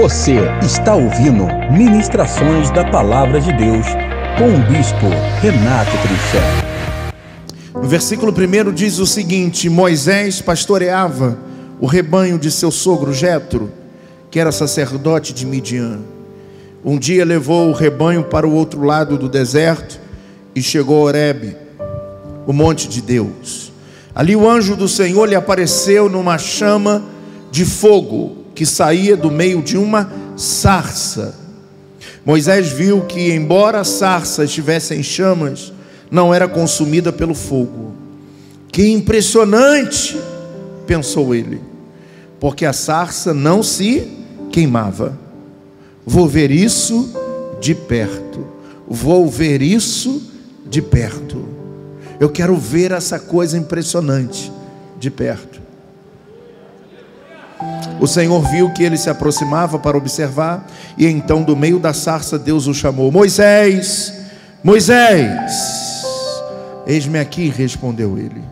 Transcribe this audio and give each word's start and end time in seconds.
Você 0.00 0.36
está 0.64 0.94
ouvindo 0.94 1.44
Ministrações 1.72 2.70
da 2.70 2.88
Palavra 2.88 3.40
de 3.40 3.52
Deus 3.52 3.84
com 4.38 4.44
o 4.44 4.72
Bispo 4.72 5.08
Renato 5.42 5.90
Trinchel. 5.90 7.82
No 7.82 7.88
versículo 7.88 8.32
1 8.32 8.72
diz 8.72 9.00
o 9.00 9.06
seguinte: 9.06 9.68
Moisés 9.68 10.40
pastoreava 10.40 11.36
o 11.80 11.86
rebanho 11.86 12.38
de 12.38 12.48
seu 12.48 12.70
sogro 12.70 13.12
Jetro, 13.12 13.72
que 14.30 14.38
era 14.38 14.52
sacerdote 14.52 15.32
de 15.32 15.44
Midian. 15.44 15.98
Um 16.84 16.96
dia 16.96 17.24
levou 17.24 17.68
o 17.68 17.74
rebanho 17.74 18.22
para 18.22 18.46
o 18.46 18.54
outro 18.54 18.84
lado 18.84 19.18
do 19.18 19.28
deserto 19.28 19.98
e 20.54 20.62
chegou 20.62 20.98
a 20.98 21.04
Horebe, 21.06 21.56
o 22.46 22.52
monte 22.52 22.88
de 22.88 23.02
Deus. 23.02 23.72
Ali 24.14 24.36
o 24.36 24.48
anjo 24.48 24.76
do 24.76 24.86
Senhor 24.86 25.28
lhe 25.28 25.34
apareceu 25.34 26.08
numa 26.08 26.38
chama 26.38 27.02
de 27.50 27.64
fogo 27.64 28.46
que 28.58 28.66
saía 28.66 29.16
do 29.16 29.30
meio 29.30 29.62
de 29.62 29.78
uma 29.78 30.10
sarça. 30.36 31.32
Moisés 32.26 32.66
viu 32.66 33.02
que, 33.02 33.30
embora 33.30 33.78
a 33.78 33.84
sarça 33.84 34.42
estivesse 34.42 34.96
em 34.96 35.02
chamas, 35.02 35.72
não 36.10 36.34
era 36.34 36.48
consumida 36.48 37.12
pelo 37.12 37.34
fogo. 37.34 37.92
Que 38.72 38.88
impressionante, 38.88 40.20
pensou 40.88 41.36
ele, 41.36 41.60
porque 42.40 42.66
a 42.66 42.72
sarça 42.72 43.32
não 43.32 43.62
se 43.62 44.08
queimava. 44.50 45.16
Vou 46.04 46.26
ver 46.26 46.50
isso 46.50 47.14
de 47.60 47.76
perto. 47.76 48.44
Vou 48.88 49.28
ver 49.28 49.62
isso 49.62 50.20
de 50.68 50.82
perto. 50.82 51.44
Eu 52.18 52.28
quero 52.28 52.56
ver 52.56 52.90
essa 52.90 53.20
coisa 53.20 53.56
impressionante 53.56 54.50
de 54.98 55.12
perto. 55.12 55.67
O 58.00 58.06
Senhor 58.06 58.40
viu 58.50 58.70
que 58.72 58.82
ele 58.82 58.96
se 58.96 59.10
aproximava 59.10 59.78
para 59.78 59.96
observar, 59.96 60.66
e 60.96 61.06
então, 61.06 61.42
do 61.42 61.56
meio 61.56 61.78
da 61.78 61.92
sarça, 61.92 62.38
Deus 62.38 62.66
o 62.66 62.74
chamou: 62.74 63.10
Moisés, 63.10 64.12
Moisés, 64.62 65.52
eis-me 66.86 67.18
aqui, 67.18 67.48
respondeu 67.48 68.18
ele. 68.18 68.42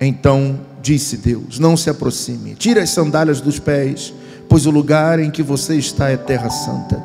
Então 0.00 0.58
disse 0.80 1.16
Deus: 1.16 1.58
Não 1.58 1.76
se 1.76 1.90
aproxime, 1.90 2.54
tire 2.54 2.80
as 2.80 2.90
sandálias 2.90 3.40
dos 3.40 3.58
pés, 3.58 4.12
pois 4.48 4.66
o 4.66 4.70
lugar 4.70 5.18
em 5.18 5.30
que 5.30 5.42
você 5.42 5.76
está 5.76 6.10
é 6.10 6.16
terra 6.16 6.50
santa. 6.50 7.02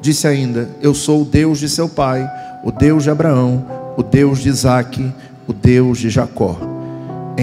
Disse 0.00 0.26
ainda: 0.26 0.68
Eu 0.80 0.94
sou 0.94 1.22
o 1.22 1.24
Deus 1.24 1.58
de 1.58 1.68
seu 1.68 1.88
pai, 1.88 2.28
o 2.62 2.70
Deus 2.70 3.02
de 3.02 3.10
Abraão, 3.10 3.66
o 3.96 4.02
Deus 4.02 4.38
de 4.38 4.48
Isaque, 4.48 5.12
o 5.46 5.52
Deus 5.52 5.98
de 5.98 6.10
Jacó. 6.10 6.67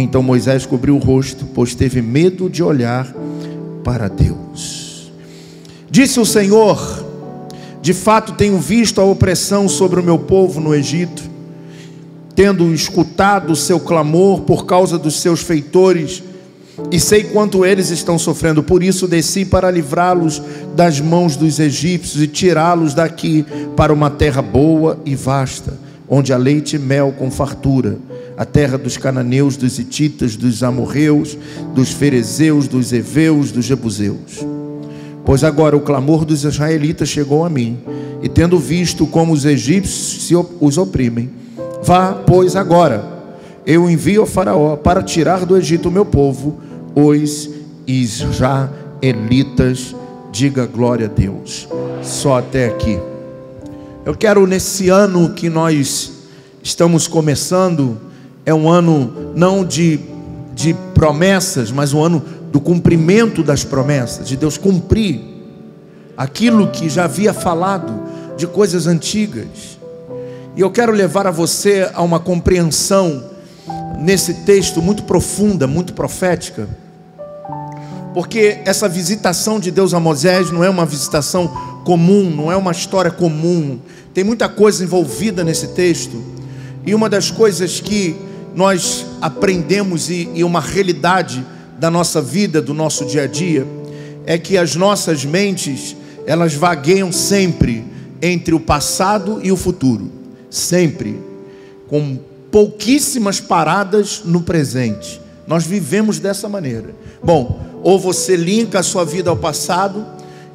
Então 0.01 0.21
Moisés 0.21 0.65
cobriu 0.65 0.97
o 0.97 0.99
rosto, 0.99 1.45
pois 1.53 1.73
teve 1.73 2.01
medo 2.01 2.49
de 2.49 2.61
olhar 2.61 3.15
para 3.81 4.09
Deus. 4.09 5.09
Disse 5.89 6.19
o 6.19 6.25
Senhor: 6.25 7.05
De 7.81 7.93
fato 7.93 8.33
tenho 8.33 8.59
visto 8.59 8.99
a 8.99 9.05
opressão 9.05 9.69
sobre 9.69 10.01
o 10.01 10.03
meu 10.03 10.19
povo 10.19 10.59
no 10.59 10.75
Egito, 10.75 11.23
tendo 12.35 12.73
escutado 12.73 13.53
o 13.53 13.55
seu 13.55 13.79
clamor 13.79 14.41
por 14.41 14.65
causa 14.65 14.97
dos 14.97 15.21
seus 15.21 15.41
feitores, 15.41 16.21
e 16.91 16.99
sei 16.99 17.23
quanto 17.23 17.65
eles 17.65 17.89
estão 17.89 18.19
sofrendo, 18.19 18.61
por 18.61 18.83
isso 18.83 19.07
desci 19.07 19.45
para 19.45 19.71
livrá-los 19.71 20.41
das 20.75 20.99
mãos 20.99 21.37
dos 21.37 21.57
egípcios 21.57 22.21
e 22.21 22.27
tirá-los 22.27 22.93
daqui 22.93 23.45
para 23.77 23.93
uma 23.93 24.09
terra 24.09 24.41
boa 24.41 24.99
e 25.05 25.15
vasta, 25.15 25.79
onde 26.05 26.33
há 26.33 26.37
leite 26.37 26.75
e 26.75 26.79
mel 26.79 27.13
com 27.17 27.31
fartura 27.31 27.97
a 28.37 28.45
terra 28.45 28.77
dos 28.77 28.97
cananeus, 28.97 29.55
dos 29.55 29.79
hititas, 29.79 30.35
dos 30.35 30.61
amorreus, 30.63 31.37
dos 31.73 31.91
ferezeus, 31.91 32.67
dos 32.67 32.91
heveus, 32.91 33.51
dos 33.51 33.65
jebuseus. 33.65 34.45
Pois 35.23 35.43
agora 35.43 35.75
o 35.75 35.81
clamor 35.81 36.25
dos 36.25 36.43
israelitas 36.43 37.09
chegou 37.09 37.45
a 37.45 37.49
mim, 37.49 37.79
e 38.21 38.29
tendo 38.29 38.59
visto 38.59 39.07
como 39.07 39.33
os 39.33 39.45
egípcios 39.45 40.45
os 40.59 40.77
oprimem, 40.77 41.29
vá, 41.83 42.13
pois 42.13 42.55
agora, 42.55 43.15
eu 43.65 43.89
envio 43.89 44.21
a 44.23 44.27
Faraó 44.27 44.75
para 44.75 45.01
tirar 45.01 45.45
do 45.45 45.57
Egito 45.57 45.89
o 45.89 45.91
meu 45.91 46.05
povo, 46.05 46.59
os 46.93 47.49
israelitas. 47.87 48.65
Diga 50.31 50.65
glória 50.65 51.07
a 51.07 51.09
Deus. 51.09 51.67
Só 52.03 52.37
até 52.39 52.67
aqui. 52.67 52.99
Eu 54.05 54.13
quero 54.15 54.45
nesse 54.45 54.89
ano 54.89 55.33
que 55.33 55.49
nós 55.49 56.11
estamos 56.61 57.07
começando, 57.07 57.97
é 58.45 58.53
um 58.53 58.69
ano 58.69 59.33
não 59.35 59.65
de, 59.65 59.99
de 60.53 60.73
promessas, 60.93 61.71
mas 61.71 61.93
um 61.93 62.03
ano 62.03 62.23
do 62.51 62.59
cumprimento 62.61 63.43
das 63.43 63.63
promessas, 63.63 64.27
de 64.27 64.37
Deus 64.37 64.57
cumprir 64.57 65.19
aquilo 66.15 66.67
que 66.67 66.87
já 66.87 67.05
havia 67.05 67.33
falado 67.33 67.93
de 68.37 68.47
coisas 68.47 68.87
antigas. 68.87 69.77
E 70.55 70.61
eu 70.61 70.71
quero 70.71 70.93
levar 70.93 71.27
a 71.27 71.31
você 71.31 71.89
a 71.93 72.01
uma 72.01 72.19
compreensão 72.19 73.23
nesse 73.99 74.33
texto 74.45 74.81
muito 74.81 75.03
profunda, 75.03 75.67
muito 75.67 75.93
profética, 75.93 76.69
porque 78.13 78.59
essa 78.63 78.87
visitação 78.87 79.59
de 79.59 79.71
Deus 79.71 79.93
a 79.93 79.99
Moisés 79.99 80.51
não 80.51 80.63
é 80.63 80.69
uma 80.69 80.85
visitação 80.85 81.47
comum, 81.83 82.29
não 82.29 82.49
é 82.49 82.55
uma 82.55 82.71
história 82.71 83.11
comum, 83.11 83.79
tem 84.13 84.23
muita 84.23 84.47
coisa 84.47 84.83
envolvida 84.83 85.43
nesse 85.43 85.69
texto, 85.69 86.23
e 86.85 86.95
uma 86.95 87.09
das 87.09 87.29
coisas 87.29 87.81
que 87.81 88.15
nós 88.55 89.05
aprendemos 89.21 90.09
e, 90.09 90.29
e 90.33 90.43
uma 90.43 90.61
realidade 90.61 91.45
da 91.77 91.91
nossa 91.91 92.21
vida, 92.21 92.61
do 92.61 92.73
nosso 92.73 93.05
dia 93.05 93.23
a 93.23 93.27
dia, 93.27 93.67
é 94.25 94.37
que 94.37 94.57
as 94.57 94.75
nossas 94.75 95.25
mentes, 95.25 95.95
elas 96.25 96.53
vagueiam 96.53 97.11
sempre 97.11 97.85
entre 98.21 98.55
o 98.55 98.59
passado 98.59 99.39
e 99.43 99.51
o 99.51 99.57
futuro, 99.57 100.09
sempre, 100.49 101.19
com 101.87 102.17
pouquíssimas 102.49 103.39
paradas 103.39 104.21
no 104.23 104.41
presente. 104.41 105.21
Nós 105.45 105.65
vivemos 105.65 106.17
dessa 106.17 106.47
maneira. 106.47 106.95
Bom, 107.21 107.59
ou 107.83 107.99
você 107.99 108.35
linka 108.35 108.79
a 108.79 108.83
sua 108.83 109.03
vida 109.03 109.29
ao 109.29 109.37
passado, 109.37 110.05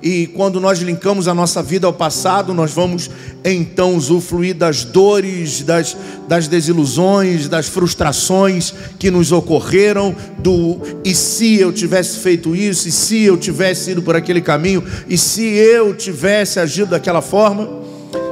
e 0.03 0.27
quando 0.28 0.61
nós 0.61 0.78
linkamos 0.78 1.28
a 1.28 1.34
nossa 1.34 1.62
vida 1.62 1.87
ao 1.87 1.93
passado, 1.93 2.55
nós 2.55 2.72
vamos 2.72 3.11
então 3.44 3.94
usufruir 3.94 4.55
das 4.55 4.83
dores, 4.83 5.62
das, 5.62 5.97
das 6.27 6.49
desilusões, 6.49 7.49
das 7.49 7.66
frustrações 7.66 8.72
que 8.99 9.11
nos 9.11 9.31
ocorreram, 9.31 10.15
do 10.38 10.78
e 11.05 11.15
se 11.15 11.56
eu 11.61 11.72
tivesse 11.72 12.19
feito 12.19 12.56
isso, 12.56 12.88
e 12.88 12.93
se 12.93 13.22
eu 13.25 13.37
tivesse 13.37 13.91
ido 13.91 14.03
por 14.03 14.16
aquele 14.16 14.41
caminho, 14.41 14.83
e 15.06 15.19
se 15.19 15.44
eu 15.44 15.94
tivesse 15.94 16.59
agido 16.59 16.91
daquela 16.91 17.21
forma, 17.21 17.69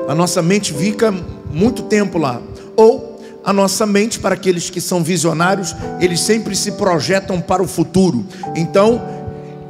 a 0.09 0.15
nossa 0.15 0.41
mente 0.41 0.73
fica 0.73 1.15
muito 1.53 1.83
tempo 1.83 2.17
lá. 2.17 2.41
Ou 2.77 3.19
a 3.45 3.53
nossa 3.53 3.87
mente, 3.87 4.19
para 4.19 4.35
aqueles 4.35 4.69
que 4.69 4.81
são 4.81 5.03
visionários, 5.03 5.75
eles 6.00 6.21
sempre 6.21 6.55
se 6.55 6.73
projetam 6.73 7.41
para 7.41 7.62
o 7.62 7.69
futuro. 7.69 8.27
Então, 8.55 9.18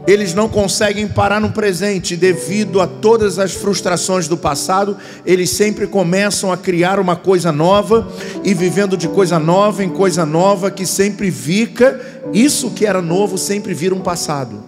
eles 0.08 0.32
não 0.32 0.48
conseguem 0.48 1.06
parar 1.06 1.38
no 1.38 1.50
presente 1.50 2.16
devido 2.16 2.80
a 2.80 2.86
todas 2.86 3.38
as 3.38 3.52
frustrações 3.52 4.26
do 4.26 4.38
passado, 4.38 4.96
eles 5.26 5.50
sempre 5.50 5.86
começam 5.86 6.50
a 6.50 6.56
criar 6.56 6.98
uma 6.98 7.14
coisa 7.14 7.52
nova 7.52 8.08
e 8.42 8.54
vivendo 8.54 8.96
de 8.96 9.06
coisa 9.06 9.38
nova 9.38 9.84
em 9.84 9.90
coisa 9.90 10.24
nova 10.24 10.70
que 10.70 10.86
sempre 10.86 11.30
fica, 11.30 12.00
isso 12.32 12.70
que 12.70 12.86
era 12.86 13.02
novo 13.02 13.36
sempre 13.36 13.74
vira 13.74 13.94
um 13.94 14.00
passado. 14.00 14.64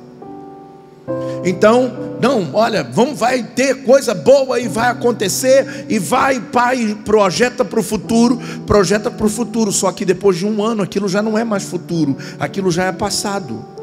Então, 1.43 1.91
não, 2.21 2.51
olha, 2.53 2.85
vamos, 2.85 3.19
vai 3.19 3.43
ter 3.43 3.83
coisa 3.83 4.13
boa 4.13 4.61
e 4.61 4.69
vai 4.69 4.91
acontecer, 4.91 5.87
e 5.89 5.99
vai, 5.99 6.39
pai, 6.39 6.99
projeta 7.03 7.65
para 7.65 7.81
o 7.81 7.83
futuro, 7.83 8.39
projeta 8.67 9.11
para 9.11 9.25
o 9.25 9.31
futuro. 9.31 9.73
Só 9.73 9.91
que 9.91 10.05
depois 10.05 10.37
de 10.37 10.45
um 10.45 10.63
ano, 10.63 10.83
aquilo 10.83 11.09
já 11.09 11.23
não 11.23 11.39
é 11.39 11.45
mais 11.45 11.63
futuro, 11.63 12.15
aquilo 12.39 12.71
já 12.71 12.85
é 12.85 12.93
passado 12.93 13.80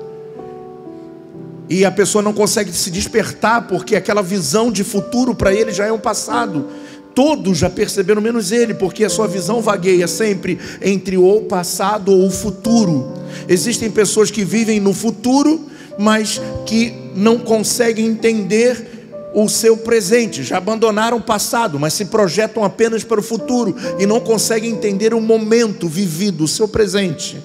e 1.70 1.84
a 1.84 1.92
pessoa 1.92 2.22
não 2.22 2.34
consegue 2.34 2.72
se 2.72 2.90
despertar 2.90 3.68
porque 3.68 3.96
aquela 3.96 4.22
visão 4.22 4.72
de 4.72 4.84
futuro 4.84 5.36
para 5.36 5.54
ele 5.54 5.72
já 5.72 5.86
é 5.86 5.92
um 5.92 6.00
passado. 6.00 6.66
Todos 7.14 7.58
já 7.58 7.70
perceberam, 7.70 8.22
menos 8.22 8.52
ele, 8.52 8.76
porque 8.76 9.04
a 9.04 9.10
sua 9.10 9.28
visão 9.28 9.60
vagueia 9.60 10.08
sempre 10.08 10.60
entre 10.82 11.18
o 11.18 11.42
passado 11.42 12.12
ou 12.12 12.28
o 12.28 12.32
futuro. 12.32 13.12
Existem 13.50 13.90
pessoas 13.90 14.30
que 14.30 14.46
vivem 14.46 14.80
no 14.80 14.94
futuro, 14.94 15.62
mas 15.98 16.40
que 16.66 16.94
não 17.16 17.40
conseguem 17.40 18.06
entender 18.06 18.98
o 19.34 19.50
seu 19.50 19.78
presente, 19.78 20.44
já 20.44 20.58
abandonaram 20.58 21.18
o 21.18 21.22
passado, 21.22 21.80
mas 21.80 21.94
se 21.94 22.06
projetam 22.06 22.64
apenas 22.64 23.04
para 23.04 23.20
o 23.20 23.24
futuro 23.24 23.76
e 24.00 24.06
não 24.06 24.20
conseguem 24.20 24.72
entender 24.72 25.14
o 25.14 25.22
momento 25.22 25.88
vivido, 25.88 26.44
o 26.44 26.48
seu 26.48 26.68
presente. 26.68 27.38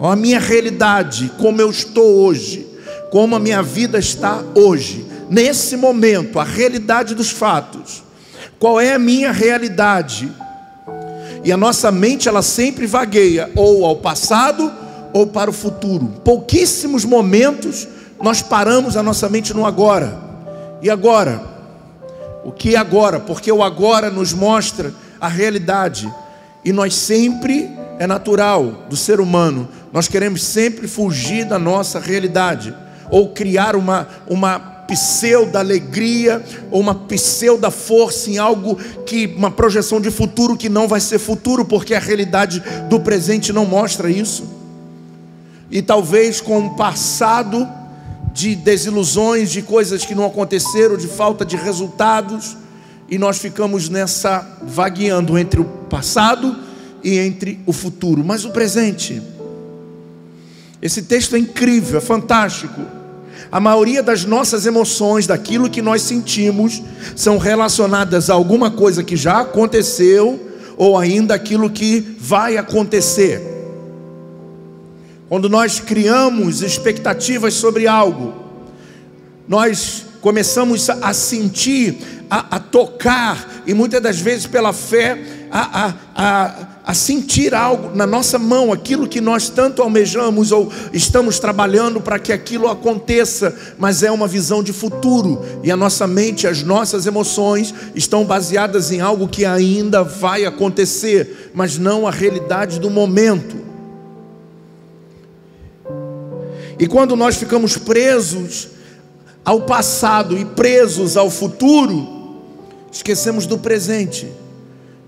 A 0.00 0.16
minha 0.16 0.40
realidade, 0.40 1.30
como 1.38 1.60
eu 1.60 1.70
estou 1.70 2.24
hoje 2.24 2.69
como 3.10 3.36
a 3.36 3.40
minha 3.40 3.62
vida 3.62 3.98
está 3.98 4.42
hoje, 4.54 5.04
nesse 5.28 5.76
momento, 5.76 6.38
a 6.38 6.44
realidade 6.44 7.14
dos 7.14 7.30
fatos. 7.30 8.02
Qual 8.58 8.80
é 8.80 8.94
a 8.94 8.98
minha 8.98 9.32
realidade? 9.32 10.30
E 11.42 11.50
a 11.50 11.56
nossa 11.56 11.90
mente 11.90 12.28
ela 12.28 12.42
sempre 12.42 12.86
vagueia 12.86 13.50
ou 13.56 13.84
ao 13.84 13.96
passado 13.96 14.70
ou 15.12 15.26
para 15.26 15.50
o 15.50 15.52
futuro. 15.52 16.06
Pouquíssimos 16.24 17.04
momentos 17.04 17.88
nós 18.22 18.42
paramos 18.42 18.96
a 18.96 19.02
nossa 19.02 19.28
mente 19.28 19.54
no 19.54 19.64
agora. 19.64 20.16
E 20.82 20.90
agora? 20.90 21.42
O 22.44 22.52
que 22.52 22.74
é 22.74 22.78
agora? 22.78 23.18
Porque 23.18 23.50
o 23.50 23.62
agora 23.62 24.10
nos 24.10 24.32
mostra 24.32 24.92
a 25.20 25.28
realidade. 25.28 26.12
E 26.64 26.72
nós 26.72 26.94
sempre, 26.94 27.70
é 27.98 28.06
natural 28.06 28.84
do 28.88 28.96
ser 28.96 29.20
humano, 29.20 29.68
nós 29.92 30.06
queremos 30.06 30.44
sempre 30.44 30.86
fugir 30.86 31.44
da 31.44 31.58
nossa 31.58 31.98
realidade. 31.98 32.74
Ou 33.10 33.30
criar 33.30 33.74
uma, 33.76 34.08
uma 34.28 34.58
pseudo 34.90 35.56
alegria 35.56 36.44
ou 36.70 36.80
uma 36.80 36.94
pseudo 36.94 37.70
força 37.70 38.28
em 38.28 38.38
algo 38.38 38.76
que 39.06 39.26
uma 39.36 39.50
projeção 39.50 40.00
de 40.00 40.10
futuro 40.10 40.56
que 40.56 40.68
não 40.68 40.88
vai 40.88 41.00
ser 41.00 41.20
futuro 41.20 41.64
porque 41.64 41.94
a 41.94 42.00
realidade 42.00 42.60
do 42.88 42.98
presente 42.98 43.52
não 43.52 43.64
mostra 43.64 44.10
isso. 44.10 44.44
E 45.70 45.80
talvez 45.80 46.40
com 46.40 46.58
o 46.58 46.74
passado 46.74 47.68
de 48.32 48.56
desilusões, 48.56 49.50
de 49.50 49.62
coisas 49.62 50.04
que 50.04 50.14
não 50.14 50.24
aconteceram, 50.24 50.96
de 50.96 51.06
falta 51.06 51.44
de 51.44 51.56
resultados, 51.56 52.56
e 53.08 53.18
nós 53.18 53.38
ficamos 53.38 53.88
nessa 53.88 54.58
vagueando 54.62 55.38
entre 55.38 55.60
o 55.60 55.64
passado 55.64 56.56
e 57.02 57.18
entre 57.18 57.60
o 57.66 57.72
futuro, 57.72 58.24
mas 58.24 58.44
o 58.44 58.50
presente. 58.50 59.22
Esse 60.82 61.02
texto 61.02 61.36
é 61.36 61.38
incrível, 61.38 61.98
é 61.98 62.00
fantástico. 62.00 62.99
A 63.52 63.58
maioria 63.58 64.02
das 64.02 64.24
nossas 64.24 64.64
emoções, 64.64 65.26
daquilo 65.26 65.68
que 65.68 65.82
nós 65.82 66.02
sentimos, 66.02 66.82
são 67.16 67.36
relacionadas 67.36 68.30
a 68.30 68.34
alguma 68.34 68.70
coisa 68.70 69.02
que 69.02 69.16
já 69.16 69.40
aconteceu 69.40 70.48
ou 70.76 70.96
ainda 70.96 71.34
aquilo 71.34 71.68
que 71.68 72.16
vai 72.18 72.56
acontecer. 72.56 73.42
Quando 75.28 75.48
nós 75.48 75.80
criamos 75.80 76.62
expectativas 76.62 77.54
sobre 77.54 77.86
algo, 77.86 78.34
nós 79.46 80.06
começamos 80.20 80.88
a 80.88 81.12
sentir, 81.12 82.24
a, 82.30 82.56
a 82.56 82.60
tocar, 82.60 83.62
e 83.66 83.74
muitas 83.74 84.00
das 84.02 84.18
vezes 84.18 84.46
pela 84.46 84.72
fé, 84.72 85.18
a, 85.50 85.86
a, 85.86 85.94
a, 86.14 86.66
a 86.84 86.94
sentir 86.94 87.54
algo 87.54 87.94
na 87.94 88.06
nossa 88.06 88.38
mão, 88.38 88.72
aquilo 88.72 89.06
que 89.06 89.20
nós 89.20 89.48
tanto 89.48 89.82
almejamos 89.82 90.50
ou 90.50 90.72
estamos 90.92 91.38
trabalhando 91.38 92.00
para 92.00 92.18
que 92.18 92.32
aquilo 92.32 92.68
aconteça, 92.68 93.54
mas 93.78 94.02
é 94.02 94.10
uma 94.10 94.26
visão 94.26 94.62
de 94.62 94.72
futuro, 94.72 95.44
e 95.62 95.70
a 95.70 95.76
nossa 95.76 96.06
mente, 96.06 96.46
as 96.46 96.62
nossas 96.62 97.06
emoções 97.06 97.74
estão 97.94 98.24
baseadas 98.24 98.90
em 98.90 99.00
algo 99.00 99.28
que 99.28 99.44
ainda 99.44 100.02
vai 100.02 100.44
acontecer, 100.44 101.50
mas 101.54 101.78
não 101.78 102.06
a 102.06 102.10
realidade 102.10 102.80
do 102.80 102.90
momento. 102.90 103.56
E 106.78 106.86
quando 106.86 107.14
nós 107.14 107.36
ficamos 107.36 107.76
presos 107.76 108.68
ao 109.44 109.62
passado 109.62 110.36
e 110.38 110.46
presos 110.46 111.16
ao 111.16 111.30
futuro, 111.30 112.40
esquecemos 112.90 113.46
do 113.46 113.58
presente. 113.58 114.39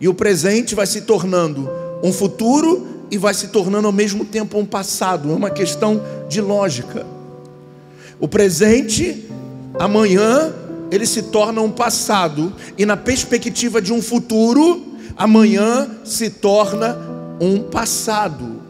E 0.02 0.08
o 0.08 0.12
presente 0.12 0.75
vai 0.75 0.84
se 0.84 1.02
tornando 1.02 1.70
um 2.02 2.12
futuro 2.12 3.06
e 3.08 3.16
vai 3.16 3.32
se 3.32 3.46
tornando 3.49 3.87
ao 3.87 3.93
mesmo 3.93 4.25
tempo 4.25 4.58
um 4.58 4.66
passado. 4.66 5.31
É 5.31 5.32
uma 5.32 5.49
questão 5.49 6.02
de 6.28 6.40
lógica. 6.40 7.06
O 8.19 8.26
presente, 8.26 9.25
amanhã, 9.78 10.52
ele 10.90 11.06
se 11.06 11.22
torna 11.22 11.60
um 11.60 11.70
passado, 11.70 12.52
e 12.76 12.84
na 12.84 12.96
perspectiva 12.96 13.81
de 13.81 13.93
um 13.93 14.02
futuro, 14.02 14.82
amanhã 15.16 15.88
se 16.05 16.31
torna 16.31 16.98
um 17.40 17.62
passado. 17.62 18.60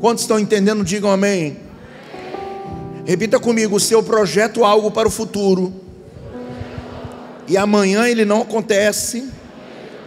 Quantos 0.00 0.24
estão 0.24 0.38
entendendo? 0.38 0.82
Digam 0.82 1.10
amém. 1.10 1.58
Repita 3.04 3.38
comigo: 3.38 3.78
se 3.78 3.92
eu 3.92 4.02
projeto 4.02 4.64
algo 4.64 4.90
para 4.90 5.06
o 5.06 5.10
futuro, 5.10 5.79
e 7.50 7.56
amanhã 7.56 8.06
ele 8.06 8.24
não 8.24 8.42
acontece, 8.42 9.24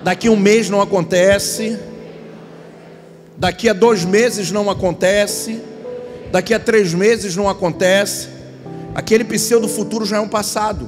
daqui 0.01 0.29
um 0.29 0.37
mês 0.37 0.69
não 0.69 0.81
acontece, 0.81 1.77
daqui 3.35 3.67
a 3.67 3.73
dois 3.73 4.05
meses 4.05 4.49
não 4.49 4.69
acontece, 4.69 5.59
daqui 6.31 6.53
a 6.53 6.59
três 6.59 6.93
meses 6.93 7.35
não 7.35 7.49
acontece, 7.49 8.29
aquele 8.95 9.25
pseudo 9.25 9.67
futuro 9.67 10.05
já 10.05 10.15
é 10.15 10.19
um 10.21 10.27
passado. 10.29 10.87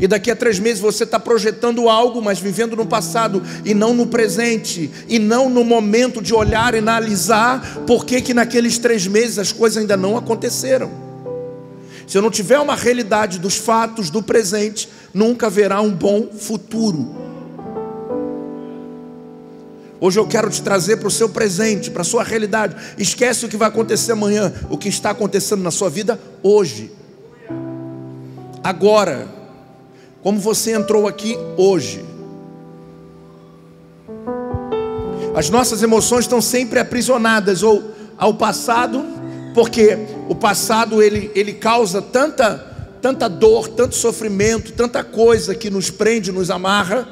E 0.00 0.08
daqui 0.08 0.32
a 0.32 0.36
três 0.36 0.58
meses 0.58 0.80
você 0.80 1.04
está 1.04 1.20
projetando 1.20 1.88
algo, 1.88 2.20
mas 2.20 2.40
vivendo 2.40 2.74
no 2.74 2.84
passado 2.84 3.40
e 3.64 3.72
não 3.72 3.94
no 3.94 4.08
presente, 4.08 4.90
e 5.08 5.20
não 5.20 5.48
no 5.48 5.62
momento 5.62 6.20
de 6.20 6.34
olhar 6.34 6.74
e 6.74 6.78
analisar 6.78 7.84
por 7.86 8.04
que, 8.04 8.20
que 8.20 8.34
naqueles 8.34 8.78
três 8.78 9.06
meses 9.06 9.38
as 9.38 9.52
coisas 9.52 9.78
ainda 9.78 9.96
não 9.96 10.16
aconteceram. 10.16 11.06
Se 12.04 12.18
eu 12.18 12.22
não 12.22 12.30
tiver 12.30 12.58
uma 12.58 12.74
realidade 12.74 13.38
dos 13.38 13.56
fatos 13.56 14.10
do 14.10 14.22
presente, 14.22 14.88
nunca 15.16 15.46
haverá 15.46 15.80
um 15.80 15.90
bom 15.90 16.28
futuro. 16.30 17.16
Hoje 19.98 20.20
eu 20.20 20.26
quero 20.26 20.50
te 20.50 20.60
trazer 20.60 20.98
para 20.98 21.08
o 21.08 21.10
seu 21.10 21.30
presente, 21.30 21.90
para 21.90 22.02
a 22.02 22.04
sua 22.04 22.22
realidade. 22.22 22.76
Esquece 22.98 23.46
o 23.46 23.48
que 23.48 23.56
vai 23.56 23.68
acontecer 23.68 24.12
amanhã, 24.12 24.52
o 24.68 24.76
que 24.76 24.90
está 24.90 25.10
acontecendo 25.10 25.62
na 25.62 25.70
sua 25.70 25.88
vida 25.88 26.20
hoje. 26.42 26.92
Agora, 28.62 29.26
como 30.22 30.38
você 30.38 30.72
entrou 30.72 31.08
aqui 31.08 31.34
hoje. 31.56 32.04
As 35.34 35.48
nossas 35.48 35.82
emoções 35.82 36.26
estão 36.26 36.42
sempre 36.42 36.78
aprisionadas 36.78 37.62
ou 37.62 37.82
ao 38.18 38.34
passado 38.34 39.02
porque 39.54 39.96
o 40.28 40.34
passado 40.34 41.02
ele, 41.02 41.30
ele 41.34 41.54
causa 41.54 42.02
tanta, 42.02 42.75
tanta 43.00 43.28
dor, 43.28 43.68
tanto 43.68 43.94
sofrimento, 43.94 44.72
tanta 44.72 45.02
coisa 45.04 45.54
que 45.54 45.70
nos 45.70 45.90
prende, 45.90 46.32
nos 46.32 46.50
amarra, 46.50 47.08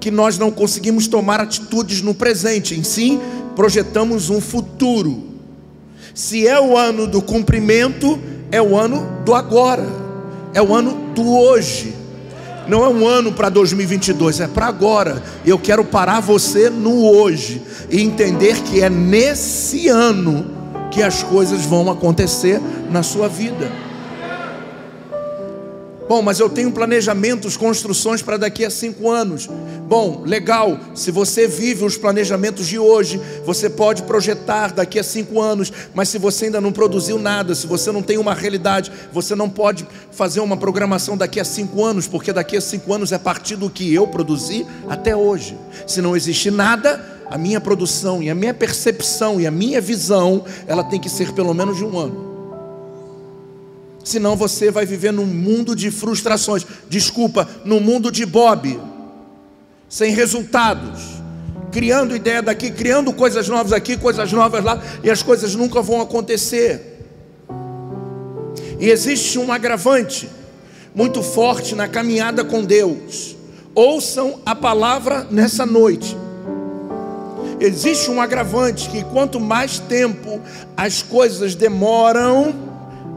que 0.00 0.10
nós 0.10 0.38
não 0.38 0.50
conseguimos 0.50 1.06
tomar 1.06 1.40
atitudes 1.40 2.02
no 2.02 2.14
presente. 2.14 2.78
Em 2.78 2.82
si, 2.82 3.20
projetamos 3.54 4.30
um 4.30 4.40
futuro. 4.40 5.24
Se 6.14 6.46
é 6.46 6.60
o 6.60 6.76
ano 6.76 7.06
do 7.06 7.22
cumprimento, 7.22 8.18
é 8.50 8.60
o 8.60 8.76
ano 8.76 9.06
do 9.24 9.34
agora, 9.34 9.86
é 10.54 10.62
o 10.62 10.74
ano 10.74 11.12
do 11.14 11.28
hoje. 11.28 11.94
Não 12.68 12.84
é 12.84 12.88
um 12.88 13.06
ano 13.06 13.32
para 13.32 13.48
2022, 13.48 14.40
é 14.40 14.46
para 14.46 14.66
agora. 14.66 15.22
Eu 15.44 15.58
quero 15.58 15.84
parar 15.84 16.20
você 16.20 16.68
no 16.68 17.02
hoje 17.02 17.62
e 17.90 18.02
entender 18.02 18.60
que 18.62 18.82
é 18.82 18.90
nesse 18.90 19.88
ano 19.88 20.46
que 20.90 21.02
as 21.02 21.22
coisas 21.22 21.64
vão 21.64 21.90
acontecer 21.90 22.60
na 22.90 23.02
sua 23.02 23.28
vida. 23.28 23.87
Bom, 26.08 26.22
mas 26.22 26.40
eu 26.40 26.48
tenho 26.48 26.72
planejamentos, 26.72 27.54
construções 27.54 28.22
para 28.22 28.38
daqui 28.38 28.64
a 28.64 28.70
cinco 28.70 29.10
anos. 29.10 29.46
Bom, 29.86 30.22
legal. 30.24 30.80
Se 30.94 31.10
você 31.10 31.46
vive 31.46 31.84
os 31.84 31.98
planejamentos 31.98 32.66
de 32.66 32.78
hoje, 32.78 33.20
você 33.44 33.68
pode 33.68 34.04
projetar 34.04 34.72
daqui 34.72 34.98
a 34.98 35.02
cinco 35.02 35.38
anos. 35.38 35.70
Mas 35.92 36.08
se 36.08 36.16
você 36.16 36.46
ainda 36.46 36.62
não 36.62 36.72
produziu 36.72 37.18
nada, 37.18 37.54
se 37.54 37.66
você 37.66 37.92
não 37.92 38.00
tem 38.02 38.16
uma 38.16 38.32
realidade, 38.32 38.90
você 39.12 39.34
não 39.34 39.50
pode 39.50 39.86
fazer 40.10 40.40
uma 40.40 40.56
programação 40.56 41.14
daqui 41.14 41.38
a 41.38 41.44
cinco 41.44 41.84
anos, 41.84 42.06
porque 42.06 42.32
daqui 42.32 42.56
a 42.56 42.60
cinco 42.62 42.90
anos 42.94 43.12
é 43.12 43.18
partir 43.18 43.56
do 43.56 43.68
que 43.68 43.92
eu 43.92 44.06
produzi 44.06 44.66
até 44.88 45.14
hoje. 45.14 45.58
Se 45.86 46.00
não 46.00 46.16
existe 46.16 46.50
nada, 46.50 47.04
a 47.30 47.36
minha 47.36 47.60
produção 47.60 48.22
e 48.22 48.30
a 48.30 48.34
minha 48.34 48.54
percepção 48.54 49.38
e 49.38 49.46
a 49.46 49.50
minha 49.50 49.78
visão, 49.78 50.42
ela 50.66 50.82
tem 50.82 50.98
que 50.98 51.10
ser 51.10 51.32
pelo 51.32 51.52
menos 51.52 51.76
de 51.76 51.84
um 51.84 51.98
ano. 51.98 52.37
Senão 54.08 54.34
você 54.36 54.70
vai 54.70 54.86
viver 54.86 55.12
num 55.12 55.26
mundo 55.26 55.76
de 55.76 55.90
frustrações. 55.90 56.64
Desculpa, 56.88 57.46
no 57.62 57.78
mundo 57.78 58.10
de 58.10 58.24
Bob, 58.24 58.80
sem 59.86 60.14
resultados, 60.14 61.02
criando 61.70 62.16
ideia 62.16 62.40
daqui, 62.40 62.70
criando 62.70 63.12
coisas 63.12 63.48
novas 63.48 63.70
aqui, 63.70 63.98
coisas 63.98 64.32
novas 64.32 64.64
lá, 64.64 64.82
e 65.04 65.10
as 65.10 65.22
coisas 65.22 65.54
nunca 65.54 65.82
vão 65.82 66.00
acontecer. 66.00 67.04
E 68.80 68.88
existe 68.88 69.38
um 69.38 69.52
agravante 69.52 70.26
muito 70.94 71.22
forte 71.22 71.74
na 71.74 71.86
caminhada 71.86 72.42
com 72.42 72.64
Deus. 72.64 73.36
Ouçam 73.74 74.40
a 74.46 74.54
palavra 74.54 75.26
nessa 75.30 75.66
noite 75.66 76.16
existe 77.60 78.08
um 78.08 78.20
agravante 78.20 78.88
que 78.88 79.02
quanto 79.02 79.40
mais 79.40 79.80
tempo 79.80 80.40
as 80.76 81.02
coisas 81.02 81.56
demoram 81.56 82.67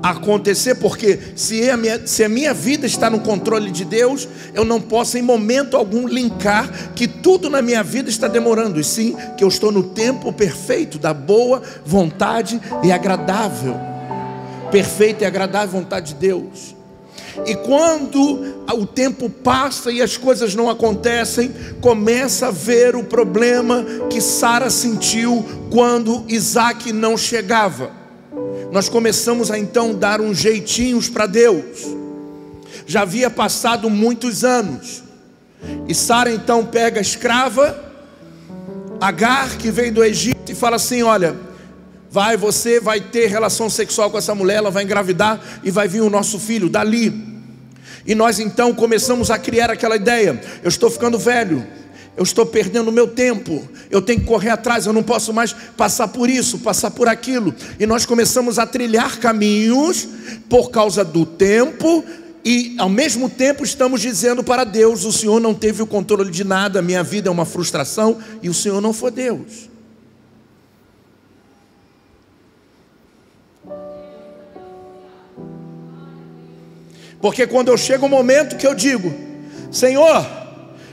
acontecer, 0.02 0.76
porque 0.76 1.20
se 1.36 1.70
a, 1.70 1.78
minha, 1.78 2.06
se 2.06 2.24
a 2.24 2.30
minha 2.30 2.54
vida 2.54 2.86
está 2.86 3.10
no 3.10 3.20
controle 3.20 3.70
de 3.70 3.86
Deus, 3.86 4.28
eu 4.54 4.66
não 4.66 4.82
posso 4.82 5.18
em 5.18 5.22
momento 5.22 5.78
algum 5.78 6.08
linkar 6.08 6.94
que 6.96 7.08
tudo 7.08 7.50
na 7.50 7.62
minha 7.62 7.84
vida 7.84 8.10
está 8.10 8.28
demorando, 8.28 8.80
e 8.80 8.84
sim 8.84 9.16
que 9.38 9.44
eu 9.44 9.48
estou 9.48 9.72
no 9.72 9.84
tempo 9.84 10.34
perfeito 10.34 10.98
da 10.98 11.14
boa 11.14 11.62
vontade 11.86 12.60
e 12.84 12.92
agradável, 12.92 13.76
perfeita 14.72 15.24
e 15.24 15.28
agradável 15.28 15.80
vontade 15.80 16.14
de 16.14 16.20
Deus. 16.20 16.76
E 17.46 17.56
quando 17.56 18.64
o 18.74 18.86
tempo 18.86 19.30
passa 19.30 19.92
e 19.92 20.02
as 20.02 20.18
coisas 20.18 20.54
não 20.54 20.70
acontecem, 20.70 21.54
começa 21.80 22.48
a 22.48 22.52
ver 22.52 22.96
o 22.96 23.04
problema 23.04 23.86
que 24.10 24.20
Sara 24.20 24.70
sentiu 24.70 25.46
quando 25.72 26.26
Isaac 26.28 26.92
não 26.92 27.18
chegava. 27.18 28.01
Nós 28.72 28.90
começamos 28.90 29.50
a 29.50 29.58
então 29.58 29.94
dar 29.94 30.22
uns 30.22 30.38
jeitinhos 30.38 31.10
para 31.10 31.26
Deus. 31.26 31.86
Já 32.86 33.02
havia 33.02 33.30
passado 33.30 33.90
muitos 33.90 34.44
anos. 34.44 35.04
E 35.88 35.94
Sara 35.94 36.32
então 36.32 36.66
pega 36.66 37.00
a 37.00 37.02
escrava, 37.02 37.92
Agar, 39.00 39.58
que 39.58 39.72
veio 39.72 39.92
do 39.92 40.04
Egito, 40.04 40.52
e 40.52 40.56
fala 40.56 40.76
assim: 40.76 41.02
Olha, 41.02 41.36
vai, 42.10 42.38
você 42.38 42.80
vai 42.80 43.00
ter 43.00 43.28
relação 43.28 43.70
sexual 43.70 44.12
com 44.12 44.18
essa 44.18 44.36
mulher, 44.36 44.58
ela 44.58 44.70
vai 44.70 44.84
engravidar 44.84 45.40
e 45.64 45.72
vai 45.72 45.88
vir 45.88 46.02
o 46.02 46.10
nosso 46.10 46.38
filho, 46.38 46.70
dali. 46.70 47.32
E 48.06 48.14
nós 48.14 48.40
então 48.40 48.74
começamos 48.74 49.32
a 49.32 49.38
criar 49.38 49.72
aquela 49.72 49.96
ideia: 49.96 50.40
eu 50.62 50.70
estou 50.70 50.90
ficando 50.90 51.18
velho, 51.18 51.66
eu 52.16 52.24
estou 52.24 52.46
perdendo 52.46 52.90
o 52.90 52.92
meu 52.92 53.08
tempo, 53.08 53.68
eu 53.90 54.02
tenho 54.02 54.20
que 54.20 54.26
correr 54.26 54.50
atrás, 54.50 54.86
eu 54.86 54.94
não 54.94 55.02
posso 55.02 55.34
mais 55.34 55.54
passar 55.54 56.10
por 56.10 56.30
isso, 56.30 56.60
passar 56.60 56.92
por 56.92 57.08
aquilo. 57.08 57.56
E 57.80 57.86
nós 57.86 58.06
começamos 58.06 58.60
a 58.60 58.68
trilhar 58.68 59.20
caminhos 59.20 60.08
por 60.50 60.70
causa 60.72 61.06
do 61.06 61.26
tempo, 61.26 62.04
e 62.44 62.76
ao 62.78 62.90
mesmo 62.90 63.30
tempo 63.30 63.64
estamos 63.64 64.02
dizendo 64.02 64.44
para 64.44 64.64
Deus: 64.64 65.06
o 65.06 65.12
Senhor 65.12 65.40
não 65.40 65.54
teve 65.54 65.82
o 65.82 65.88
controle 65.88 66.30
de 66.30 66.44
nada, 66.44 66.80
a 66.80 66.82
minha 66.82 67.04
vida 67.04 67.30
é 67.30 67.32
uma 67.32 67.46
frustração, 67.46 68.18
e 68.42 68.50
o 68.50 68.54
Senhor 68.54 68.82
não 68.82 68.94
foi 68.94 69.12
Deus. 69.12 69.70
Porque 77.22 77.46
quando 77.46 77.68
eu 77.68 77.78
chego 77.78 78.08
o 78.08 78.10
momento 78.10 78.58
que 78.58 78.66
eu 78.66 78.74
digo, 78.74 79.14
Senhor, 79.72 80.41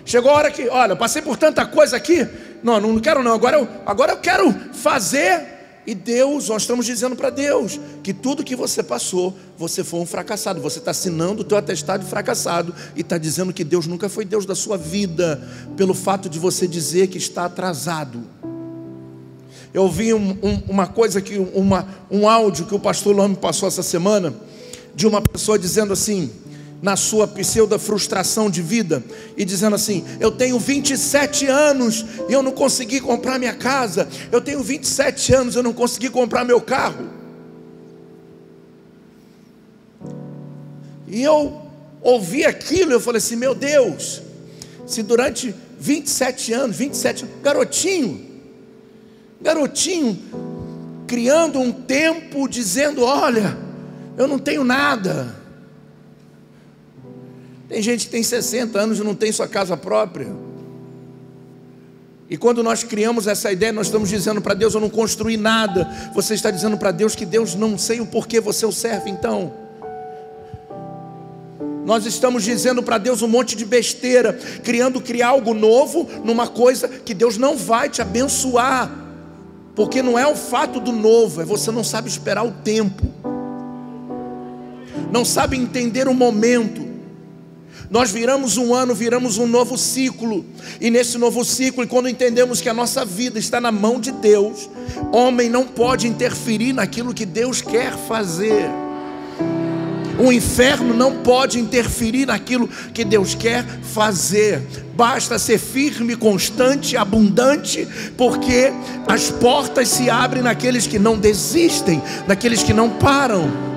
chegou 0.08 0.30
a 0.30 0.34
hora 0.34 0.50
que, 0.50 0.68
olha, 0.68 0.96
passei 0.96 1.20
por 1.20 1.36
tanta 1.36 1.66
coisa 1.66 1.96
aqui, 1.96 2.26
não, 2.62 2.80
não 2.80 2.98
quero 2.98 3.22
não, 3.22 3.34
agora 3.34 3.58
eu, 3.58 3.68
agora 3.86 4.12
eu 4.12 4.16
quero 4.16 4.52
fazer. 4.72 5.58
E 5.86 5.94
Deus, 5.94 6.50
nós 6.50 6.62
estamos 6.62 6.84
dizendo 6.84 7.16
para 7.16 7.30
Deus 7.30 7.80
que 8.02 8.12
tudo 8.12 8.44
que 8.44 8.54
você 8.54 8.82
passou, 8.82 9.34
você 9.56 9.82
foi 9.82 10.00
um 10.00 10.04
fracassado. 10.04 10.60
Você 10.60 10.80
está 10.80 10.90
assinando 10.90 11.40
o 11.40 11.44
teu 11.44 11.56
atestado 11.56 12.04
de 12.04 12.10
fracassado 12.10 12.74
e 12.94 13.00
está 13.00 13.16
dizendo 13.16 13.54
que 13.54 13.64
Deus 13.64 13.86
nunca 13.86 14.06
foi 14.06 14.26
Deus 14.26 14.44
da 14.44 14.54
sua 14.54 14.76
vida, 14.76 15.42
pelo 15.78 15.94
fato 15.94 16.28
de 16.28 16.38
você 16.38 16.68
dizer 16.68 17.06
que 17.06 17.16
está 17.16 17.46
atrasado. 17.46 18.22
Eu 19.72 19.84
ouvi 19.84 20.12
um, 20.12 20.36
um, 20.42 20.62
uma 20.68 20.86
coisa 20.86 21.22
que, 21.22 21.38
uma, 21.38 21.88
um 22.10 22.28
áudio 22.28 22.66
que 22.66 22.74
o 22.74 22.78
pastor 22.78 23.16
Lame 23.16 23.36
passou 23.36 23.66
essa 23.66 23.82
semana 23.82 24.34
de 24.94 25.06
uma 25.06 25.22
pessoa 25.22 25.58
dizendo 25.58 25.94
assim, 25.94 26.30
na 26.80 26.96
sua 26.96 27.26
pseudo 27.26 27.78
frustração 27.78 28.48
de 28.48 28.62
vida, 28.62 29.02
e 29.36 29.44
dizendo 29.44 29.74
assim: 29.74 30.04
Eu 30.20 30.30
tenho 30.30 30.58
27 30.58 31.46
anos 31.46 32.04
e 32.28 32.32
eu 32.32 32.42
não 32.42 32.52
consegui 32.52 33.00
comprar 33.00 33.38
minha 33.38 33.54
casa, 33.54 34.08
eu 34.30 34.40
tenho 34.40 34.62
27 34.62 35.34
anos 35.34 35.54
e 35.54 35.58
eu 35.58 35.62
não 35.62 35.72
consegui 35.72 36.08
comprar 36.08 36.44
meu 36.44 36.60
carro. 36.60 37.08
E 41.06 41.22
eu 41.22 41.62
ouvi 42.00 42.44
aquilo, 42.44 42.92
eu 42.92 43.00
falei 43.00 43.18
assim: 43.18 43.36
Meu 43.36 43.54
Deus, 43.54 44.22
se 44.86 45.02
durante 45.02 45.54
27 45.80 46.52
anos, 46.52 46.76
27 46.76 47.24
garotinho, 47.42 48.26
garotinho, 49.40 50.18
criando 51.06 51.58
um 51.58 51.72
tempo 51.72 52.48
dizendo: 52.48 53.02
Olha, 53.02 53.56
eu 54.16 54.28
não 54.28 54.38
tenho 54.38 54.62
nada. 54.62 55.37
Tem 57.68 57.82
gente 57.82 58.06
que 58.06 58.10
tem 58.10 58.22
60 58.22 58.78
anos 58.78 58.98
e 58.98 59.04
não 59.04 59.14
tem 59.14 59.30
sua 59.30 59.46
casa 59.46 59.76
própria. 59.76 60.28
E 62.30 62.36
quando 62.36 62.62
nós 62.62 62.82
criamos 62.82 63.26
essa 63.26 63.50
ideia, 63.52 63.72
nós 63.72 63.86
estamos 63.86 64.08
dizendo 64.08 64.40
para 64.40 64.54
Deus: 64.54 64.74
Eu 64.74 64.80
não 64.80 64.90
construí 64.90 65.36
nada. 65.36 65.88
Você 66.14 66.34
está 66.34 66.50
dizendo 66.50 66.76
para 66.76 66.90
Deus 66.90 67.14
que 67.14 67.24
Deus 67.24 67.54
não 67.54 67.76
sei 67.76 68.00
o 68.00 68.06
porquê 68.06 68.40
você 68.40 68.64
o 68.64 68.72
serve, 68.72 69.10
então. 69.10 69.52
Nós 71.84 72.04
estamos 72.04 72.44
dizendo 72.44 72.82
para 72.82 72.98
Deus 72.98 73.22
um 73.22 73.28
monte 73.28 73.56
de 73.56 73.64
besteira, 73.64 74.34
criando 74.62 75.00
criar 75.00 75.28
algo 75.28 75.54
novo 75.54 76.06
numa 76.22 76.46
coisa 76.46 76.86
que 76.86 77.14
Deus 77.14 77.38
não 77.38 77.56
vai 77.56 77.88
te 77.88 78.02
abençoar, 78.02 78.90
porque 79.74 80.02
não 80.02 80.18
é 80.18 80.26
o 80.26 80.36
fato 80.36 80.80
do 80.80 80.92
novo, 80.92 81.40
é 81.40 81.46
você 81.46 81.70
não 81.70 81.82
sabe 81.82 82.08
esperar 82.08 82.44
o 82.44 82.52
tempo 82.52 83.18
não 85.10 85.24
sabe 85.24 85.56
entender 85.56 86.08
o 86.08 86.14
momento. 86.14 86.87
Nós 87.90 88.10
viramos 88.10 88.58
um 88.58 88.74
ano, 88.74 88.94
viramos 88.94 89.38
um 89.38 89.46
novo 89.46 89.78
ciclo, 89.78 90.44
e 90.80 90.90
nesse 90.90 91.16
novo 91.16 91.42
ciclo, 91.44 91.86
quando 91.86 92.08
entendemos 92.08 92.60
que 92.60 92.68
a 92.68 92.74
nossa 92.74 93.04
vida 93.04 93.38
está 93.38 93.60
na 93.60 93.72
mão 93.72 93.98
de 93.98 94.12
Deus, 94.12 94.68
homem 95.10 95.48
não 95.48 95.66
pode 95.66 96.06
interferir 96.06 96.74
naquilo 96.74 97.14
que 97.14 97.24
Deus 97.24 97.62
quer 97.62 97.96
fazer. 97.96 98.68
O 100.18 100.32
inferno 100.32 100.92
não 100.92 101.22
pode 101.22 101.60
interferir 101.60 102.26
naquilo 102.26 102.68
que 102.92 103.04
Deus 103.04 103.36
quer 103.36 103.64
fazer. 103.94 104.60
Basta 104.96 105.38
ser 105.38 105.58
firme, 105.58 106.16
constante, 106.16 106.96
abundante, 106.96 107.86
porque 108.16 108.72
as 109.06 109.30
portas 109.30 109.88
se 109.88 110.10
abrem 110.10 110.42
naqueles 110.42 110.88
que 110.88 110.98
não 110.98 111.16
desistem, 111.16 112.02
naqueles 112.26 112.64
que 112.64 112.72
não 112.74 112.90
param. 112.90 113.67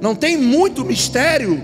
Não 0.00 0.14
tem 0.14 0.36
muito 0.36 0.84
mistério, 0.84 1.60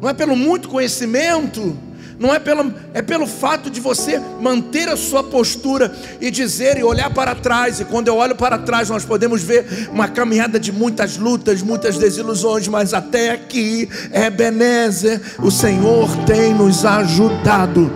não 0.00 0.08
é 0.08 0.14
pelo 0.14 0.36
muito 0.36 0.68
conhecimento, 0.68 1.76
não 2.20 2.34
é 2.34 2.38
pelo, 2.38 2.72
é 2.92 3.00
pelo 3.00 3.26
fato 3.26 3.70
de 3.70 3.80
você 3.80 4.20
manter 4.40 4.90
a 4.90 4.96
sua 4.96 5.24
postura 5.24 5.90
e 6.20 6.30
dizer 6.30 6.76
e 6.76 6.84
olhar 6.84 7.08
para 7.14 7.34
trás. 7.34 7.80
E 7.80 7.84
quando 7.86 8.08
eu 8.08 8.16
olho 8.16 8.36
para 8.36 8.58
trás, 8.58 8.90
nós 8.90 9.06
podemos 9.06 9.42
ver 9.42 9.88
uma 9.90 10.06
caminhada 10.06 10.60
de 10.60 10.70
muitas 10.70 11.16
lutas, 11.16 11.62
muitas 11.62 11.96
desilusões, 11.96 12.68
mas 12.68 12.92
até 12.92 13.30
aqui, 13.30 13.88
Ebenezer, 14.12 15.18
o 15.38 15.50
Senhor 15.50 16.08
tem 16.26 16.52
nos 16.52 16.84
ajudado. 16.84 17.90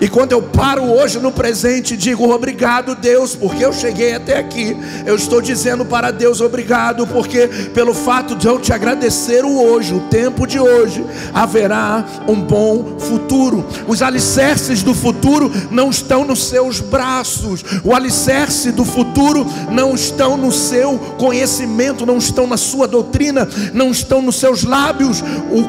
E 0.00 0.08
quando 0.08 0.30
eu 0.30 0.40
paro 0.40 0.84
hoje 0.84 1.18
no 1.18 1.32
presente 1.32 1.94
e 1.94 1.96
digo 1.96 2.32
obrigado, 2.32 2.94
Deus, 2.94 3.34
porque 3.34 3.64
eu 3.64 3.72
cheguei 3.72 4.14
até 4.14 4.38
aqui, 4.38 4.76
eu 5.04 5.16
estou 5.16 5.42
dizendo 5.42 5.84
para 5.84 6.12
Deus 6.12 6.40
obrigado, 6.40 7.04
porque 7.06 7.48
pelo 7.74 7.92
fato 7.92 8.36
de 8.36 8.46
eu 8.46 8.60
te 8.60 8.72
agradecer 8.72 9.44
o 9.44 9.60
hoje, 9.60 9.94
o 9.94 10.00
tempo 10.02 10.46
de 10.46 10.60
hoje, 10.60 11.04
haverá 11.34 12.04
um 12.28 12.40
bom 12.40 12.96
futuro. 12.98 13.66
Os 13.88 14.00
alicerces 14.00 14.84
do 14.84 14.94
futuro 14.94 15.50
não 15.68 15.90
estão 15.90 16.24
nos 16.24 16.44
seus 16.44 16.80
braços, 16.80 17.64
o 17.82 17.92
alicerce 17.92 18.70
do 18.70 18.84
futuro 18.84 19.44
não 19.68 19.96
estão 19.96 20.36
no 20.36 20.52
seu 20.52 20.96
conhecimento, 21.18 22.06
não 22.06 22.18
estão 22.18 22.46
na 22.46 22.56
sua 22.56 22.86
doutrina, 22.86 23.48
não 23.74 23.90
estão 23.90 24.22
nos 24.22 24.36
seus 24.36 24.62
lábios. 24.62 25.22
O, 25.50 25.62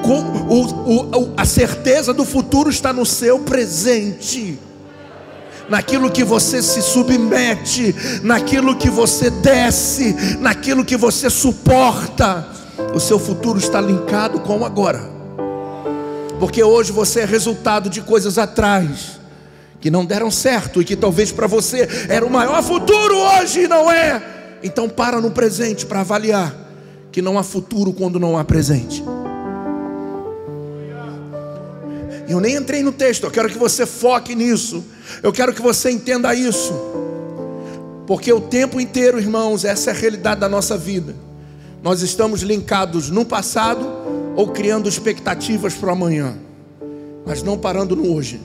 o, 0.54 1.20
o, 1.20 1.34
a 1.36 1.46
certeza 1.46 2.14
do 2.14 2.24
futuro 2.24 2.70
está 2.70 2.94
no 2.94 3.06
seu 3.08 3.40
presente 3.40 4.19
naquilo 5.70 6.12
que 6.12 6.24
você 6.24 6.62
se 6.62 6.82
submete, 6.82 7.96
naquilo 8.24 8.76
que 8.76 8.90
você 8.90 9.30
desce, 9.30 10.38
naquilo 10.40 10.84
que 10.84 10.98
você 10.98 11.30
suporta. 11.30 12.48
O 12.94 13.00
seu 13.00 13.20
futuro 13.20 13.60
está 13.60 13.80
linkado 13.80 14.40
com 14.40 14.66
agora, 14.66 15.02
porque 16.40 16.64
hoje 16.64 16.92
você 16.92 17.22
é 17.22 17.26
resultado 17.26 17.90
de 17.90 18.02
coisas 18.02 18.38
atrás 18.38 19.20
que 19.82 19.92
não 19.92 20.06
deram 20.06 20.32
certo 20.32 20.82
e 20.82 20.86
que 20.86 20.96
talvez 20.96 21.32
para 21.32 21.48
você 21.48 21.88
era 22.10 22.26
o 22.26 22.30
maior 22.30 22.62
futuro, 22.64 23.16
hoje 23.16 23.68
não 23.68 23.92
é. 23.92 24.22
Então 24.64 24.90
para 24.90 25.22
no 25.22 25.32
presente 25.32 25.86
para 25.86 26.02
avaliar 26.02 26.56
que 27.12 27.22
não 27.22 27.38
há 27.38 27.44
futuro 27.44 27.94
quando 27.94 28.20
não 28.20 28.38
há 28.38 28.44
presente. 28.44 29.04
Eu 32.30 32.40
nem 32.40 32.56
entrei 32.56 32.84
no 32.84 32.92
texto, 32.92 33.24
eu 33.24 33.32
quero 33.32 33.50
que 33.50 33.58
você 33.58 33.88
foque 33.88 34.36
nisso. 34.36 34.86
Eu 35.24 35.34
quero 35.34 35.52
que 35.52 35.62
você 35.64 35.90
entenda 35.90 36.36
isso. 36.36 36.72
Porque 38.06 38.32
o 38.32 38.40
tempo 38.40 38.80
inteiro, 38.80 39.20
irmãos, 39.20 39.66
essa 39.66 39.90
é 39.90 39.94
a 39.94 39.96
realidade 39.96 40.40
da 40.40 40.48
nossa 40.48 40.78
vida. 40.78 41.16
Nós 41.82 42.04
estamos 42.04 42.42
linkados 42.42 43.10
no 43.10 43.26
passado 43.26 43.84
ou 44.36 44.50
criando 44.50 44.88
expectativas 44.88 45.74
para 45.74 45.90
o 45.90 45.92
amanhã, 45.92 46.38
mas 47.26 47.42
não 47.42 47.58
parando 47.58 47.96
no 47.96 48.14
hoje. 48.14 48.40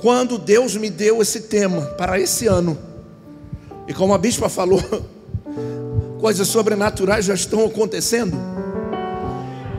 Quando 0.00 0.36
Deus 0.36 0.76
me 0.76 0.90
deu 0.90 1.22
esse 1.22 1.42
tema 1.42 1.82
para 1.96 2.18
esse 2.18 2.48
ano, 2.48 2.76
e 3.86 3.94
como 3.94 4.14
a 4.14 4.18
bispa 4.18 4.48
falou, 4.48 4.82
coisas 6.20 6.48
sobrenaturais 6.48 7.24
já 7.24 7.34
estão 7.34 7.64
acontecendo 7.64 8.53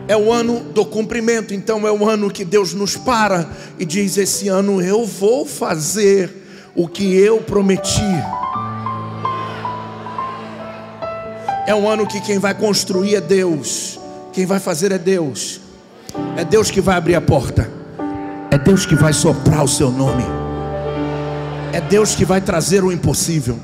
é 0.08 0.16
o 0.16 0.32
ano 0.32 0.60
do 0.60 0.86
cumprimento, 0.86 1.54
então 1.54 1.88
é 1.88 1.92
o 1.92 2.08
ano 2.08 2.30
que 2.30 2.46
Deus 2.46 2.74
nos 2.74 2.96
para 2.96 3.50
e 3.80 3.86
diz: 3.86 4.18
Esse 4.18 4.48
ano 4.48 4.82
eu 4.82 5.06
vou 5.06 5.46
fazer 5.46 6.32
o 6.76 6.88
que 6.88 7.16
eu 7.16 7.38
prometi. 7.40 8.02
É 11.68 11.74
um 11.74 11.90
ano 11.90 12.06
que 12.06 12.22
quem 12.22 12.38
vai 12.38 12.54
construir 12.54 13.16
é 13.16 13.22
Deus, 13.22 14.00
quem 14.32 14.46
vai 14.46 14.60
fazer 14.60 14.92
é 14.92 15.00
Deus, 15.00 15.60
é 16.38 16.46
Deus 16.46 16.70
que 16.70 16.80
vai 16.80 16.96
abrir 16.96 17.16
a 17.16 17.22
porta, 17.22 17.68
é 18.52 18.58
Deus 18.58 18.86
que 18.86 18.96
vai 18.96 19.14
soprar 19.14 19.64
o 19.64 19.68
seu 19.68 19.90
nome, 19.90 20.24
é 21.74 21.82
Deus 21.82 22.14
que 22.14 22.24
vai 22.24 22.40
trazer 22.40 22.84
o 22.84 22.92
impossível. 22.92 23.58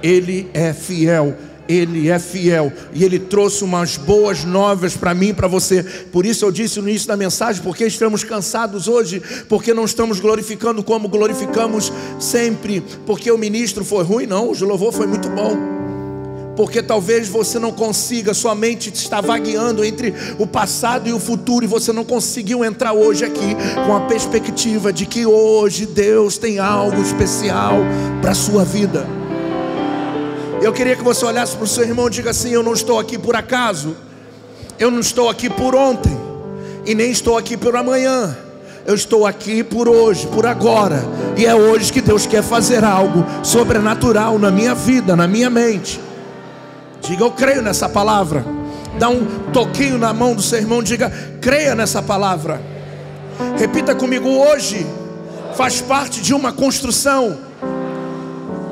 Ele 0.00 0.50
é 0.52 0.72
fiel. 0.72 1.34
Ele 1.68 2.10
é 2.10 2.18
fiel 2.18 2.72
e 2.92 3.04
Ele 3.04 3.18
trouxe 3.18 3.64
umas 3.64 3.96
boas 3.96 4.44
novas 4.44 4.96
para 4.96 5.14
mim 5.14 5.28
e 5.28 5.34
para 5.34 5.48
você. 5.48 5.82
Por 5.82 6.26
isso 6.26 6.44
eu 6.44 6.52
disse 6.52 6.80
no 6.80 6.88
início 6.88 7.08
da 7.08 7.16
mensagem: 7.16 7.62
porque 7.62 7.86
estamos 7.86 8.22
cansados 8.22 8.88
hoje, 8.88 9.22
porque 9.48 9.72
não 9.72 9.84
estamos 9.84 10.20
glorificando 10.20 10.82
como 10.82 11.08
glorificamos 11.08 11.92
sempre, 12.20 12.82
porque 13.06 13.30
o 13.30 13.38
ministro 13.38 13.84
foi 13.84 14.04
ruim, 14.04 14.26
não, 14.26 14.50
o 14.50 14.64
louvor 14.64 14.92
foi 14.92 15.06
muito 15.06 15.28
bom. 15.30 15.74
Porque 16.56 16.82
talvez 16.82 17.28
você 17.28 17.58
não 17.58 17.72
consiga, 17.72 18.32
sua 18.32 18.54
mente 18.54 18.92
está 18.92 19.20
vagueando 19.20 19.84
entre 19.84 20.14
o 20.38 20.46
passado 20.46 21.08
e 21.08 21.12
o 21.12 21.18
futuro, 21.18 21.64
e 21.64 21.68
você 21.68 21.92
não 21.92 22.04
conseguiu 22.04 22.64
entrar 22.64 22.92
hoje 22.92 23.24
aqui 23.24 23.56
com 23.86 23.96
a 23.96 24.02
perspectiva 24.02 24.92
de 24.92 25.04
que 25.04 25.26
hoje 25.26 25.84
Deus 25.84 26.38
tem 26.38 26.60
algo 26.60 27.02
especial 27.02 27.78
para 28.20 28.30
a 28.30 28.36
sua 28.36 28.64
vida. 28.64 29.23
Eu 30.62 30.72
queria 30.72 30.96
que 30.96 31.02
você 31.02 31.24
olhasse 31.24 31.54
para 31.54 31.64
o 31.64 31.68
seu 31.68 31.84
irmão 31.84 32.06
e 32.06 32.10
diga 32.10 32.30
assim: 32.30 32.50
Eu 32.50 32.62
não 32.62 32.72
estou 32.72 32.98
aqui 32.98 33.18
por 33.18 33.36
acaso, 33.36 33.96
eu 34.78 34.90
não 34.90 35.00
estou 35.00 35.28
aqui 35.28 35.50
por 35.50 35.74
ontem, 35.74 36.16
e 36.86 36.94
nem 36.94 37.10
estou 37.10 37.36
aqui 37.36 37.56
por 37.56 37.76
amanhã. 37.76 38.36
Eu 38.86 38.94
estou 38.94 39.26
aqui 39.26 39.64
por 39.64 39.88
hoje, 39.88 40.26
por 40.26 40.44
agora, 40.44 41.02
e 41.38 41.46
é 41.46 41.54
hoje 41.54 41.90
que 41.90 42.02
Deus 42.02 42.26
quer 42.26 42.42
fazer 42.42 42.84
algo 42.84 43.24
sobrenatural 43.42 44.38
na 44.38 44.50
minha 44.50 44.74
vida, 44.74 45.16
na 45.16 45.26
minha 45.26 45.48
mente. 45.48 45.98
Diga, 47.00 47.24
eu 47.24 47.30
creio 47.30 47.62
nessa 47.62 47.88
palavra. 47.88 48.44
Dá 48.98 49.08
um 49.08 49.24
toquinho 49.52 49.98
na 49.98 50.12
mão 50.12 50.34
do 50.34 50.42
seu 50.42 50.58
irmão, 50.58 50.82
diga, 50.82 51.10
creia 51.40 51.74
nessa 51.74 52.02
palavra. 52.02 52.60
Repita 53.58 53.94
comigo, 53.94 54.28
hoje 54.28 54.86
faz 55.56 55.80
parte 55.80 56.20
de 56.20 56.34
uma 56.34 56.52
construção. 56.52 57.38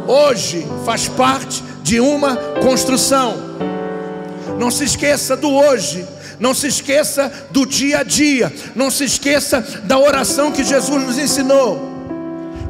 Hoje 0.07 0.67
faz 0.85 1.09
parte 1.09 1.63
de 1.83 2.01
uma 2.01 2.37
construção. 2.63 3.37
Não 4.59 4.71
se 4.71 4.85
esqueça 4.85 5.37
do 5.37 5.51
hoje, 5.51 6.07
não 6.39 6.55
se 6.55 6.67
esqueça 6.67 7.33
do 7.51 7.67
dia 7.67 7.99
a 7.99 8.03
dia, 8.03 8.53
não 8.75 8.91
se 8.91 9.05
esqueça 9.05 9.61
da 9.85 9.99
oração 9.99 10.53
que 10.53 10.65
Jesus 10.65 11.05
nos 11.05 11.19
ensinou. 11.19 11.91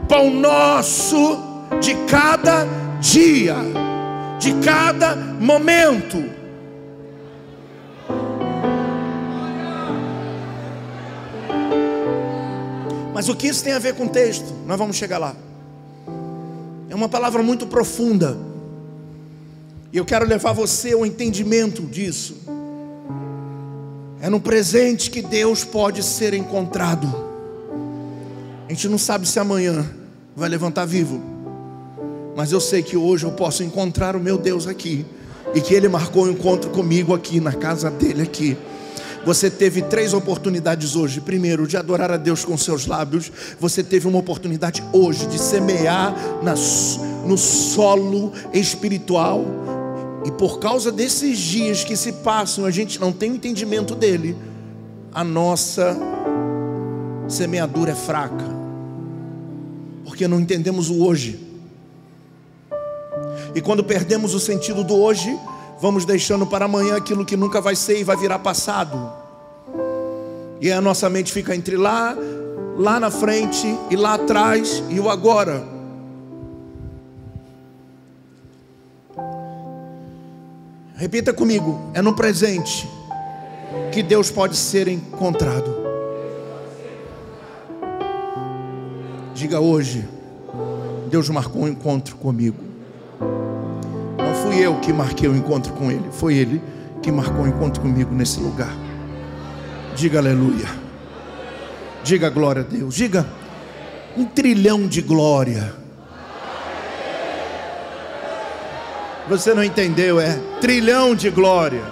Pão 0.09 0.31
nosso 0.31 1.38
de 1.81 1.95
cada 2.07 2.66
dia, 3.00 3.57
de 4.38 4.54
cada 4.64 5.16
momento. 5.16 6.23
Mas 13.14 13.28
o 13.28 13.37
que 13.37 13.47
isso 13.47 13.62
tem 13.62 13.73
a 13.73 13.78
ver 13.78 13.95
com 13.95 14.07
o 14.07 14.09
texto? 14.09 14.52
Nós 14.66 14.76
vamos 14.76 14.97
chegar 14.97 15.19
lá. 15.19 15.37
É 16.88 16.95
uma 16.95 17.09
palavra 17.09 17.42
muito 17.42 17.66
profunda. 17.66 18.51
E 19.92 19.99
eu 19.99 20.06
quero 20.06 20.25
levar 20.25 20.52
você 20.52 20.92
ao 20.92 21.04
entendimento 21.04 21.82
disso. 21.82 22.37
É 24.22 24.30
no 24.30 24.40
presente 24.40 25.11
que 25.11 25.20
Deus 25.20 25.64
pode 25.64 26.02
ser 26.02 26.32
encontrado. 26.32 27.06
A 28.66 28.72
gente 28.72 28.88
não 28.88 28.96
sabe 28.96 29.28
se 29.28 29.38
amanhã 29.38 29.84
vai 30.34 30.49
levantar 30.49 30.87
vivo. 30.87 31.20
Mas 32.34 32.52
eu 32.52 32.61
sei 32.61 32.82
que 32.82 32.96
hoje 32.96 33.26
eu 33.26 33.32
posso 33.32 33.62
encontrar 33.62 34.16
o 34.16 34.20
meu 34.20 34.38
Deus 34.38 34.66
aqui. 34.66 35.04
E 35.54 35.61
que 35.61 35.75
Ele 35.75 35.88
marcou 35.88 36.25
um 36.25 36.30
encontro 36.30 36.70
comigo 36.70 37.12
aqui, 37.12 37.38
na 37.38 37.52
casa 37.52 37.90
dele 37.90 38.22
aqui. 38.22 38.56
Você 39.26 39.50
teve 39.50 39.82
três 39.82 40.14
oportunidades 40.14 40.96
hoje. 40.96 41.20
Primeiro, 41.20 41.66
de 41.66 41.76
adorar 41.76 42.11
a 42.11 42.16
Deus 42.16 42.46
com 42.46 42.56
seus 42.56 42.87
lábios. 42.87 43.31
Você 43.61 43.83
teve 43.83 44.09
uma 44.09 44.18
oportunidade 44.18 44.83
hoje 44.90 45.26
de 45.26 45.38
semear 45.38 46.14
no 47.26 47.37
solo 47.37 48.33
espiritual 48.55 49.44
e 50.24 50.30
por 50.30 50.58
causa 50.58 50.92
desses 50.92 51.38
dias 51.38 51.82
que 51.82 51.96
se 51.96 52.12
passam, 52.12 52.64
a 52.64 52.70
gente 52.70 53.00
não 53.00 53.12
tem 53.12 53.30
o 53.32 53.35
entendimento 53.35 53.94
dele, 53.94 54.37
a 55.12 55.24
nossa 55.24 55.96
semeadura 57.28 57.92
é 57.92 57.94
fraca, 57.94 58.44
porque 60.04 60.28
não 60.28 60.40
entendemos 60.40 60.90
o 60.90 61.04
hoje. 61.04 61.40
E 63.54 63.61
quando 63.61 63.82
perdemos 63.82 64.35
o 64.35 64.40
sentido 64.40 64.85
do 64.85 64.94
hoje, 64.94 65.37
vamos 65.80 66.04
deixando 66.04 66.46
para 66.46 66.64
amanhã 66.66 66.96
aquilo 66.96 67.24
que 67.24 67.37
nunca 67.37 67.61
vai 67.61 67.74
ser 67.74 67.98
e 67.98 68.04
vai 68.04 68.16
virar 68.16 68.38
passado. 68.38 69.12
E 70.61 70.70
a 70.70 70.80
nossa 70.80 71.11
mente 71.11 71.32
fica 71.32 71.54
entre 71.54 71.76
lá, 71.76 72.16
lá 72.78 73.00
na 73.00 73.11
frente 73.11 73.66
e 73.90 73.96
lá 73.96 74.14
atrás 74.14 74.82
e 74.88 75.00
o 75.00 75.11
agora. 75.11 75.82
Repita 81.03 81.33
comigo: 81.33 81.91
é 81.95 82.01
no 82.01 82.15
presente 82.15 82.88
que 83.91 84.05
Deus 84.05 84.31
pode 84.31 84.57
ser 84.57 84.87
encontrado. 84.87 85.75
Diga 89.35 89.59
hoje: 89.59 90.09
Deus 91.11 91.29
marcou 91.29 91.62
um 91.62 91.69
encontro 91.69 92.15
comigo. 92.15 92.62
Não 93.19 94.33
fui 94.45 94.65
eu 94.65 94.79
que 94.79 94.93
marquei 94.93 95.29
o 95.29 95.33
um 95.33 95.37
encontro 95.37 95.73
com 95.73 95.91
Ele, 95.91 96.09
foi 96.12 96.37
Ele 96.37 96.62
que 97.03 97.11
marcou 97.11 97.41
o 97.41 97.43
um 97.43 97.49
encontro 97.49 97.83
comigo 97.83 98.15
nesse 98.15 98.38
lugar. 98.38 98.73
Diga 99.97 100.21
aleluia. 100.21 100.69
Diga 102.05 102.31
glória 102.31 102.62
a 102.62 102.65
Deus. 102.65 102.95
Diga 102.95 103.27
um 104.17 104.25
trilhão 104.25 104.87
de 104.87 105.03
glória. 105.03 105.82
Você 109.28 109.54
não 109.54 109.62
entendeu, 109.62 110.18
é 110.20 110.37
trilhão 110.61 111.14
de 111.14 111.30
glória. 111.30 111.82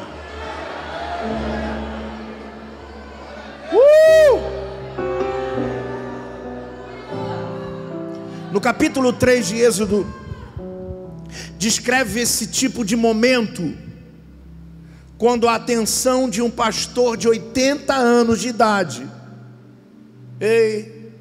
Uh! 3.72 4.40
No 8.52 8.60
capítulo 8.60 9.12
3 9.12 9.46
de 9.46 9.60
Êxodo, 9.60 10.12
descreve 11.56 12.20
esse 12.20 12.48
tipo 12.48 12.84
de 12.84 12.96
momento, 12.96 13.74
quando 15.16 15.46
a 15.46 15.54
atenção 15.54 16.28
de 16.28 16.42
um 16.42 16.50
pastor 16.50 17.16
de 17.16 17.28
80 17.28 17.94
anos 17.94 18.40
de 18.40 18.48
idade, 18.48 19.06
ei, 20.40 21.12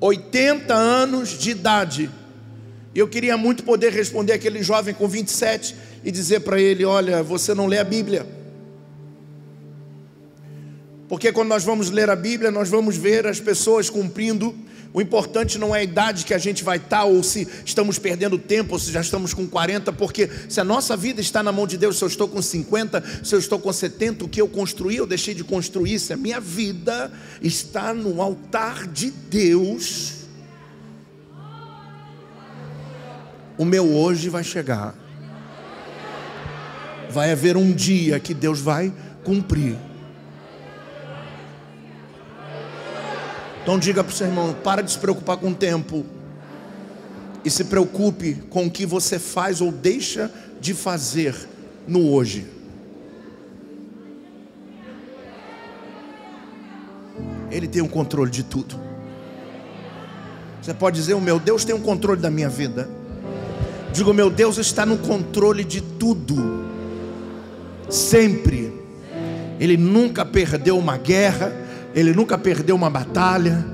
80 0.00 0.72
anos 0.72 1.38
de 1.38 1.50
idade, 1.50 2.10
eu 3.00 3.08
queria 3.08 3.36
muito 3.36 3.64
poder 3.64 3.92
responder 3.92 4.32
aquele 4.32 4.62
jovem 4.62 4.94
com 4.94 5.08
27 5.08 5.74
e 6.04 6.10
dizer 6.10 6.40
para 6.40 6.60
ele: 6.60 6.84
Olha, 6.84 7.22
você 7.22 7.54
não 7.54 7.66
lê 7.66 7.78
a 7.78 7.84
Bíblia. 7.84 8.26
Porque 11.08 11.32
quando 11.32 11.48
nós 11.48 11.64
vamos 11.64 11.90
ler 11.90 12.08
a 12.08 12.16
Bíblia, 12.16 12.50
nós 12.50 12.68
vamos 12.68 12.96
ver 12.96 13.26
as 13.26 13.40
pessoas 13.40 13.90
cumprindo. 13.90 14.54
O 14.92 15.00
importante 15.00 15.58
não 15.58 15.74
é 15.74 15.80
a 15.80 15.82
idade 15.82 16.24
que 16.24 16.32
a 16.32 16.38
gente 16.38 16.62
vai 16.62 16.76
estar, 16.76 17.02
ou 17.02 17.20
se 17.20 17.48
estamos 17.64 17.98
perdendo 17.98 18.38
tempo, 18.38 18.74
ou 18.74 18.78
se 18.78 18.92
já 18.92 19.00
estamos 19.00 19.34
com 19.34 19.44
40, 19.44 19.92
porque 19.92 20.30
se 20.48 20.60
a 20.60 20.64
nossa 20.64 20.96
vida 20.96 21.20
está 21.20 21.42
na 21.42 21.50
mão 21.50 21.66
de 21.66 21.76
Deus, 21.76 21.98
se 21.98 22.04
eu 22.04 22.08
estou 22.08 22.28
com 22.28 22.40
50, 22.40 23.02
se 23.24 23.34
eu 23.34 23.40
estou 23.40 23.58
com 23.58 23.72
70, 23.72 24.24
o 24.24 24.28
que 24.28 24.40
eu 24.40 24.46
construí, 24.46 24.96
eu 24.96 25.06
deixei 25.06 25.34
de 25.34 25.42
construir, 25.42 25.98
se 25.98 26.12
a 26.12 26.16
minha 26.16 26.38
vida 26.40 27.12
está 27.42 27.92
no 27.92 28.22
altar 28.22 28.86
de 28.86 29.10
Deus, 29.10 30.23
o 33.56 33.64
meu 33.64 33.92
hoje 33.92 34.28
vai 34.28 34.42
chegar. 34.42 34.94
Vai 37.10 37.30
haver 37.30 37.56
um 37.56 37.72
dia 37.72 38.18
que 38.18 38.34
Deus 38.34 38.60
vai 38.60 38.92
cumprir. 39.22 39.76
Então 43.62 43.78
diga 43.78 44.02
para 44.02 44.12
o 44.12 44.14
seu 44.14 44.26
irmão: 44.26 44.54
para 44.64 44.82
de 44.82 44.90
se 44.90 44.98
preocupar 44.98 45.36
com 45.36 45.50
o 45.50 45.54
tempo. 45.54 46.04
E 47.44 47.50
se 47.50 47.64
preocupe 47.64 48.34
com 48.48 48.66
o 48.66 48.70
que 48.70 48.86
você 48.86 49.18
faz 49.18 49.60
ou 49.60 49.70
deixa 49.70 50.30
de 50.60 50.72
fazer 50.72 51.34
no 51.86 52.10
hoje. 52.10 52.46
Ele 57.50 57.68
tem 57.68 57.82
o 57.82 57.88
controle 57.88 58.30
de 58.30 58.42
tudo. 58.42 58.80
Você 60.60 60.74
pode 60.74 60.96
dizer: 60.96 61.14
O 61.14 61.20
meu 61.20 61.38
Deus 61.38 61.64
tem 61.64 61.74
o 61.74 61.80
controle 61.80 62.20
da 62.20 62.30
minha 62.30 62.48
vida. 62.48 62.88
Digo, 63.94 64.12
meu 64.12 64.28
Deus 64.28 64.58
está 64.58 64.84
no 64.84 64.98
controle 64.98 65.62
de 65.62 65.80
tudo, 65.80 66.64
sempre. 67.88 68.74
Ele 69.60 69.76
nunca 69.76 70.24
perdeu 70.24 70.76
uma 70.76 70.96
guerra, 70.96 71.52
ele 71.94 72.12
nunca 72.12 72.36
perdeu 72.36 72.74
uma 72.74 72.90
batalha, 72.90 73.64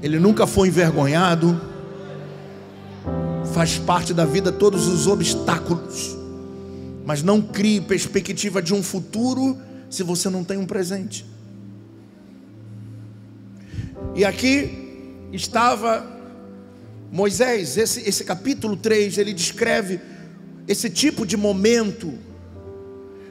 ele 0.00 0.20
nunca 0.20 0.46
foi 0.46 0.68
envergonhado. 0.68 1.60
Faz 3.52 3.76
parte 3.76 4.14
da 4.14 4.24
vida 4.24 4.52
todos 4.52 4.86
os 4.86 5.08
obstáculos, 5.08 6.16
mas 7.04 7.24
não 7.24 7.42
crie 7.42 7.80
perspectiva 7.80 8.62
de 8.62 8.72
um 8.72 8.84
futuro 8.84 9.58
se 9.90 10.04
você 10.04 10.30
não 10.30 10.44
tem 10.44 10.56
um 10.56 10.64
presente. 10.64 11.26
E 14.14 14.24
aqui 14.24 15.26
estava 15.32 16.15
Moisés, 17.10 17.76
esse, 17.76 18.08
esse 18.08 18.24
capítulo 18.24 18.76
3, 18.76 19.18
ele 19.18 19.32
descreve 19.32 20.00
esse 20.66 20.90
tipo 20.90 21.24
de 21.24 21.36
momento, 21.36 22.14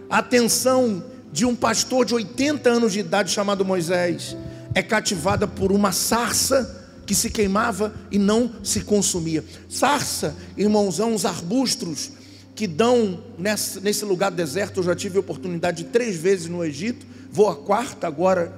a 0.09 0.19
atenção 0.19 1.03
de 1.31 1.45
um 1.45 1.55
pastor 1.55 2.05
de 2.05 2.13
80 2.13 2.69
anos 2.69 2.93
de 2.93 2.99
idade 2.99 3.31
chamado 3.31 3.65
Moisés 3.65 4.37
é 4.73 4.81
cativada 4.81 5.45
por 5.47 5.71
uma 5.71 5.91
sarça 5.91 6.83
que 7.05 7.13
se 7.13 7.29
queimava 7.29 7.93
e 8.09 8.17
não 8.17 8.51
se 8.63 8.81
consumia. 8.81 9.43
Sarça, 9.69 10.35
irmãos, 10.55 10.95
são 10.95 11.13
uns 11.13 11.25
arbustos 11.25 12.11
que 12.55 12.65
dão 12.65 13.21
nesse, 13.37 13.81
nesse 13.81 14.05
lugar 14.05 14.31
deserto. 14.31 14.79
Eu 14.79 14.83
já 14.85 14.95
tive 14.95 15.17
a 15.17 15.19
oportunidade 15.19 15.83
de 15.83 15.89
três 15.89 16.15
vezes 16.15 16.47
no 16.47 16.63
Egito, 16.63 17.05
vou 17.31 17.49
a 17.49 17.55
quarta 17.55 18.07
agora, 18.07 18.53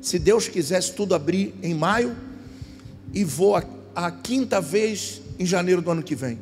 se 0.00 0.18
Deus 0.18 0.48
quisesse 0.48 0.92
tudo 0.92 1.14
abrir 1.14 1.54
em 1.62 1.74
maio, 1.74 2.16
e 3.12 3.24
vou 3.24 3.56
a, 3.56 3.64
a 3.94 4.10
quinta 4.10 4.60
vez 4.60 5.20
em 5.38 5.46
janeiro 5.46 5.82
do 5.82 5.90
ano 5.90 6.02
que 6.02 6.14
vem. 6.14 6.38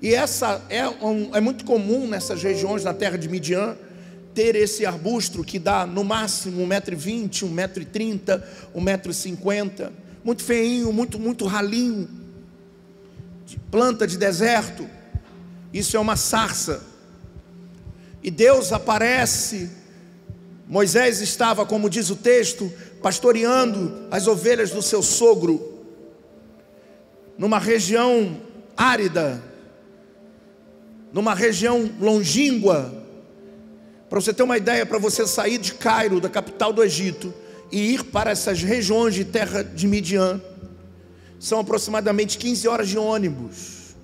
E 0.00 0.14
essa 0.14 0.60
é, 0.68 0.88
um, 0.88 1.34
é 1.34 1.40
muito 1.40 1.64
comum 1.64 2.08
nessas 2.08 2.42
regiões 2.42 2.82
na 2.82 2.92
terra 2.92 3.16
de 3.16 3.28
Midian 3.28 3.76
ter 4.34 4.56
esse 4.56 4.84
arbusto 4.84 5.44
que 5.44 5.58
dá 5.58 5.86
no 5.86 6.02
máximo 6.02 6.66
1,20m, 6.66 7.28
1,30m, 7.28 8.42
1,50m, 8.74 9.90
muito 10.24 10.42
feinho, 10.42 10.92
muito, 10.92 11.18
muito 11.18 11.46
ralinho, 11.46 12.08
de 13.46 13.58
planta 13.70 14.06
de 14.06 14.16
deserto. 14.16 14.88
Isso 15.72 15.96
é 15.96 16.00
uma 16.00 16.16
sarça. 16.16 16.82
E 18.22 18.30
Deus 18.30 18.72
aparece. 18.72 19.70
Moisés 20.68 21.20
estava, 21.20 21.66
como 21.66 21.90
diz 21.90 22.08
o 22.08 22.16
texto, 22.16 22.72
pastoreando 23.02 24.06
as 24.10 24.26
ovelhas 24.26 24.70
do 24.70 24.80
seu 24.80 25.02
sogro, 25.02 25.71
numa 27.42 27.58
região 27.58 28.40
árida, 28.76 29.42
numa 31.12 31.34
região 31.34 31.90
longínqua. 32.00 32.94
Para 34.08 34.20
você 34.20 34.32
ter 34.32 34.44
uma 34.44 34.56
ideia, 34.56 34.86
para 34.86 34.96
você 34.96 35.26
sair 35.26 35.58
de 35.58 35.74
Cairo, 35.74 36.20
da 36.20 36.28
capital 36.28 36.72
do 36.72 36.84
Egito, 36.84 37.34
e 37.72 37.94
ir 37.94 38.04
para 38.04 38.30
essas 38.30 38.62
regiões 38.62 39.16
de 39.16 39.24
terra 39.24 39.64
de 39.64 39.88
Midian, 39.88 40.40
são 41.40 41.58
aproximadamente 41.58 42.38
15 42.38 42.68
horas 42.68 42.88
de 42.88 42.96
ônibus 42.96 43.96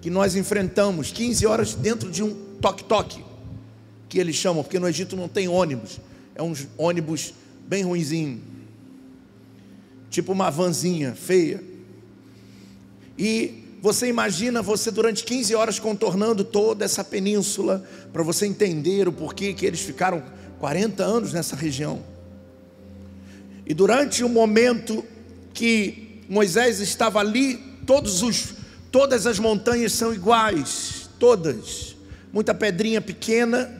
que 0.00 0.08
nós 0.08 0.34
enfrentamos, 0.34 1.12
15 1.12 1.46
horas 1.46 1.74
dentro 1.74 2.10
de 2.10 2.22
um 2.22 2.34
toque-toque, 2.62 3.22
que 4.08 4.18
eles 4.18 4.36
chamam, 4.36 4.62
porque 4.62 4.78
no 4.78 4.88
Egito 4.88 5.14
não 5.16 5.28
tem 5.28 5.48
ônibus, 5.48 6.00
é 6.34 6.42
um 6.42 6.54
ônibus 6.78 7.34
bem 7.68 7.82
ruinzinho, 7.82 8.40
tipo 10.08 10.32
uma 10.32 10.48
vanzinha 10.48 11.14
feia. 11.14 11.68
E 13.20 13.76
você 13.82 14.06
imagina 14.06 14.62
você 14.62 14.90
durante 14.90 15.24
15 15.24 15.54
horas 15.54 15.78
contornando 15.78 16.42
toda 16.42 16.86
essa 16.86 17.04
península 17.04 17.84
para 18.10 18.22
você 18.22 18.46
entender 18.46 19.06
o 19.06 19.12
porquê 19.12 19.52
que 19.52 19.66
eles 19.66 19.80
ficaram 19.80 20.22
40 20.58 21.04
anos 21.04 21.30
nessa 21.30 21.54
região. 21.54 22.02
E 23.66 23.74
durante 23.74 24.24
o 24.24 24.28
momento 24.28 25.04
que 25.52 26.22
Moisés 26.30 26.80
estava 26.80 27.20
ali, 27.20 27.58
todos 27.86 28.22
os, 28.22 28.54
todas 28.90 29.26
as 29.26 29.38
montanhas 29.38 29.92
são 29.92 30.14
iguais, 30.14 31.10
todas. 31.18 31.94
Muita 32.32 32.54
pedrinha 32.54 33.02
pequena, 33.02 33.70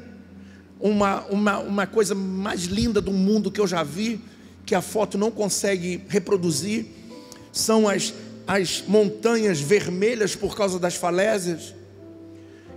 uma, 0.79 1.25
uma, 1.31 1.59
uma 1.61 1.87
coisa 1.87 2.15
mais 2.15 2.65
linda 2.65 3.01
do 3.01 3.11
mundo 3.11 3.51
que 3.51 3.61
eu 3.61 3.67
já 3.67 3.83
vi, 3.83 4.21
que 4.67 4.75
a 4.75 4.83
foto 4.83 5.17
não 5.17 5.31
consegue 5.31 6.03
reproduzir, 6.11 6.89
são 7.51 7.89
as 7.89 8.13
as 8.51 8.83
montanhas 8.85 9.61
vermelhas 9.61 10.35
por 10.35 10.57
causa 10.57 10.77
das 10.77 10.97
falésias, 10.97 11.73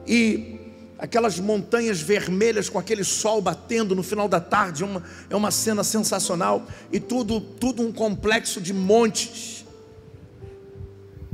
e 0.05 0.59
aquelas 0.99 1.39
montanhas 1.39 1.99
vermelhas 1.99 2.69
com 2.69 2.77
aquele 2.77 3.03
sol 3.03 3.41
batendo 3.41 3.95
no 3.95 4.03
final 4.03 4.29
da 4.29 4.39
tarde, 4.39 4.83
é 4.83 4.85
uma, 4.85 5.03
é 5.31 5.35
uma 5.35 5.49
cena 5.49 5.83
sensacional, 5.83 6.67
e 6.91 6.99
tudo, 6.99 7.41
tudo 7.41 7.81
um 7.81 7.91
complexo 7.91 8.61
de 8.61 8.71
montes. 8.71 9.65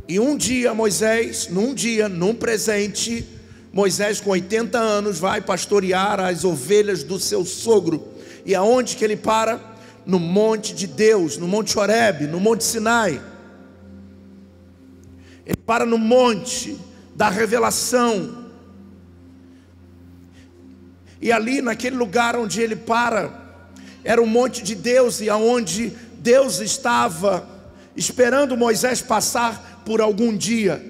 E 0.08 0.22
um 0.22 0.38
dia 0.38 0.74
Moisés, 0.74 1.50
num 1.50 1.74
dia, 1.74 2.08
num 2.08 2.34
presente, 2.34 3.28
Moisés 3.74 4.22
com 4.22 4.30
80 4.30 4.80
anos 4.80 5.20
vai 5.20 5.42
pastorear 5.42 6.22
as 6.22 6.46
ovelhas 6.46 7.04
do 7.04 7.20
seu 7.20 7.44
sogro. 7.44 8.08
E 8.46 8.56
aonde 8.56 8.96
que 8.96 9.04
ele 9.04 9.18
para? 9.18 9.60
No 10.06 10.18
monte 10.18 10.74
de 10.74 10.88
Deus, 10.88 11.36
no 11.36 11.46
monte 11.46 11.78
Horebe, 11.78 12.26
no 12.26 12.40
monte 12.40 12.64
Sinai. 12.64 13.22
Ele 15.50 15.58
para 15.58 15.84
no 15.84 15.98
monte 15.98 16.78
da 17.16 17.28
revelação. 17.28 18.46
E 21.20 21.32
ali, 21.32 21.60
naquele 21.60 21.96
lugar 21.96 22.36
onde 22.36 22.62
ele 22.62 22.76
para, 22.76 23.66
era 24.04 24.22
o 24.22 24.28
monte 24.28 24.62
de 24.62 24.76
Deus 24.76 25.22
e 25.22 25.28
aonde 25.28 25.92
Deus 26.20 26.60
estava 26.60 27.50
esperando 27.96 28.56
Moisés 28.56 29.02
passar 29.02 29.82
por 29.84 30.02
algum 30.02 30.38
dia. 30.38 30.86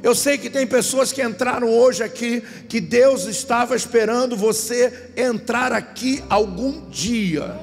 Eu 0.00 0.14
sei 0.14 0.38
que 0.38 0.48
tem 0.48 0.64
pessoas 0.64 1.10
que 1.10 1.20
entraram 1.20 1.68
hoje 1.68 2.04
aqui 2.04 2.42
que 2.68 2.80
Deus 2.80 3.24
estava 3.24 3.74
esperando 3.74 4.36
você 4.36 5.10
entrar 5.16 5.72
aqui 5.72 6.22
algum 6.30 6.88
dia. 6.88 7.58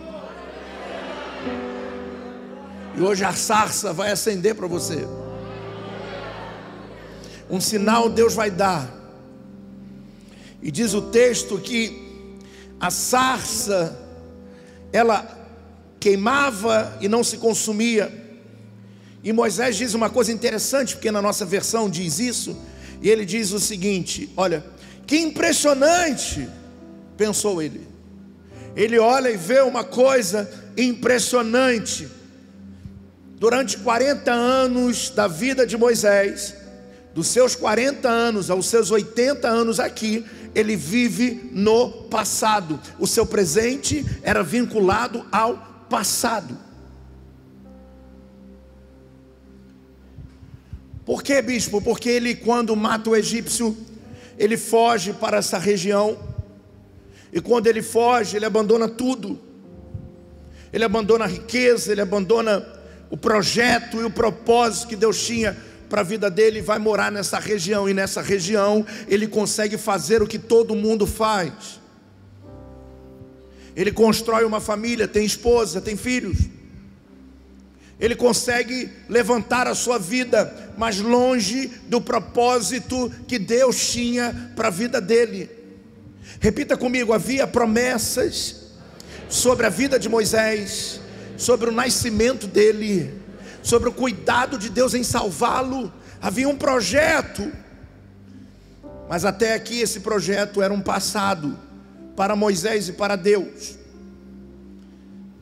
E 2.98 3.02
hoje 3.02 3.24
a 3.24 3.32
sarça 3.32 3.94
vai 3.94 4.12
acender 4.12 4.56
para 4.56 4.68
você. 4.68 5.08
Um 7.52 7.60
sinal 7.60 8.10
Deus 8.10 8.34
vai 8.34 8.50
dar. 8.50 8.90
E 10.62 10.72
diz 10.72 10.94
o 10.94 11.02
texto 11.02 11.60
que 11.60 12.24
a 12.80 12.90
sarça 12.90 14.00
ela 14.94 15.38
queimava 16.00 16.98
e 17.02 17.10
não 17.10 17.24
se 17.24 17.38
consumia. 17.38 18.12
E 19.22 19.34
Moisés 19.34 19.76
diz 19.76 19.94
uma 19.94 20.10
coisa 20.10 20.32
interessante, 20.32 20.96
porque 20.96 21.12
na 21.12 21.22
nossa 21.22 21.46
versão 21.46 21.90
diz 21.90 22.20
isso, 22.20 22.58
e 23.02 23.10
ele 23.10 23.26
diz 23.26 23.52
o 23.52 23.60
seguinte: 23.60 24.32
Olha, 24.38 24.66
que 25.06 25.18
impressionante, 25.18 26.48
pensou 27.18 27.62
ele. 27.62 27.86
Ele 28.76 28.98
olha 28.98 29.30
e 29.30 29.36
vê 29.36 29.60
uma 29.60 29.84
coisa 29.84 30.50
impressionante. 30.78 32.08
Durante 33.38 33.78
40 33.78 34.32
anos 34.32 35.10
da 35.10 35.28
vida 35.28 35.68
de 35.68 35.76
Moisés, 35.76 36.56
dos 37.14 37.28
seus 37.28 37.56
40 37.56 38.08
anos 38.08 38.50
aos 38.50 38.68
seus 38.68 38.90
80 38.90 39.48
anos 39.48 39.80
aqui, 39.80 40.26
ele 40.56 40.76
vive 40.76 41.50
no 41.52 41.90
passado. 42.10 42.80
O 43.00 43.08
seu 43.08 43.26
presente 43.26 44.06
era 44.22 44.44
vinculado 44.44 45.26
ao 45.32 45.58
passado. 45.90 46.58
Por 51.06 51.24
que, 51.24 51.42
bispo? 51.42 51.82
Porque 51.82 52.10
ele, 52.10 52.36
quando 52.36 52.76
mata 52.76 53.10
o 53.10 53.16
egípcio, 53.16 53.76
ele 54.38 54.56
foge 54.56 55.14
para 55.14 55.38
essa 55.38 55.58
região. 55.58 56.18
E 57.34 57.42
quando 57.42 57.68
ele 57.68 57.82
foge, 57.82 58.38
ele 58.38 58.46
abandona 58.46 58.88
tudo. 58.88 59.40
Ele 60.72 60.86
abandona 60.86 61.26
a 61.26 61.28
riqueza, 61.28 61.92
ele 61.92 62.02
abandona 62.02 62.66
o 63.10 63.18
projeto 63.18 63.98
e 64.00 64.06
o 64.06 64.10
propósito 64.10 64.88
que 64.88 64.96
Deus 64.96 65.22
tinha 65.26 65.58
para 65.92 66.02
a 66.02 66.06
vida 66.06 66.32
dele 66.32 66.62
vai 66.62 66.80
morar 66.80 67.12
nessa 67.12 67.38
região, 67.38 67.90
e 67.90 67.94
nessa 67.94 68.22
região 68.22 68.86
ele 69.10 69.28
consegue 69.28 69.78
fazer 69.78 70.24
o 70.24 70.28
que 70.28 70.40
todo 70.40 70.74
mundo 70.74 71.06
faz. 71.06 71.82
Ele 73.76 73.92
constrói 73.92 74.46
uma 74.46 74.62
família, 74.62 75.06
tem 75.06 75.26
esposa, 75.26 75.82
tem 75.82 75.98
filhos. 75.98 76.38
Ele 78.00 78.16
consegue 78.16 78.90
levantar 79.10 79.68
a 79.68 79.76
sua 79.76 80.00
vida 80.00 80.72
mais 80.78 81.00
longe 81.02 81.70
do 81.88 82.00
propósito 82.00 83.12
que 83.28 83.38
Deus 83.38 83.92
tinha 83.92 84.54
para 84.56 84.70
a 84.70 84.72
vida 84.72 85.02
dele. 85.02 85.50
Repita 86.40 86.78
comigo: 86.78 87.12
havia 87.12 87.46
promessas 87.46 88.72
sobre 89.28 89.66
a 89.66 89.70
vida 89.70 90.00
de 90.00 90.08
Moisés, 90.08 91.02
sobre 91.36 91.70
o 91.70 91.74
nascimento 91.74 92.48
dele 92.48 93.21
sobre 93.64 93.90
o 93.90 93.94
cuidado 93.94 94.58
de 94.58 94.70
Deus 94.70 94.94
em 94.94 95.04
salvá-lo. 95.04 95.92
Havia 96.22 96.48
um 96.48 96.56
projeto, 96.56 97.52
mas 99.10 99.26
até 99.26 99.54
aqui 99.54 99.80
esse 99.80 100.00
projeto 100.00 100.62
era 100.62 100.74
um 100.74 100.82
passado 100.82 101.58
para 102.16 102.36
Moisés 102.36 102.90
e 102.90 102.94
para 102.94 103.16
Deus. 103.16 103.78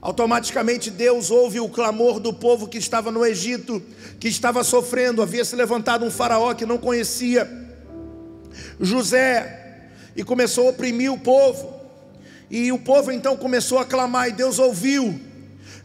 Automaticamente 0.01 0.89
Deus 0.89 1.29
ouve 1.29 1.59
o 1.59 1.67
clamor 1.67 2.19
do 2.19 2.33
povo 2.33 2.67
que 2.67 2.77
estava 2.77 3.11
no 3.11 3.25
Egito, 3.25 3.83
que 4.19 4.29
estava 4.29 4.63
sofrendo. 4.63 5.21
Havia 5.21 5.43
se 5.43 5.55
levantado 5.55 6.05
um 6.05 6.11
faraó 6.11 6.53
que 6.53 6.65
não 6.65 6.77
conhecia 6.77 7.49
José 8.79 9.89
e 10.15 10.23
começou 10.23 10.67
a 10.67 10.69
oprimir 10.71 11.11
o 11.11 11.17
povo. 11.17 11.77
E 12.49 12.71
o 12.71 12.79
povo 12.79 13.11
então 13.11 13.35
começou 13.35 13.77
a 13.77 13.85
clamar 13.85 14.29
e 14.29 14.31
Deus 14.31 14.57
ouviu. 14.57 15.19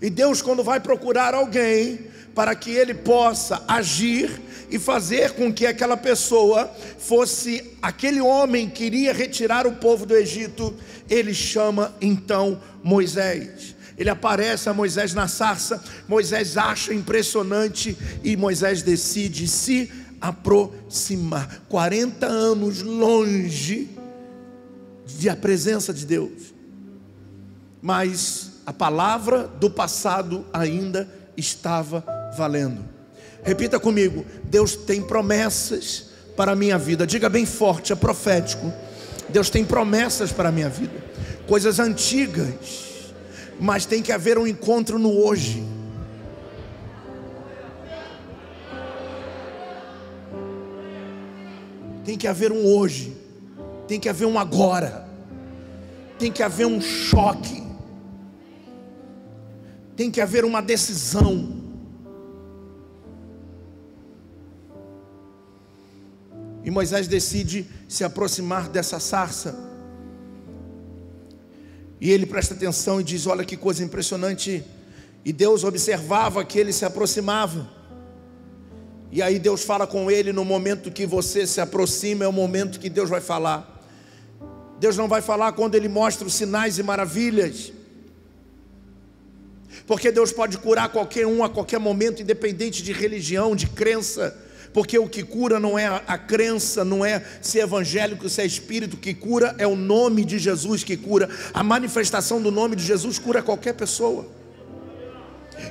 E 0.00 0.08
Deus, 0.08 0.40
quando 0.40 0.62
vai 0.62 0.78
procurar 0.78 1.34
alguém 1.34 2.13
para 2.34 2.54
que 2.54 2.70
ele 2.70 2.94
possa 2.94 3.62
agir 3.68 4.40
e 4.70 4.78
fazer 4.78 5.32
com 5.32 5.52
que 5.52 5.66
aquela 5.66 5.96
pessoa 5.96 6.70
fosse 6.98 7.76
aquele 7.80 8.20
homem 8.20 8.68
que 8.68 8.84
iria 8.84 9.12
retirar 9.12 9.66
o 9.66 9.76
povo 9.76 10.04
do 10.04 10.16
Egito, 10.16 10.74
ele 11.08 11.32
chama 11.32 11.94
então 12.00 12.60
Moisés. 12.82 13.74
Ele 13.96 14.10
aparece 14.10 14.68
a 14.68 14.74
Moisés 14.74 15.14
na 15.14 15.28
sarça, 15.28 15.82
Moisés 16.08 16.56
acha 16.56 16.92
impressionante 16.92 17.96
e 18.24 18.36
Moisés 18.36 18.82
decide 18.82 19.46
se 19.46 19.90
aproximar. 20.20 21.62
40 21.68 22.26
anos 22.26 22.82
longe 22.82 23.90
da 25.22 25.36
presença 25.36 25.92
de 25.92 26.04
Deus. 26.04 26.52
Mas 27.80 28.50
a 28.66 28.72
palavra 28.72 29.46
do 29.46 29.70
passado 29.70 30.44
ainda 30.52 31.08
estava 31.36 32.23
valendo. 32.36 32.84
Repita 33.42 33.78
comigo: 33.78 34.24
Deus 34.44 34.74
tem 34.74 35.02
promessas 35.02 36.10
para 36.36 36.52
a 36.52 36.56
minha 36.56 36.78
vida. 36.78 37.06
Diga 37.06 37.28
bem 37.28 37.46
forte, 37.46 37.92
é 37.92 37.96
profético. 37.96 38.72
Deus 39.28 39.50
tem 39.50 39.64
promessas 39.64 40.32
para 40.32 40.48
a 40.48 40.52
minha 40.52 40.68
vida. 40.68 41.04
Coisas 41.46 41.78
antigas, 41.78 43.12
mas 43.60 43.86
tem 43.86 44.02
que 44.02 44.12
haver 44.12 44.38
um 44.38 44.46
encontro 44.46 44.98
no 44.98 45.10
hoje. 45.10 45.64
Tem 52.04 52.18
que 52.18 52.26
haver 52.26 52.52
um 52.52 52.66
hoje. 52.66 53.16
Tem 53.88 53.98
que 53.98 54.08
haver 54.08 54.26
um 54.26 54.38
agora. 54.38 55.08
Tem 56.18 56.30
que 56.30 56.42
haver 56.42 56.66
um 56.66 56.80
choque. 56.80 57.62
Tem 59.96 60.10
que 60.10 60.20
haver 60.20 60.44
uma 60.44 60.60
decisão. 60.60 61.63
E 66.64 66.70
Moisés 66.70 67.06
decide 67.06 67.66
se 67.88 68.02
aproximar 68.04 68.68
dessa 68.68 68.98
sarça. 68.98 69.54
E 72.00 72.10
ele 72.10 72.26
presta 72.26 72.54
atenção 72.54 73.00
e 73.00 73.04
diz: 73.04 73.26
Olha 73.26 73.44
que 73.44 73.56
coisa 73.56 73.84
impressionante. 73.84 74.64
E 75.24 75.32
Deus 75.32 75.64
observava 75.64 76.44
que 76.44 76.58
ele 76.58 76.72
se 76.72 76.84
aproximava. 76.84 77.68
E 79.10 79.22
aí 79.22 79.38
Deus 79.38 79.62
fala 79.62 79.86
com 79.86 80.10
ele 80.10 80.32
no 80.32 80.44
momento 80.44 80.90
que 80.90 81.06
você 81.06 81.46
se 81.46 81.60
aproxima, 81.60 82.24
é 82.24 82.28
o 82.28 82.32
momento 82.32 82.80
que 82.80 82.90
Deus 82.90 83.08
vai 83.08 83.20
falar. 83.20 83.70
Deus 84.80 84.96
não 84.96 85.06
vai 85.06 85.22
falar 85.22 85.52
quando 85.52 85.76
ele 85.76 85.88
mostra 85.88 86.26
os 86.26 86.34
sinais 86.34 86.78
e 86.78 86.82
maravilhas. 86.82 87.72
Porque 89.86 90.10
Deus 90.10 90.32
pode 90.32 90.58
curar 90.58 90.88
qualquer 90.88 91.26
um 91.26 91.44
a 91.44 91.48
qualquer 91.48 91.78
momento, 91.78 92.22
independente 92.22 92.82
de 92.82 92.92
religião, 92.92 93.54
de 93.54 93.66
crença. 93.66 94.36
Porque 94.74 94.98
o 94.98 95.08
que 95.08 95.22
cura 95.22 95.60
não 95.60 95.78
é 95.78 96.02
a 96.04 96.18
crença, 96.18 96.84
não 96.84 97.04
é 97.04 97.24
ser 97.40 97.60
evangélico, 97.60 98.28
ser 98.28 98.44
espírito, 98.44 98.96
que 98.96 99.14
cura 99.14 99.54
é 99.56 99.64
o 99.64 99.76
nome 99.76 100.24
de 100.24 100.36
Jesus 100.36 100.82
que 100.82 100.96
cura. 100.96 101.30
A 101.54 101.62
manifestação 101.62 102.42
do 102.42 102.50
nome 102.50 102.74
de 102.74 102.82
Jesus 102.82 103.16
cura 103.16 103.40
qualquer 103.40 103.74
pessoa. 103.74 104.26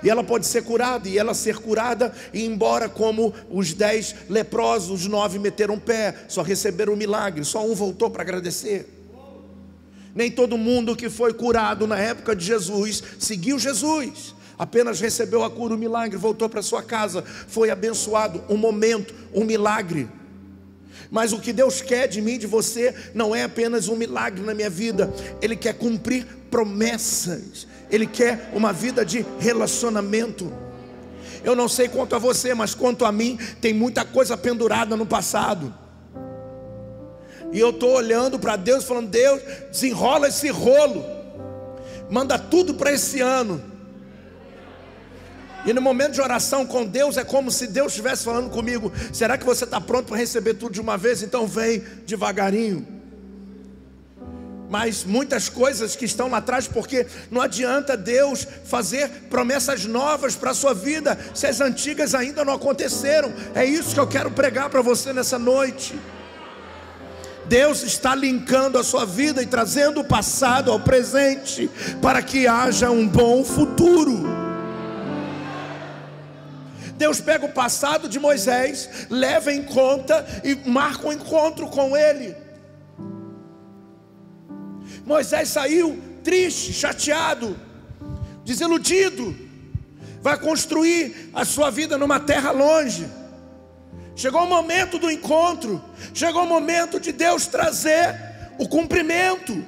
E 0.01 0.09
ela 0.09 0.23
pode 0.23 0.47
ser 0.47 0.63
curada, 0.63 1.09
e 1.09 1.17
ela 1.17 1.33
ser 1.33 1.57
curada, 1.57 2.13
e 2.33 2.45
embora 2.45 2.87
como 2.87 3.33
os 3.51 3.73
dez 3.73 4.15
leprosos, 4.29 5.01
os 5.01 5.07
nove 5.07 5.37
meteram 5.37 5.77
pé, 5.77 6.15
só 6.29 6.41
receberam 6.41 6.93
o 6.93 6.97
milagre, 6.97 7.43
só 7.43 7.65
um 7.65 7.75
voltou 7.75 8.09
para 8.09 8.23
agradecer. 8.23 8.87
Nem 10.15 10.31
todo 10.31 10.57
mundo 10.57 10.95
que 10.95 11.09
foi 11.09 11.33
curado 11.33 11.85
na 11.85 11.99
época 11.99 12.33
de 12.33 12.45
Jesus 12.45 13.03
seguiu 13.19 13.59
Jesus 13.59 14.33
apenas 14.57 14.99
recebeu 14.99 15.43
a 15.43 15.49
cura, 15.49 15.75
o 15.75 15.77
milagre, 15.77 16.17
voltou 16.17 16.49
para 16.49 16.61
sua 16.61 16.81
casa, 16.81 17.23
foi 17.47 17.69
abençoado, 17.69 18.43
um 18.49 18.57
momento, 18.57 19.13
um 19.33 19.43
milagre. 19.43 20.09
Mas 21.09 21.31
o 21.31 21.39
que 21.39 21.53
Deus 21.53 21.81
quer 21.81 22.07
de 22.07 22.21
mim, 22.21 22.37
de 22.37 22.47
você, 22.47 22.95
não 23.13 23.35
é 23.35 23.43
apenas 23.43 23.87
um 23.87 23.95
milagre 23.95 24.43
na 24.43 24.53
minha 24.53 24.69
vida, 24.69 25.13
Ele 25.41 25.55
quer 25.55 25.73
cumprir 25.73 26.25
promessas, 26.49 27.67
Ele 27.89 28.07
quer 28.07 28.49
uma 28.53 28.73
vida 28.73 29.05
de 29.05 29.25
relacionamento. 29.39 30.51
Eu 31.43 31.55
não 31.55 31.67
sei 31.67 31.87
quanto 31.87 32.15
a 32.15 32.19
você, 32.19 32.53
mas 32.53 32.73
quanto 32.73 33.05
a 33.05 33.11
mim, 33.11 33.37
tem 33.61 33.73
muita 33.73 34.05
coisa 34.05 34.37
pendurada 34.37 34.95
no 34.95 35.05
passado. 35.05 35.73
E 37.51 37.59
eu 37.59 37.69
estou 37.69 37.93
olhando 37.93 38.39
para 38.39 38.55
Deus, 38.55 38.83
falando: 38.83 39.09
Deus, 39.09 39.41
desenrola 39.71 40.29
esse 40.29 40.49
rolo, 40.49 41.05
manda 42.09 42.39
tudo 42.39 42.73
para 42.73 42.91
esse 42.91 43.21
ano. 43.21 43.72
E 45.65 45.71
no 45.71 45.81
momento 45.81 46.13
de 46.13 46.21
oração 46.21 46.65
com 46.65 46.85
Deus 46.85 47.17
é 47.17 47.23
como 47.23 47.49
se 47.49 47.67
Deus 47.67 47.93
estivesse 47.93 48.25
falando 48.25 48.49
comigo: 48.49 48.91
será 49.11 49.37
que 49.37 49.45
você 49.45 49.63
está 49.63 49.79
pronto 49.79 50.07
para 50.07 50.17
receber 50.17 50.55
tudo 50.55 50.73
de 50.73 50.81
uma 50.81 50.97
vez? 50.97 51.23
Então 51.23 51.47
vem 51.47 51.83
devagarinho. 52.05 52.85
Mas 54.69 55.03
muitas 55.03 55.49
coisas 55.49 55.95
que 55.95 56.05
estão 56.05 56.29
lá 56.29 56.37
atrás, 56.37 56.67
porque 56.67 57.05
não 57.29 57.41
adianta 57.41 57.95
Deus 57.95 58.47
fazer 58.65 59.07
promessas 59.29 59.85
novas 59.85 60.35
para 60.35 60.49
a 60.49 60.53
sua 60.55 60.73
vida, 60.73 61.17
se 61.33 61.45
as 61.45 61.61
antigas 61.61 62.15
ainda 62.15 62.43
não 62.43 62.53
aconteceram. 62.53 63.31
É 63.53 63.63
isso 63.63 63.93
que 63.93 63.99
eu 63.99 64.07
quero 64.07 64.31
pregar 64.31 64.71
para 64.71 64.81
você 64.81 65.13
nessa 65.13 65.37
noite. 65.37 65.93
Deus 67.45 67.83
está 67.83 68.15
linkando 68.15 68.79
a 68.79 68.83
sua 68.83 69.05
vida 69.05 69.43
e 69.43 69.45
trazendo 69.45 69.99
o 69.99 70.05
passado 70.05 70.71
ao 70.71 70.79
presente, 70.79 71.69
para 72.01 72.23
que 72.23 72.47
haja 72.47 72.89
um 72.89 73.07
bom 73.07 73.43
futuro. 73.43 74.42
Deus 76.97 77.19
pega 77.19 77.45
o 77.45 77.51
passado 77.51 78.07
de 78.07 78.19
Moisés, 78.19 79.07
leva 79.09 79.51
em 79.51 79.63
conta 79.63 80.25
e 80.43 80.55
marca 80.69 81.07
um 81.07 81.13
encontro 81.13 81.67
com 81.67 81.97
ele. 81.97 82.35
Moisés 85.05 85.49
saiu 85.49 86.01
triste, 86.23 86.71
chateado, 86.71 87.59
desiludido, 88.45 89.35
vai 90.21 90.39
construir 90.39 91.29
a 91.33 91.43
sua 91.43 91.69
vida 91.69 91.97
numa 91.97 92.19
terra 92.19 92.51
longe. 92.51 93.05
Chegou 94.15 94.43
o 94.43 94.47
momento 94.47 94.97
do 94.99 95.11
encontro, 95.11 95.83
chegou 96.13 96.43
o 96.43 96.47
momento 96.47 96.99
de 96.99 97.11
Deus 97.11 97.47
trazer 97.47 98.15
o 98.57 98.67
cumprimento. 98.67 99.65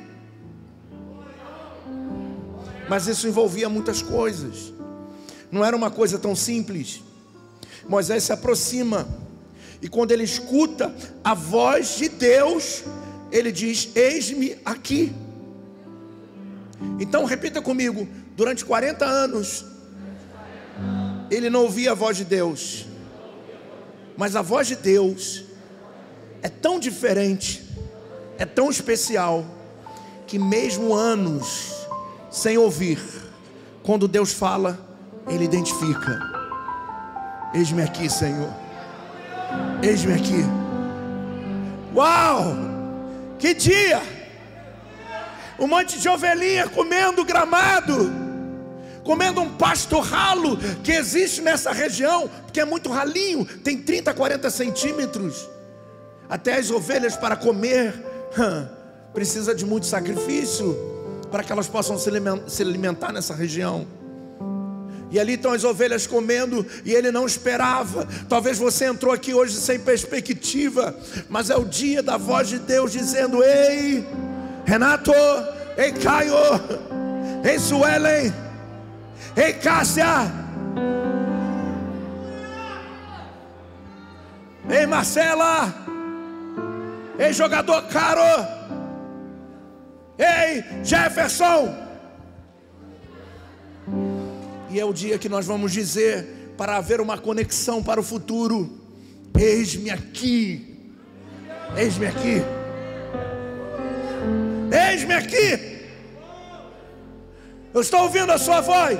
Mas 2.87 3.07
isso 3.07 3.27
envolvia 3.27 3.67
muitas 3.67 4.01
coisas, 4.01 4.71
não 5.51 5.65
era 5.65 5.75
uma 5.75 5.89
coisa 5.89 6.19
tão 6.19 6.35
simples. 6.35 7.04
Moisés 7.87 8.23
se 8.23 8.33
aproxima, 8.33 9.07
e 9.81 9.87
quando 9.87 10.11
ele 10.11 10.23
escuta 10.23 10.93
a 11.23 11.33
voz 11.33 11.97
de 11.97 12.09
Deus, 12.09 12.83
ele 13.31 13.51
diz: 13.51 13.89
Eis-me 13.95 14.57
aqui. 14.65 15.13
Então 16.99 17.25
repita 17.25 17.61
comigo: 17.61 18.07
durante 18.35 18.65
40 18.65 19.05
anos, 19.05 19.65
ele 21.29 21.49
não 21.49 21.63
ouvia 21.63 21.91
a 21.91 21.95
voz 21.95 22.17
de 22.17 22.25
Deus, 22.25 22.85
mas 24.17 24.35
a 24.35 24.41
voz 24.41 24.67
de 24.67 24.75
Deus 24.75 25.43
é 26.41 26.49
tão 26.49 26.79
diferente, 26.79 27.63
é 28.37 28.45
tão 28.45 28.69
especial, 28.69 29.45
que 30.27 30.39
mesmo 30.39 30.93
anos 30.93 31.73
sem 32.29 32.57
ouvir, 32.57 32.99
quando 33.83 34.07
Deus 34.07 34.33
fala, 34.33 34.79
ele 35.27 35.45
identifica. 35.45 36.34
Eis-me 37.55 37.83
aqui, 37.83 38.09
Senhor. 38.09 38.53
Eis-me 39.81 40.13
aqui. 40.13 40.43
Uau! 41.95 42.53
Que 43.39 43.53
dia! 43.53 44.01
Um 45.57 45.65
monte 45.65 45.97
de 45.97 46.09
ovelhinha 46.09 46.67
comendo 46.67 47.23
gramado, 47.23 48.11
comendo 49.05 49.39
um 49.39 49.55
pasto 49.55 50.01
ralo 50.01 50.57
que 50.83 50.91
existe 50.91 51.41
nessa 51.41 51.71
região, 51.71 52.29
porque 52.43 52.59
é 52.59 52.65
muito 52.65 52.91
ralinho, 52.91 53.45
tem 53.45 53.81
30, 53.81 54.13
40 54.13 54.49
centímetros. 54.49 55.47
Até 56.27 56.57
as 56.57 56.69
ovelhas 56.69 57.15
para 57.15 57.37
comer, 57.37 57.93
precisa 59.13 59.55
de 59.55 59.65
muito 59.65 59.85
sacrifício 59.85 60.75
para 61.31 61.41
que 61.41 61.53
elas 61.53 61.69
possam 61.69 61.97
se 61.97 62.61
alimentar 62.61 63.13
nessa 63.13 63.33
região. 63.33 63.87
E 65.15 65.19
ali 65.19 65.35
estão 65.35 65.53
as 65.53 65.63
ovelhas 65.63 66.05
comendo 66.05 66.67
e 66.83 66.91
ele 66.91 67.09
não 67.09 67.25
esperava. 67.25 68.05
Talvez 68.27 68.57
você 68.57 68.83
entrou 68.83 69.13
aqui 69.13 69.33
hoje 69.33 69.53
sem 69.53 69.79
perspectiva, 69.79 70.93
mas 71.29 71.49
é 71.49 71.55
o 71.55 71.63
dia 71.63 72.03
da 72.03 72.17
voz 72.17 72.49
de 72.49 72.59
Deus 72.59 72.91
dizendo: 72.91 73.41
Ei, 73.41 74.05
Renato, 74.65 75.13
ei, 75.77 75.93
Caio, 75.93 76.35
ei, 77.49 77.57
Suelen, 77.57 78.33
ei, 79.37 79.53
Cássia, 79.53 80.29
ei, 84.69 84.85
Marcela, 84.85 85.73
ei, 87.17 87.31
jogador 87.31 87.83
caro, 87.83 88.45
ei, 90.17 90.61
Jefferson. 90.83 91.84
E 94.75 94.79
é 94.79 94.83
o 94.83 94.91
dia 94.91 95.17
que 95.17 95.29
nós 95.29 95.45
vamos 95.45 95.71
dizer 95.71 96.27
para 96.57 96.75
haver 96.75 96.99
uma 96.99 97.17
conexão 97.17 97.81
para 97.81 97.97
o 97.97 98.03
futuro. 98.03 98.77
Eis-me 99.33 99.89
aqui. 99.89 100.91
Eis-me 101.77 102.07
aqui. 102.07 102.41
Eis-me 104.89 105.13
aqui. 105.13 105.79
Eu 107.73 107.79
estou 107.79 108.01
ouvindo 108.01 108.29
a 108.33 108.37
sua 108.37 108.59
voz. 108.59 108.99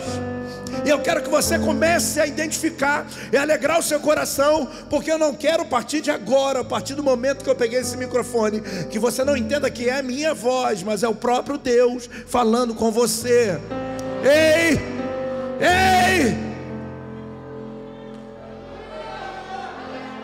E 0.86 0.90
eu 0.90 1.02
quero 1.02 1.22
que 1.22 1.30
você 1.30 1.60
comece 1.60 2.22
a 2.22 2.26
identificar 2.26 3.06
e 3.34 3.36
alegrar 3.36 3.78
o 3.78 3.84
seu 3.84 4.00
coração, 4.00 4.70
porque 4.90 5.12
eu 5.12 5.18
não 5.18 5.36
quero 5.36 5.66
partir 5.66 6.00
de 6.00 6.10
agora, 6.10 6.62
a 6.62 6.64
partir 6.64 6.96
do 6.96 7.04
momento 7.04 7.44
que 7.44 7.50
eu 7.50 7.56
peguei 7.56 7.80
esse 7.80 7.98
microfone, 7.98 8.62
que 8.90 8.98
você 8.98 9.26
não 9.26 9.36
entenda 9.36 9.70
que 9.70 9.90
é 9.90 10.00
a 10.00 10.04
minha 10.04 10.34
voz, 10.34 10.82
mas 10.84 11.04
é 11.04 11.08
o 11.10 11.16
próprio 11.16 11.58
Deus 11.58 12.10
falando 12.28 12.74
com 12.74 12.92
você. 12.92 13.60
Ei! 14.24 14.96
Ei! 15.60 16.36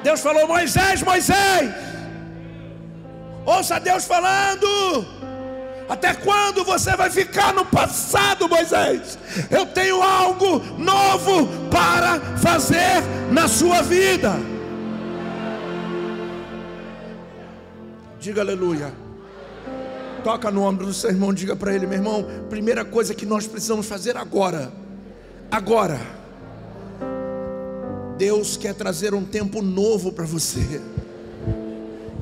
Deus 0.03 0.19
falou: 0.19 0.47
Moisés, 0.47 1.01
Moisés, 1.03 1.71
ouça 3.45 3.79
Deus 3.79 4.05
falando. 4.05 5.21
Até 5.87 6.13
quando 6.13 6.63
você 6.63 6.95
vai 6.95 7.09
ficar 7.09 7.53
no 7.53 7.65
passado, 7.65 8.47
Moisés? 8.47 9.19
Eu 9.49 9.65
tenho 9.65 10.01
algo 10.01 10.59
novo 10.77 11.47
para 11.69 12.19
fazer 12.37 13.03
na 13.29 13.47
sua 13.47 13.81
vida. 13.81 14.31
Diga 18.19 18.39
aleluia. 18.41 18.93
Toca 20.23 20.49
no 20.49 20.63
ombro 20.63 20.85
do 20.85 20.93
seu 20.93 21.09
irmão, 21.09 21.33
diga 21.33 21.55
para 21.55 21.73
ele, 21.73 21.85
meu 21.85 21.97
irmão, 21.97 22.25
primeira 22.49 22.85
coisa 22.85 23.13
que 23.13 23.25
nós 23.25 23.45
precisamos 23.45 23.85
fazer 23.85 24.15
agora. 24.15 24.71
Agora. 25.51 25.99
Deus 28.17 28.55
quer 28.55 28.73
trazer 28.73 29.13
um 29.13 29.25
tempo 29.25 29.61
novo 29.61 30.11
para 30.11 30.25
você. 30.25 30.81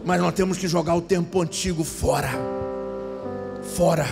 Mas 0.04 0.20
nós 0.20 0.34
temos 0.34 0.58
que 0.58 0.68
jogar 0.68 0.96
o 0.96 1.02
tempo 1.02 1.42
antigo 1.42 1.84
fora 1.84 2.60
fora. 3.80 4.06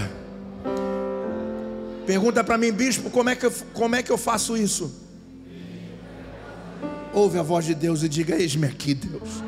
Pergunta 2.05 2.43
para 2.43 2.57
mim, 2.57 2.71
bispo, 2.71 3.09
como 3.09 3.29
é, 3.29 3.35
que 3.35 3.45
eu, 3.45 3.53
como 3.73 3.95
é 3.95 4.03
que 4.03 4.09
eu 4.09 4.17
faço 4.17 4.55
isso? 4.55 4.89
Ouve 7.13 7.37
a 7.37 7.43
voz 7.43 7.65
de 7.65 7.75
Deus 7.75 8.03
e 8.03 8.07
diga: 8.07 8.35
Eis-me 8.35 8.67
aqui, 8.67 8.93
Deus. 8.93 9.43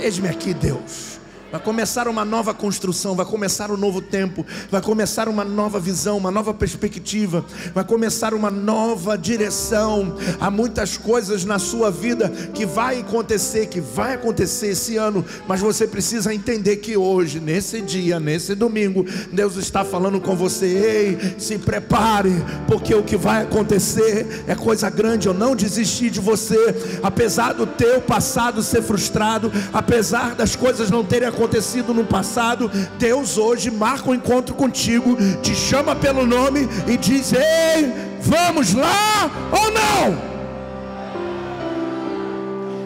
Eis-me 0.00 0.28
aqui, 0.28 0.54
Deus. 0.54 1.17
Vai 1.50 1.60
começar 1.62 2.06
uma 2.08 2.26
nova 2.26 2.52
construção, 2.52 3.14
vai 3.14 3.24
começar 3.24 3.70
um 3.70 3.76
novo 3.76 4.02
tempo, 4.02 4.44
vai 4.70 4.82
começar 4.82 5.30
uma 5.30 5.44
nova 5.44 5.80
visão, 5.80 6.18
uma 6.18 6.30
nova 6.30 6.52
perspectiva, 6.52 7.42
vai 7.74 7.82
começar 7.84 8.34
uma 8.34 8.50
nova 8.50 9.16
direção. 9.16 10.14
Há 10.38 10.50
muitas 10.50 10.98
coisas 10.98 11.46
na 11.46 11.58
sua 11.58 11.90
vida 11.90 12.28
que 12.52 12.66
vai 12.66 13.00
acontecer, 13.00 13.66
que 13.66 13.80
vai 13.80 14.14
acontecer 14.14 14.68
esse 14.68 14.98
ano, 14.98 15.24
mas 15.46 15.60
você 15.60 15.86
precisa 15.86 16.34
entender 16.34 16.76
que 16.76 16.98
hoje, 16.98 17.40
nesse 17.40 17.80
dia, 17.80 18.20
nesse 18.20 18.54
domingo, 18.54 19.06
Deus 19.32 19.56
está 19.56 19.82
falando 19.82 20.20
com 20.20 20.36
você: 20.36 20.66
ei, 20.66 21.34
se 21.38 21.56
prepare, 21.56 22.44
porque 22.66 22.94
o 22.94 23.02
que 23.02 23.16
vai 23.16 23.44
acontecer 23.44 24.44
é 24.46 24.54
coisa 24.54 24.90
grande. 24.90 25.28
Eu 25.28 25.34
não 25.34 25.56
desisti 25.56 26.10
de 26.10 26.20
você, 26.20 26.76
apesar 27.02 27.54
do 27.54 27.66
teu 27.66 28.02
passado 28.02 28.62
ser 28.62 28.82
frustrado, 28.82 29.50
apesar 29.72 30.34
das 30.34 30.54
coisas 30.54 30.90
não 30.90 31.02
terem 31.02 31.26
acontecido 31.26 31.37
acontecido 31.38 31.94
no 31.94 32.04
passado, 32.04 32.68
Deus 32.98 33.38
hoje 33.38 33.70
marca 33.70 34.10
um 34.10 34.14
encontro 34.14 34.56
contigo, 34.56 35.16
te 35.40 35.54
chama 35.54 35.94
pelo 35.94 36.26
nome 36.26 36.68
e 36.86 36.96
diz: 36.96 37.32
Ei, 37.32 37.92
vamos 38.20 38.74
lá 38.74 39.30
ou 39.52 39.70
não? 39.70 40.28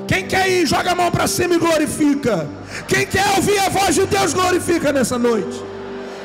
Quem 0.06 0.26
quer 0.26 0.50
ir, 0.50 0.66
joga 0.66 0.92
a 0.92 0.94
mão 0.94 1.10
para 1.10 1.26
cima 1.26 1.54
e 1.54 1.58
glorifica. 1.58 2.46
Quem 2.86 3.06
quer 3.06 3.26
ouvir 3.36 3.58
a 3.60 3.70
voz 3.70 3.94
de 3.94 4.04
Deus, 4.04 4.34
glorifica 4.34 4.92
nessa 4.92 5.18
noite. 5.18 5.64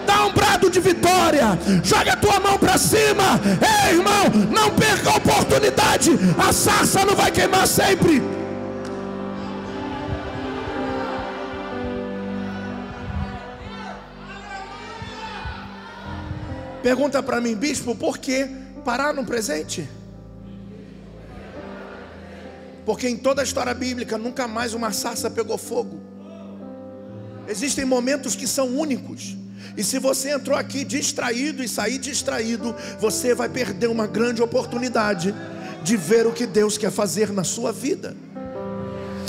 Dá 0.06 0.26
um 0.26 0.34
brado 0.34 0.70
de 0.70 0.80
vitória, 0.82 1.58
joga 1.84 2.14
a 2.14 2.18
tua 2.18 2.40
mão 2.42 2.58
para 2.58 2.78
cima. 2.78 3.40
Ei, 3.86 3.96
irmão, 3.96 4.26
não 4.52 4.72
perca 4.72 5.12
a 5.12 5.16
oportunidade. 5.16 6.12
A 6.38 6.52
sarça 6.52 7.06
não 7.06 7.16
vai 7.16 7.32
queimar 7.32 7.66
sempre. 7.66 8.37
Pergunta 16.88 17.22
para 17.22 17.42
mim, 17.42 17.54
bispo, 17.54 17.94
por 17.94 18.18
que 18.18 18.48
parar 18.86 19.14
no 19.14 19.26
presente? 19.26 19.86
Porque 22.86 23.10
em 23.10 23.18
toda 23.18 23.42
a 23.42 23.44
história 23.44 23.74
bíblica 23.74 24.18
nunca 24.18 24.48
mais 24.48 24.74
uma 24.74 24.94
sarça 24.94 25.30
pegou 25.30 25.58
fogo. 25.58 26.00
Existem 27.46 27.84
momentos 27.84 28.38
que 28.38 28.48
são 28.48 28.70
únicos. 28.70 29.36
E 29.76 29.84
se 29.84 30.00
você 30.00 30.32
entrou 30.32 30.58
aqui 30.58 30.86
distraído 30.86 31.62
e 31.62 31.68
sair 31.68 31.98
distraído, 31.98 32.74
você 33.02 33.36
vai 33.36 33.50
perder 33.50 33.88
uma 33.88 34.08
grande 34.08 34.42
oportunidade 34.42 35.36
de 35.84 35.98
ver 35.98 36.26
o 36.26 36.32
que 36.32 36.48
Deus 36.48 36.78
quer 36.78 36.90
fazer 36.90 37.34
na 37.34 37.44
sua 37.44 37.74
vida 37.74 38.16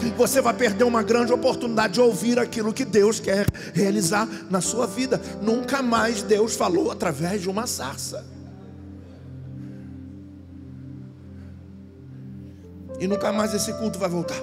você 0.07 0.41
vai 0.41 0.55
perder 0.55 0.85
uma 0.85 1.03
grande 1.03 1.33
oportunidade 1.33 1.95
de 1.95 2.01
ouvir 2.01 2.39
aquilo 2.39 2.73
que 2.73 2.85
Deus 2.85 3.21
quer 3.21 3.47
realizar 3.75 4.29
na 4.51 4.61
sua 4.61 4.87
vida. 4.87 5.21
Nunca 5.43 5.83
mais 5.83 6.23
Deus 6.23 6.55
falou 6.55 6.91
através 6.91 7.43
de 7.43 7.49
uma 7.49 7.67
sarça. 7.67 8.25
E 13.01 13.07
nunca 13.07 13.33
mais 13.33 13.55
esse 13.55 13.73
culto 13.75 13.99
vai 13.99 14.09
voltar. 14.09 14.41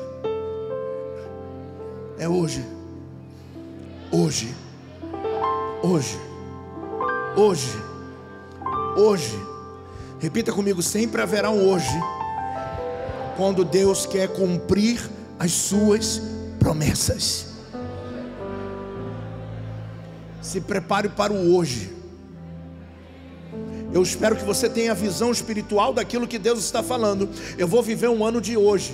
É 2.18 2.28
hoje. 2.28 2.66
Hoje. 4.12 4.56
Hoje. 5.84 6.18
Hoje. 7.36 7.78
Hoje. 8.98 9.40
Repita 10.20 10.54
comigo: 10.54 10.82
sempre 10.82 11.22
haverá 11.22 11.50
um 11.50 11.70
hoje. 11.70 12.00
Quando 13.36 13.66
Deus 13.66 14.06
quer 14.06 14.30
cumprir 14.30 15.15
as 15.40 15.52
suas 15.52 16.22
promessas. 16.60 17.48
Se 20.42 20.62
prepare 20.62 21.10
para 21.10 21.34
o 21.34 21.56
hoje. 21.56 21.94
Eu 23.92 24.04
espero 24.04 24.36
que 24.36 24.44
você 24.44 24.70
tenha 24.70 24.92
a 24.92 24.96
visão 24.96 25.32
espiritual 25.32 25.94
daquilo 25.94 26.28
que 26.28 26.38
Deus 26.38 26.60
está 26.60 26.84
falando. 26.84 27.30
Eu 27.58 27.68
vou 27.68 27.82
viver 27.82 28.10
um 28.10 28.26
ano 28.26 28.42
de 28.42 28.58
hoje. 28.58 28.94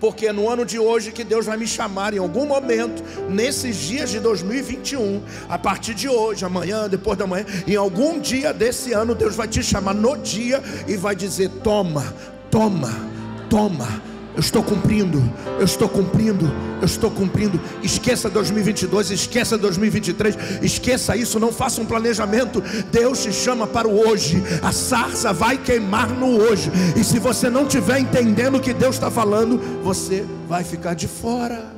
Porque 0.00 0.26
é 0.26 0.32
no 0.32 0.48
ano 0.48 0.64
de 0.64 0.78
hoje 0.78 1.12
que 1.12 1.24
Deus 1.24 1.46
vai 1.46 1.56
me 1.56 1.66
chamar 1.66 2.14
em 2.14 2.18
algum 2.18 2.46
momento, 2.46 3.02
nesses 3.28 3.76
dias 3.76 4.10
de 4.10 4.20
2021, 4.20 5.22
a 5.48 5.58
partir 5.58 5.94
de 5.94 6.08
hoje, 6.08 6.44
amanhã, 6.44 6.88
depois 6.88 7.16
da 7.18 7.26
manhã, 7.26 7.44
em 7.66 7.76
algum 7.76 8.18
dia 8.18 8.52
desse 8.52 8.92
ano, 8.92 9.14
Deus 9.14 9.34
vai 9.34 9.48
te 9.48 9.62
chamar 9.62 9.94
no 9.94 10.16
dia 10.16 10.62
e 10.86 10.96
vai 10.96 11.14
dizer: 11.14 11.50
toma, 11.62 12.14
toma, 12.50 12.90
toma, 13.48 14.02
eu 14.38 14.40
estou 14.40 14.62
cumprindo, 14.62 15.20
eu 15.58 15.64
estou 15.64 15.88
cumprindo, 15.88 16.48
eu 16.80 16.84
estou 16.84 17.10
cumprindo. 17.10 17.60
Esqueça 17.82 18.30
2022, 18.30 19.10
esqueça 19.10 19.58
2023, 19.58 20.62
esqueça 20.62 21.16
isso, 21.16 21.40
não 21.40 21.52
faça 21.52 21.80
um 21.80 21.84
planejamento. 21.84 22.60
Deus 22.92 23.20
te 23.20 23.32
chama 23.32 23.66
para 23.66 23.88
o 23.88 23.98
hoje. 24.08 24.40
A 24.62 24.70
sarça 24.70 25.32
vai 25.32 25.58
queimar 25.58 26.08
no 26.10 26.38
hoje. 26.40 26.70
E 26.96 27.02
se 27.02 27.18
você 27.18 27.50
não 27.50 27.64
estiver 27.64 27.98
entendendo 27.98 28.58
o 28.58 28.60
que 28.60 28.72
Deus 28.72 28.94
está 28.94 29.10
falando, 29.10 29.58
você 29.82 30.24
vai 30.48 30.62
ficar 30.62 30.94
de 30.94 31.08
fora. 31.08 31.72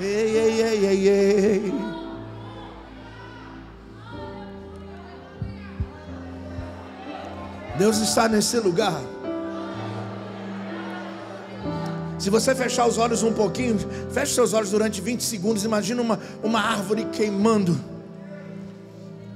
Ei, 0.00 0.06
ei, 0.08 0.60
ei, 0.60 0.86
ei, 0.86 1.08
ei. 1.08 1.74
Deus 7.78 7.98
está 7.98 8.28
nesse 8.28 8.58
lugar. 8.58 9.11
Se 12.22 12.30
você 12.30 12.54
fechar 12.54 12.86
os 12.86 12.98
olhos 12.98 13.24
um 13.24 13.32
pouquinho, 13.32 13.76
feche 14.12 14.32
seus 14.32 14.52
olhos 14.52 14.70
durante 14.70 15.00
20 15.00 15.24
segundos. 15.24 15.64
Imagina 15.64 16.00
uma, 16.00 16.20
uma 16.40 16.60
árvore 16.60 17.04
queimando. 17.06 17.76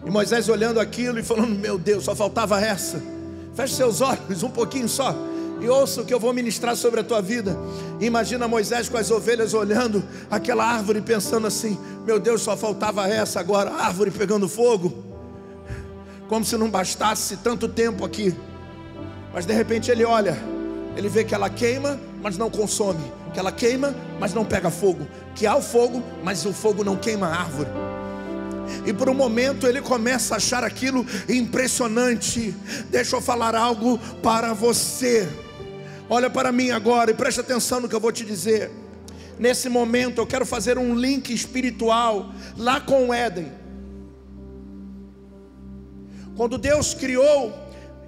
E 0.05 0.09
Moisés 0.09 0.49
olhando 0.49 0.78
aquilo 0.78 1.18
e 1.18 1.22
falando: 1.24 1.59
Meu 1.59 1.80
Deus, 1.80 2.05
só 2.05 2.14
faltava 2.14 2.61
essa. 2.61 3.03
Feche 3.57 3.74
seus 3.74 4.01
olhos 4.01 4.45
um 4.45 4.51
pouquinho 4.51 4.89
só. 4.89 5.12
E 5.61 5.68
ouça 5.68 6.03
o 6.03 6.05
que 6.05 6.14
eu 6.14 6.20
vou 6.20 6.32
ministrar 6.32 6.76
sobre 6.76 7.01
a 7.01 7.03
tua 7.03 7.20
vida. 7.20 7.59
Imagina 8.01 8.47
Moisés 8.47 8.89
com 8.89 8.97
as 8.97 9.11
ovelhas 9.11 9.53
olhando 9.53 10.05
aquela 10.30 10.64
árvore, 10.64 11.01
pensando 11.01 11.49
assim: 11.49 11.76
Meu 12.07 12.20
Deus, 12.20 12.43
só 12.43 12.57
faltava 12.57 13.09
essa 13.09 13.41
agora, 13.41 13.72
árvore 13.72 14.12
pegando 14.12 14.49
fogo. 14.49 15.03
Como 16.28 16.45
se 16.45 16.57
não 16.57 16.70
bastasse 16.70 17.39
tanto 17.39 17.66
tempo 17.66 18.05
aqui. 18.05 18.32
Mas 19.34 19.45
de 19.45 19.53
repente 19.53 19.91
ele 19.91 20.05
olha, 20.05 20.39
ele 20.97 21.09
vê 21.09 21.22
que 21.24 21.34
ela 21.34 21.51
queima, 21.51 22.01
mas 22.22 22.38
não 22.38 22.51
consome, 22.51 23.12
que 23.32 23.38
ela 23.38 23.53
queima, 23.53 23.94
mas 24.18 24.32
não 24.32 24.44
pega 24.44 24.70
fogo, 24.70 25.07
que 25.34 25.47
há 25.47 25.55
o 25.55 25.62
fogo, 25.62 26.03
mas 26.24 26.44
o 26.47 26.53
fogo 26.53 26.82
não 26.82 26.97
queima 26.97 27.26
a 27.26 27.36
árvore. 27.36 27.68
E 28.84 28.92
por 28.92 29.09
um 29.09 29.14
momento 29.14 29.66
ele 29.66 29.80
começa 29.80 30.34
a 30.34 30.36
achar 30.38 30.64
aquilo 30.64 31.07
impressionante. 31.28 32.55
Deixa 32.90 33.14
eu 33.14 33.20
falar 33.20 33.55
algo 33.55 33.99
para 34.22 34.53
você. 34.55 35.28
Olha 36.09 36.30
para 36.30 36.51
mim 36.51 36.70
agora 36.70 37.11
e 37.11 37.14
preste 37.14 37.40
atenção 37.40 37.80
no 37.80 37.88
que 37.88 37.94
eu 37.94 38.01
vou 38.01 38.11
te 38.11 38.24
dizer. 38.24 38.70
Nesse 39.38 39.68
momento 39.68 40.18
eu 40.18 40.26
quero 40.26 40.47
fazer 40.47 40.78
um 40.78 40.94
link 40.94 41.32
espiritual 41.32 42.32
lá 42.57 42.80
com 42.80 43.09
o 43.09 43.14
Éden. 43.14 43.53
Quando 46.36 46.59
Deus 46.59 46.94
criou 46.94 47.66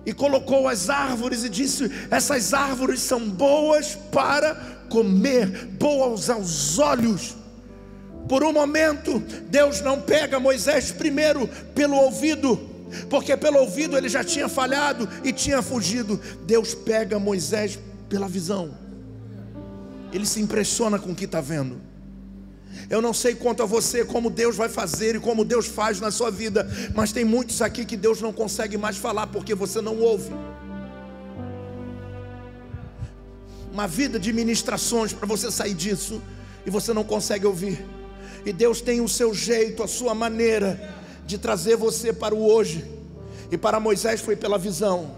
e 0.08 0.12
colocou 0.14 0.66
as 0.66 0.88
árvores 0.88 1.44
e 1.44 1.50
disse: 1.50 1.90
Essas 2.10 2.54
árvores 2.54 3.02
são 3.02 3.28
boas 3.28 3.94
para 4.10 4.54
comer, 4.88 5.66
boas 5.78 6.30
aos 6.30 6.78
olhos. 6.78 7.36
Por 8.26 8.42
um 8.42 8.50
momento, 8.50 9.18
Deus 9.50 9.82
não 9.82 10.00
pega 10.00 10.40
Moisés 10.40 10.90
primeiro 10.90 11.46
pelo 11.74 11.94
ouvido, 11.94 12.58
porque 13.10 13.36
pelo 13.36 13.58
ouvido 13.58 13.98
ele 13.98 14.08
já 14.08 14.24
tinha 14.24 14.48
falhado 14.48 15.06
e 15.22 15.30
tinha 15.30 15.60
fugido. 15.60 16.18
Deus 16.46 16.74
pega 16.74 17.18
Moisés 17.18 17.78
pela 18.08 18.26
visão. 18.26 18.74
Ele 20.10 20.24
se 20.24 20.40
impressiona 20.40 20.98
com 20.98 21.10
o 21.10 21.14
que 21.14 21.26
está 21.26 21.42
vendo. 21.42 21.78
Eu 22.90 23.02
não 23.02 23.12
sei 23.12 23.34
quanto 23.34 23.62
a 23.62 23.66
você, 23.66 24.04
como 24.04 24.30
Deus 24.30 24.56
vai 24.56 24.68
fazer 24.68 25.16
e 25.16 25.20
como 25.20 25.44
Deus 25.44 25.66
faz 25.66 26.00
na 26.00 26.10
sua 26.10 26.30
vida, 26.30 26.68
mas 26.94 27.12
tem 27.12 27.24
muitos 27.24 27.60
aqui 27.60 27.84
que 27.84 27.96
Deus 27.96 28.20
não 28.20 28.32
consegue 28.32 28.78
mais 28.78 28.96
falar 28.96 29.26
porque 29.26 29.54
você 29.54 29.80
não 29.80 29.98
ouve. 29.98 30.30
Uma 33.72 33.86
vida 33.86 34.18
de 34.18 34.32
ministrações 34.32 35.12
para 35.12 35.26
você 35.26 35.50
sair 35.50 35.74
disso 35.74 36.20
e 36.66 36.70
você 36.70 36.92
não 36.92 37.04
consegue 37.04 37.46
ouvir. 37.46 37.84
E 38.44 38.52
Deus 38.52 38.80
tem 38.80 39.00
o 39.00 39.08
seu 39.08 39.34
jeito, 39.34 39.82
a 39.82 39.88
sua 39.88 40.14
maneira 40.14 40.96
de 41.26 41.36
trazer 41.36 41.76
você 41.76 42.12
para 42.12 42.34
o 42.34 42.50
hoje. 42.50 42.84
E 43.50 43.58
para 43.58 43.78
Moisés 43.78 44.20
foi 44.20 44.36
pela 44.36 44.58
visão. 44.58 45.16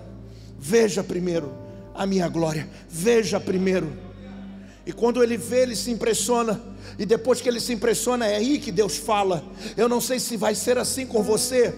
Veja 0.59 1.03
primeiro 1.03 1.53
a 1.95 2.05
minha 2.07 2.29
glória. 2.29 2.69
Veja 2.89 3.39
primeiro. 3.39 4.10
E 4.87 4.93
quando 4.93 5.23
ele 5.23 5.37
vê, 5.37 5.63
ele 5.63 5.77
se 5.77 5.91
impressiona. 5.91 6.61
E 6.99 7.07
depois 7.07 7.41
que 7.41 7.49
ele 7.49 7.61
se 7.61 7.73
impressiona, 7.73 8.27
é 8.27 8.37
aí 8.37 8.59
que 8.59 8.73
Deus 8.73 8.97
fala. 8.97 9.45
Eu 9.77 9.89
não 9.89 10.01
sei 10.01 10.19
se 10.19 10.37
vai 10.37 10.55
ser 10.55 10.79
assim 10.79 11.07
com 11.07 11.23
você. 11.23 11.75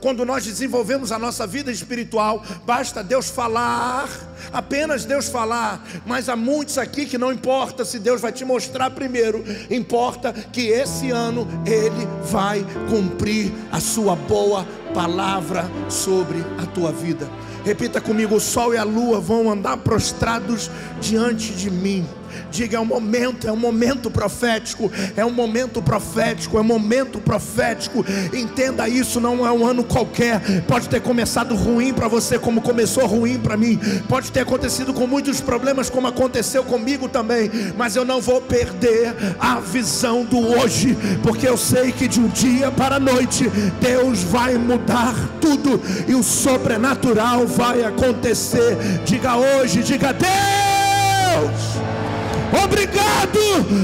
Quando 0.00 0.24
nós 0.24 0.44
desenvolvemos 0.44 1.12
a 1.12 1.18
nossa 1.18 1.46
vida 1.46 1.70
espiritual, 1.70 2.42
basta 2.64 3.02
Deus 3.02 3.28
falar, 3.28 4.08
apenas 4.52 5.04
Deus 5.04 5.28
falar. 5.28 5.84
Mas 6.06 6.28
há 6.28 6.36
muitos 6.36 6.78
aqui 6.78 7.06
que 7.06 7.18
não 7.18 7.32
importa 7.32 7.84
se 7.84 7.98
Deus 7.98 8.20
vai 8.20 8.32
te 8.32 8.44
mostrar 8.44 8.90
primeiro, 8.90 9.44
importa 9.70 10.32
que 10.32 10.68
esse 10.68 11.10
ano 11.10 11.46
Ele 11.66 12.06
vai 12.24 12.64
cumprir 12.88 13.52
a 13.70 13.80
sua 13.80 14.14
boa 14.14 14.66
palavra 14.94 15.68
sobre 15.88 16.38
a 16.62 16.66
tua 16.66 16.92
vida. 16.92 17.28
Repita 17.64 18.00
comigo: 18.00 18.36
o 18.36 18.40
sol 18.40 18.74
e 18.74 18.78
a 18.78 18.84
lua 18.84 19.20
vão 19.20 19.50
andar 19.50 19.76
prostrados 19.78 20.70
diante 21.00 21.52
de 21.52 21.70
mim. 21.70 22.06
Diga, 22.50 22.76
é 22.76 22.80
um 22.80 22.84
momento, 22.84 23.46
é 23.46 23.52
um 23.52 23.56
momento 23.56 24.10
profético, 24.10 24.90
é 25.16 25.24
um 25.24 25.30
momento 25.30 25.82
profético, 25.82 26.58
é 26.58 26.60
um 26.60 26.64
momento 26.64 27.20
profético. 27.20 28.04
Entenda 28.32 28.88
isso, 28.88 29.20
não 29.20 29.46
é 29.46 29.52
um 29.52 29.66
ano 29.66 29.84
qualquer. 29.84 30.40
Pode 30.62 30.88
ter 30.88 31.00
começado 31.00 31.54
ruim 31.54 31.92
para 31.92 32.08
você, 32.08 32.38
como 32.38 32.60
começou 32.60 33.06
ruim 33.06 33.38
para 33.38 33.56
mim. 33.56 33.78
Pode 34.08 34.30
ter 34.30 34.40
acontecido 34.40 34.92
com 34.92 35.06
muitos 35.06 35.40
problemas, 35.40 35.88
como 35.90 36.06
aconteceu 36.06 36.64
comigo 36.64 37.08
também. 37.08 37.50
Mas 37.76 37.96
eu 37.96 38.04
não 38.04 38.20
vou 38.20 38.40
perder 38.40 39.14
a 39.38 39.60
visão 39.60 40.24
do 40.24 40.38
hoje, 40.38 40.96
porque 41.22 41.48
eu 41.48 41.56
sei 41.56 41.92
que 41.92 42.08
de 42.08 42.20
um 42.20 42.28
dia 42.28 42.70
para 42.70 42.96
a 42.96 43.00
noite 43.00 43.50
Deus 43.80 44.22
vai 44.22 44.56
mudar 44.56 45.14
tudo 45.40 45.80
e 46.06 46.14
o 46.14 46.22
sobrenatural 46.22 47.46
vai 47.46 47.84
acontecer. 47.84 48.76
Diga 49.04 49.36
hoje, 49.36 49.82
diga 49.82 50.12
Deus. 50.12 51.91
Obrigado 52.52 53.40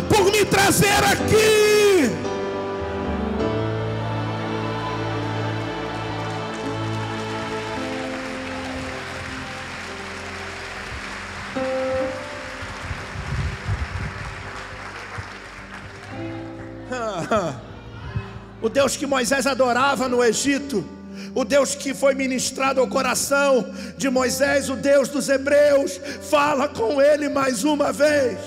por 0.09 0.31
me 0.31 0.45
trazer 0.45 1.05
aqui. 1.05 2.29
O 18.61 18.69
Deus 18.69 18.97
que 18.97 19.07
Moisés 19.07 19.47
adorava 19.47 20.09
no 20.09 20.23
Egito, 20.23 20.85
o 21.39 21.45
Deus 21.45 21.77
que 21.77 21.95
foi 21.95 22.17
ministrado 22.17 22.81
ao 22.81 22.89
coração 22.89 23.65
de 23.97 24.11
Moisés, 24.11 24.69
o 24.69 24.75
Deus 24.75 25.09
dos 25.09 25.29
Hebreus, 25.29 26.01
fala 26.29 26.67
com 26.67 27.01
ele 27.01 27.29
mais 27.29 27.63
uma 27.63 27.93
vez. 27.93 28.41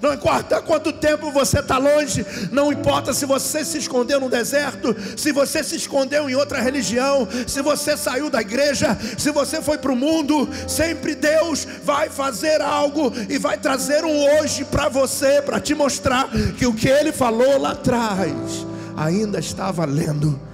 Não 0.00 0.12
importa 0.12 0.60
quanto 0.60 0.92
tempo 0.92 1.30
você 1.30 1.60
está 1.60 1.78
longe, 1.78 2.26
não 2.50 2.72
importa 2.72 3.14
se 3.14 3.24
você 3.24 3.64
se 3.64 3.78
escondeu 3.78 4.18
no 4.18 4.28
deserto, 4.28 4.96
se 5.16 5.30
você 5.30 5.62
se 5.62 5.76
escondeu 5.76 6.28
em 6.28 6.34
outra 6.34 6.60
religião, 6.60 7.28
se 7.46 7.62
você 7.62 7.96
saiu 7.96 8.28
da 8.28 8.40
igreja, 8.40 8.98
se 9.16 9.30
você 9.30 9.62
foi 9.62 9.78
para 9.78 9.92
o 9.92 9.96
mundo, 9.96 10.48
sempre 10.66 11.14
Deus 11.14 11.64
vai 11.84 12.08
fazer 12.08 12.60
algo 12.60 13.12
e 13.28 13.38
vai 13.38 13.56
trazer 13.56 14.04
um 14.04 14.40
hoje 14.40 14.64
para 14.64 14.88
você, 14.88 15.40
para 15.40 15.60
te 15.60 15.72
mostrar 15.72 16.28
que 16.58 16.66
o 16.66 16.74
que 16.74 16.88
Ele 16.88 17.12
falou 17.12 17.60
lá 17.60 17.70
atrás 17.70 18.66
ainda 18.96 19.38
está 19.38 19.70
valendo, 19.70 20.50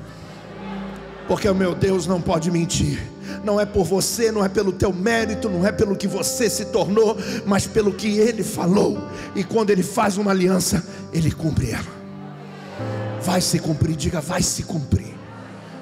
porque 1.29 1.49
o 1.49 1.55
meu 1.55 1.75
Deus 1.75 2.07
não 2.07 2.21
pode 2.21 2.51
mentir 2.51 2.99
não 3.45 3.61
é 3.61 3.67
por 3.67 3.85
você, 3.85 4.33
não 4.33 4.45
é 4.45 4.49
pelo 4.49 4.73
teu 4.73 4.93
mérito, 4.93 5.49
não 5.49 5.67
é 5.67 5.73
pelo 5.73 5.97
que 5.97 6.07
você 6.07 6.49
se 6.49 6.67
tornou, 6.67 7.17
mas 7.47 7.67
pelo 7.67 7.93
que 7.93 8.19
ele 8.19 8.43
falou. 8.43 8.99
E 9.35 9.45
quando 9.45 9.71
ele 9.71 9.83
faz 9.83 10.17
uma 10.17 10.31
aliança, 10.31 10.85
ele 11.13 11.31
cumpre 11.31 11.71
ela. 11.71 11.99
Vai 13.23 13.41
se 13.41 13.59
cumprir, 13.59 13.97
diga, 13.97 14.21
vai 14.21 14.43
se 14.43 14.63
cumprir. 14.63 15.15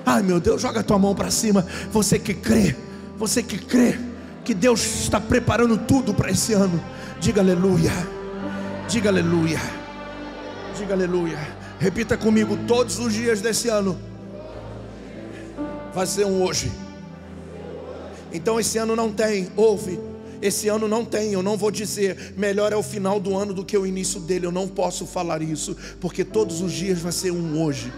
Ai 0.04 0.22
meu 0.22 0.38
Deus, 0.40 0.62
joga 0.62 0.82
tua 0.82 0.98
mão 0.98 1.14
para 1.14 1.30
cima. 1.30 1.66
Você 1.90 2.18
que 2.18 2.34
crê, 2.34 2.76
você 3.16 3.42
que 3.42 3.58
crê 3.58 3.98
que 4.44 4.54
Deus 4.54 5.02
está 5.02 5.20
preparando 5.20 5.76
tudo 5.76 6.14
para 6.14 6.30
esse 6.30 6.52
ano, 6.52 6.80
diga 7.20 7.40
aleluia. 7.40 7.92
Diga 8.88 9.10
aleluia. 9.10 9.60
Diga 10.78 10.94
aleluia. 10.94 11.38
Repita 11.78 12.16
comigo 12.16 12.56
todos 12.68 12.98
os 12.98 13.12
dias 13.12 13.40
desse 13.40 13.68
ano. 13.68 13.98
Vai 15.96 16.06
ser 16.06 16.26
um 16.26 16.42
hoje 16.42 16.70
então 18.36 18.60
esse 18.60 18.76
ano 18.76 18.94
não 18.94 19.10
tem, 19.10 19.48
ouve. 19.56 19.98
Esse 20.42 20.68
ano 20.68 20.86
não 20.86 21.04
tem, 21.04 21.32
eu 21.32 21.42
não 21.42 21.56
vou 21.56 21.70
dizer 21.70 22.34
melhor 22.36 22.70
é 22.70 22.76
o 22.76 22.82
final 22.82 23.18
do 23.18 23.34
ano 23.34 23.54
do 23.54 23.64
que 23.64 23.76
o 23.76 23.86
início 23.86 24.20
dele. 24.20 24.44
Eu 24.44 24.52
não 24.52 24.68
posso 24.68 25.06
falar 25.06 25.40
isso, 25.40 25.74
porque 26.00 26.22
todos 26.22 26.60
os 26.60 26.70
dias 26.72 26.98
vai 26.98 27.12
ser 27.12 27.30
um 27.30 27.62
hoje. 27.62 27.90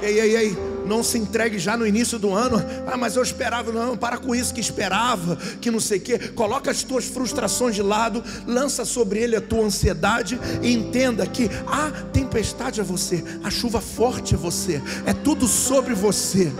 Ei, 0.00 0.20
ei, 0.20 0.36
ei, 0.36 0.58
não 0.86 1.02
se 1.02 1.18
entregue 1.18 1.58
já 1.58 1.76
no 1.76 1.86
início 1.86 2.18
do 2.18 2.32
ano. 2.32 2.64
Ah, 2.86 2.96
mas 2.96 3.16
eu 3.16 3.22
esperava, 3.22 3.72
não, 3.72 3.96
para 3.96 4.16
com 4.16 4.34
isso 4.34 4.54
que 4.54 4.60
esperava, 4.60 5.36
que 5.60 5.70
não 5.70 5.80
sei 5.80 5.98
o 5.98 6.00
quê. 6.00 6.18
Coloca 6.34 6.70
as 6.70 6.82
tuas 6.82 7.04
frustrações 7.04 7.74
de 7.74 7.82
lado, 7.82 8.22
lança 8.46 8.84
sobre 8.84 9.20
ele 9.20 9.34
a 9.34 9.40
tua 9.40 9.64
ansiedade 9.64 10.38
e 10.62 10.72
entenda 10.72 11.26
que 11.26 11.50
a 11.66 11.90
tempestade 12.12 12.80
é 12.80 12.84
você, 12.84 13.24
a 13.42 13.50
chuva 13.50 13.80
forte 13.80 14.34
é 14.34 14.38
você, 14.38 14.80
é 15.04 15.12
tudo 15.12 15.48
sobre 15.48 15.94
você. 15.94 16.52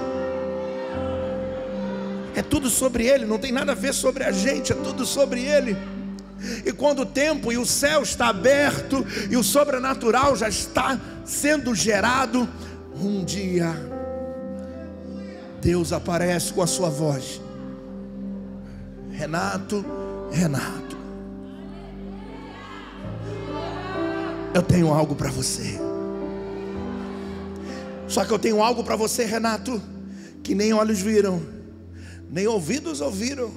É 2.35 2.43
tudo 2.43 2.71
sobre 2.71 3.05
ele, 3.07 3.25
não 3.25 3.39
tem 3.39 3.51
nada 3.51 3.73
a 3.73 3.75
ver 3.75 3.93
sobre 3.93 4.23
a 4.23 4.31
gente, 4.31 4.73
é 4.73 4.75
tudo 4.75 5.05
sobre 5.07 5.41
ele. 5.43 5.77
E 6.65 6.73
quando 6.73 7.03
o 7.03 7.07
tempo 7.07 7.53
e 7.53 7.59
o 7.59 7.67
céu 7.67 8.03
está 8.03 8.29
aberto 8.29 9.05
e 9.29 9.37
o 9.37 9.43
sobrenatural 9.43 10.37
já 10.37 10.49
está 10.49 11.01
sendo 11.25 11.75
gerado, 11.75 12.49
um 13.07 13.25
dia, 13.25 13.75
Deus 15.61 15.93
aparece 15.93 16.53
com 16.53 16.63
a 16.63 16.67
sua 16.67 16.89
voz: 16.89 17.41
Renato, 19.11 19.85
Renato, 20.31 20.97
eu 24.55 24.63
tenho 24.63 24.93
algo 24.93 25.15
para 25.15 25.31
você. 25.31 25.79
Só 28.07 28.25
que 28.25 28.33
eu 28.33 28.39
tenho 28.39 28.63
algo 28.63 28.83
para 28.83 28.97
você, 28.97 29.25
Renato, 29.25 29.81
que 30.43 30.55
nem 30.55 30.73
olhos 30.73 31.01
viram, 31.01 31.43
nem 32.31 32.47
ouvidos 32.47 33.01
ouviram, 33.01 33.53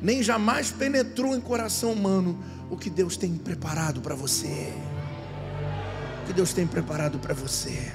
nem 0.00 0.22
jamais 0.22 0.70
penetrou 0.70 1.34
em 1.34 1.40
coração 1.40 1.92
humano 1.92 2.38
o 2.70 2.76
que 2.76 2.88
Deus 2.88 3.16
tem 3.16 3.34
preparado 3.34 4.00
para 4.00 4.14
você. 4.14 4.72
O 6.22 6.26
que 6.28 6.32
Deus 6.32 6.52
tem 6.52 6.66
preparado 6.68 7.18
para 7.18 7.34
você 7.34 7.90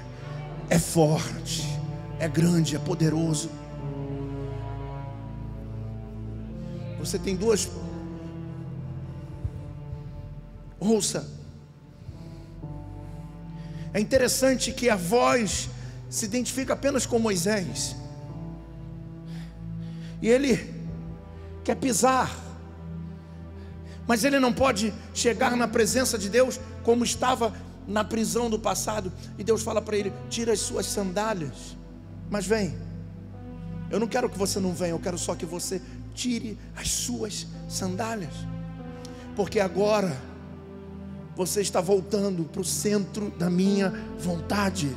é 0.69 0.79
forte, 0.79 1.63
é 2.19 2.27
grande, 2.27 2.75
é 2.75 2.79
poderoso. 2.79 3.49
Você 6.99 7.19
tem 7.19 7.35
duas. 7.35 7.69
Ouça. 10.79 11.29
É 13.93 13.99
interessante 13.99 14.71
que 14.71 14.89
a 14.89 14.95
voz 14.95 15.69
se 16.09 16.25
identifica 16.25 16.73
apenas 16.73 17.05
com 17.05 17.19
Moisés. 17.19 17.95
E 20.21 20.27
ele 20.27 20.73
quer 21.63 21.75
pisar, 21.75 22.35
mas 24.07 24.23
ele 24.23 24.39
não 24.39 24.51
pode 24.51 24.93
chegar 25.13 25.55
na 25.55 25.67
presença 25.67 26.17
de 26.17 26.29
Deus 26.29 26.59
como 26.83 27.03
estava 27.03 27.53
na 27.87 28.03
prisão 28.03 28.49
do 28.49 28.59
passado. 28.59 29.11
E 29.37 29.43
Deus 29.43 29.61
fala 29.61 29.81
para 29.81 29.97
ele: 29.97 30.13
tira 30.29 30.53
as 30.53 30.59
suas 30.59 30.85
sandálias, 30.85 31.77
mas 32.29 32.45
vem. 32.45 32.75
Eu 33.89 33.99
não 33.99 34.07
quero 34.07 34.29
que 34.29 34.37
você 34.37 34.59
não 34.59 34.73
venha, 34.73 34.91
eu 34.91 34.99
quero 34.99 35.17
só 35.17 35.35
que 35.35 35.45
você 35.45 35.81
tire 36.13 36.57
as 36.75 36.89
suas 36.89 37.45
sandálias, 37.69 38.33
porque 39.35 39.59
agora 39.59 40.15
você 41.35 41.61
está 41.61 41.81
voltando 41.81 42.45
para 42.45 42.61
o 42.61 42.65
centro 42.65 43.29
da 43.31 43.49
minha 43.49 43.89
vontade. 44.17 44.95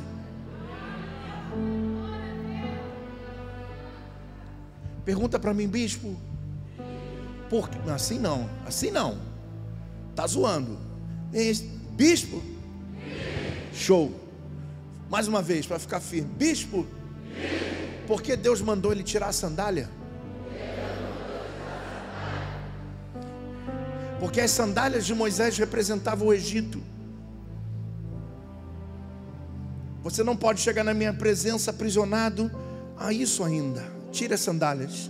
Pergunta 5.03 5.37
para 5.39 5.53
mim, 5.53 5.67
bispo, 5.67 6.15
por 7.49 7.69
assim 7.93 8.19
não, 8.19 8.49
assim 8.65 8.91
não, 8.91 9.17
tá 10.15 10.25
zoando, 10.25 10.77
bispo, 11.95 12.41
show, 13.73 14.11
mais 15.09 15.27
uma 15.27 15.41
vez 15.41 15.65
para 15.65 15.79
ficar 15.79 15.99
firme, 15.99 16.29
bispo, 16.37 16.85
por 18.07 18.21
que 18.21 18.35
Deus 18.35 18.61
mandou 18.61 18.91
ele 18.91 19.03
tirar 19.03 19.27
a 19.27 19.33
sandália? 19.33 19.89
Porque 24.19 24.41
as 24.41 24.51
sandálias 24.51 25.05
de 25.05 25.15
Moisés 25.15 25.57
representavam 25.57 26.27
o 26.27 26.33
Egito. 26.33 26.81
Você 30.03 30.23
não 30.23 30.35
pode 30.35 30.59
chegar 30.59 30.83
na 30.83 30.93
minha 30.93 31.13
presença 31.13 31.71
aprisionado 31.71 32.51
a 32.97 33.13
isso 33.13 33.43
ainda. 33.43 33.83
Tira 34.11 34.35
as 34.35 34.41
sandálias. 34.41 35.09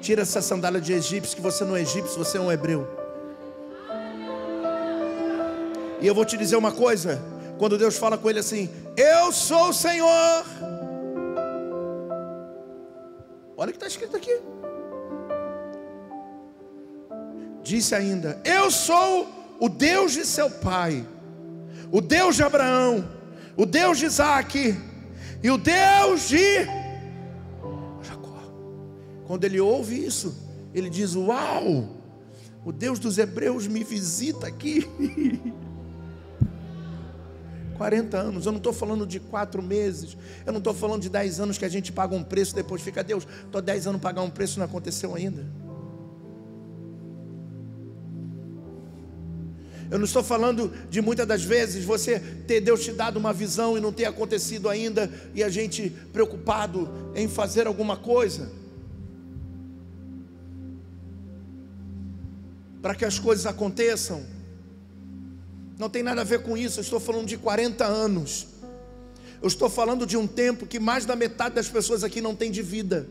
Tira 0.00 0.22
essa 0.22 0.40
sandália 0.40 0.80
de 0.80 0.92
egípcio, 0.92 1.36
que 1.36 1.42
você 1.42 1.64
não 1.64 1.76
é 1.76 1.82
egípcio, 1.82 2.16
você 2.16 2.38
é 2.38 2.40
um 2.40 2.50
hebreu. 2.50 2.86
E 6.00 6.06
eu 6.06 6.14
vou 6.14 6.24
te 6.24 6.36
dizer 6.36 6.56
uma 6.56 6.70
coisa: 6.70 7.20
quando 7.58 7.76
Deus 7.76 7.96
fala 7.96 8.16
com 8.16 8.30
ele 8.30 8.38
assim, 8.38 8.70
Eu 8.96 9.32
sou 9.32 9.70
o 9.70 9.74
Senhor. 9.74 10.44
Olha 13.56 13.70
o 13.70 13.72
que 13.72 13.76
está 13.76 13.86
escrito 13.86 14.16
aqui. 14.16 14.40
disse 17.68 17.94
ainda: 17.94 18.40
Eu 18.44 18.70
sou 18.70 19.28
o 19.60 19.68
Deus 19.68 20.12
de 20.12 20.24
seu 20.24 20.50
pai, 20.50 21.06
o 21.92 22.00
Deus 22.00 22.36
de 22.36 22.42
Abraão, 22.42 23.06
o 23.56 23.66
Deus 23.66 23.98
de 23.98 24.06
Isaac 24.06 24.74
e 25.42 25.50
o 25.50 25.58
Deus 25.58 26.28
de 26.28 26.64
Jacó. 28.02 28.42
Quando 29.26 29.44
ele 29.44 29.60
ouve 29.60 30.02
isso, 30.04 30.34
ele 30.74 30.88
diz: 30.88 31.14
Uau, 31.14 31.88
o 32.64 32.72
Deus 32.72 32.98
dos 32.98 33.18
Hebreus 33.18 33.66
me 33.66 33.84
visita 33.84 34.46
aqui. 34.46 34.88
40 37.78 38.18
anos, 38.18 38.44
eu 38.44 38.52
não 38.52 38.58
estou 38.58 38.72
falando 38.72 39.06
de 39.06 39.20
quatro 39.20 39.62
meses, 39.62 40.16
eu 40.44 40.52
não 40.52 40.58
estou 40.58 40.74
falando 40.74 41.00
de 41.00 41.08
10 41.08 41.38
anos 41.40 41.56
que 41.56 41.64
a 41.64 41.68
gente 41.68 41.92
paga 41.92 42.14
um 42.14 42.24
preço, 42.24 42.54
depois 42.54 42.82
fica 42.82 43.04
Deus, 43.04 43.26
estou 43.46 43.62
10 43.62 43.86
anos 43.86 44.00
pagar 44.00 44.20
um 44.22 44.28
preço 44.30 44.58
não 44.58 44.66
aconteceu 44.66 45.14
ainda. 45.14 45.46
Eu 49.90 49.96
não 49.96 50.04
estou 50.04 50.22
falando 50.22 50.70
de 50.90 51.00
muitas 51.00 51.26
das 51.26 51.42
vezes 51.42 51.84
você 51.84 52.18
ter 52.18 52.60
Deus 52.60 52.84
te 52.84 52.92
dado 52.92 53.16
uma 53.16 53.32
visão 53.32 53.78
e 53.78 53.80
não 53.80 53.92
ter 53.92 54.04
acontecido 54.04 54.68
ainda 54.68 55.10
e 55.34 55.42
a 55.42 55.48
gente 55.48 55.88
preocupado 56.12 56.90
em 57.14 57.26
fazer 57.26 57.66
alguma 57.66 57.96
coisa. 57.96 58.50
Para 62.82 62.94
que 62.94 63.04
as 63.04 63.18
coisas 63.18 63.46
aconteçam. 63.46 64.37
Não 65.78 65.88
tem 65.88 66.02
nada 66.02 66.22
a 66.22 66.24
ver 66.24 66.42
com 66.42 66.56
isso, 66.56 66.80
eu 66.80 66.82
estou 66.82 66.98
falando 66.98 67.26
de 67.26 67.38
40 67.38 67.84
anos. 67.86 68.48
Eu 69.40 69.46
estou 69.46 69.70
falando 69.70 70.04
de 70.04 70.16
um 70.16 70.26
tempo 70.26 70.66
que 70.66 70.80
mais 70.80 71.04
da 71.04 71.14
metade 71.14 71.54
das 71.54 71.68
pessoas 71.68 72.02
aqui 72.02 72.20
não 72.20 72.34
tem 72.34 72.50
de 72.50 72.60
vida. 72.60 73.08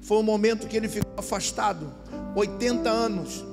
Foi 0.00 0.16
o 0.16 0.22
momento 0.22 0.66
que 0.66 0.76
ele 0.76 0.88
ficou 0.88 1.12
afastado 1.18 1.92
80 2.34 2.88
anos. 2.88 3.44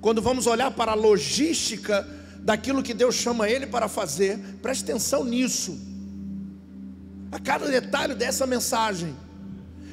Quando 0.00 0.22
vamos 0.22 0.46
olhar 0.46 0.70
para 0.70 0.92
a 0.92 0.94
logística 0.94 2.08
daquilo 2.38 2.82
que 2.82 2.94
Deus 2.94 3.14
chama 3.14 3.50
ele 3.50 3.66
para 3.66 3.86
fazer, 3.86 4.38
preste 4.62 4.84
atenção 4.84 5.22
nisso. 5.22 5.78
A 7.30 7.38
cada 7.38 7.68
detalhe 7.68 8.14
dessa 8.14 8.46
mensagem. 8.46 9.14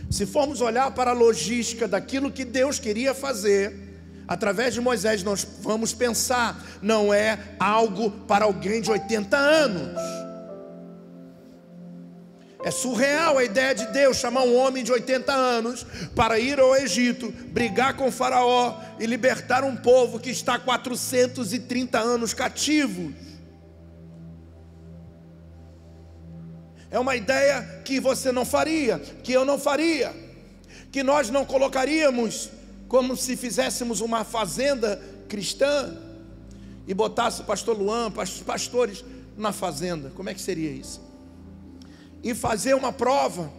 Se 0.09 0.26
formos 0.26 0.61
olhar 0.61 0.91
para 0.91 1.11
a 1.11 1.13
logística 1.13 1.89
daquilo 1.89 2.32
que 2.32 2.45
Deus 2.45 2.80
queria 2.80 3.13
fazer, 3.13 3.85
através 4.28 4.73
de 4.73 4.82
Moisés, 4.82 5.23
nós 5.23 5.45
vamos 5.61 5.93
pensar, 5.93 6.63
não 6.82 7.13
é 7.13 7.39
algo 7.59 8.11
para 8.11 8.45
alguém 8.45 8.82
de 8.82 8.89
80 8.89 9.38
anos. 9.38 10.01
É 12.63 12.71
surreal 12.71 13.38
a 13.38 13.43
ideia 13.43 13.76
de 13.76 13.86
Deus 13.88 14.17
chamar 14.17 14.41
um 14.41 14.55
homem 14.55 14.84
de 14.84 14.91
80 14.91 15.32
anos 15.32 15.86
para 16.15 16.39
ir 16.39 16.59
ao 16.59 16.76
Egito, 16.76 17.32
brigar 17.49 17.95
com 17.95 18.11
Faraó 18.11 18.82
e 18.99 19.05
libertar 19.05 19.63
um 19.63 19.76
povo 19.76 20.19
que 20.19 20.32
está 20.32 20.57
430 20.57 21.99
anos 21.99 22.34
cativo. 22.34 23.13
É 26.89 26.97
uma 26.97 27.15
ideia 27.15 27.82
que 27.86 27.99
você 27.99 28.32
não 28.32 28.43
faria, 28.43 28.97
que 28.97 29.32
eu 29.32 29.45
não 29.45 29.59
faria, 29.59 30.11
que 30.91 31.03
nós 31.03 31.30
não 31.30 31.45
colocaríamos 31.45 32.49
como 32.96 33.18
se 33.18 33.36
fizéssemos 33.36 34.00
uma 34.00 34.24
fazenda 34.24 35.02
cristã 35.28 35.98
e 36.88 36.93
botasse 36.93 37.41
o 37.41 37.46
pastor 37.46 37.78
Luan, 37.78 38.12
pastores 38.46 39.04
na 39.38 39.52
fazenda. 39.52 40.12
Como 40.16 40.30
é 40.30 40.34
que 40.34 40.41
seria 40.41 40.72
isso? 40.72 41.06
e 42.26 42.34
fazer 42.34 42.74
uma 42.74 42.91
prova. 42.91 43.52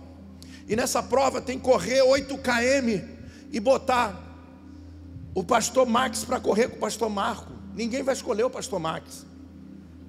E 0.68 0.74
nessa 0.74 1.00
prova 1.00 1.40
tem 1.40 1.56
que 1.56 1.64
correr 1.64 2.02
8 2.02 2.36
km 2.38 3.06
e 3.52 3.60
botar 3.60 4.20
o 5.32 5.44
pastor 5.44 5.86
Max 5.86 6.24
para 6.24 6.40
correr 6.40 6.70
com 6.70 6.76
o 6.76 6.80
pastor 6.80 7.08
Marco. 7.08 7.52
Ninguém 7.76 8.02
vai 8.02 8.12
escolher 8.12 8.42
o 8.42 8.50
pastor 8.50 8.80
Max. 8.80 9.24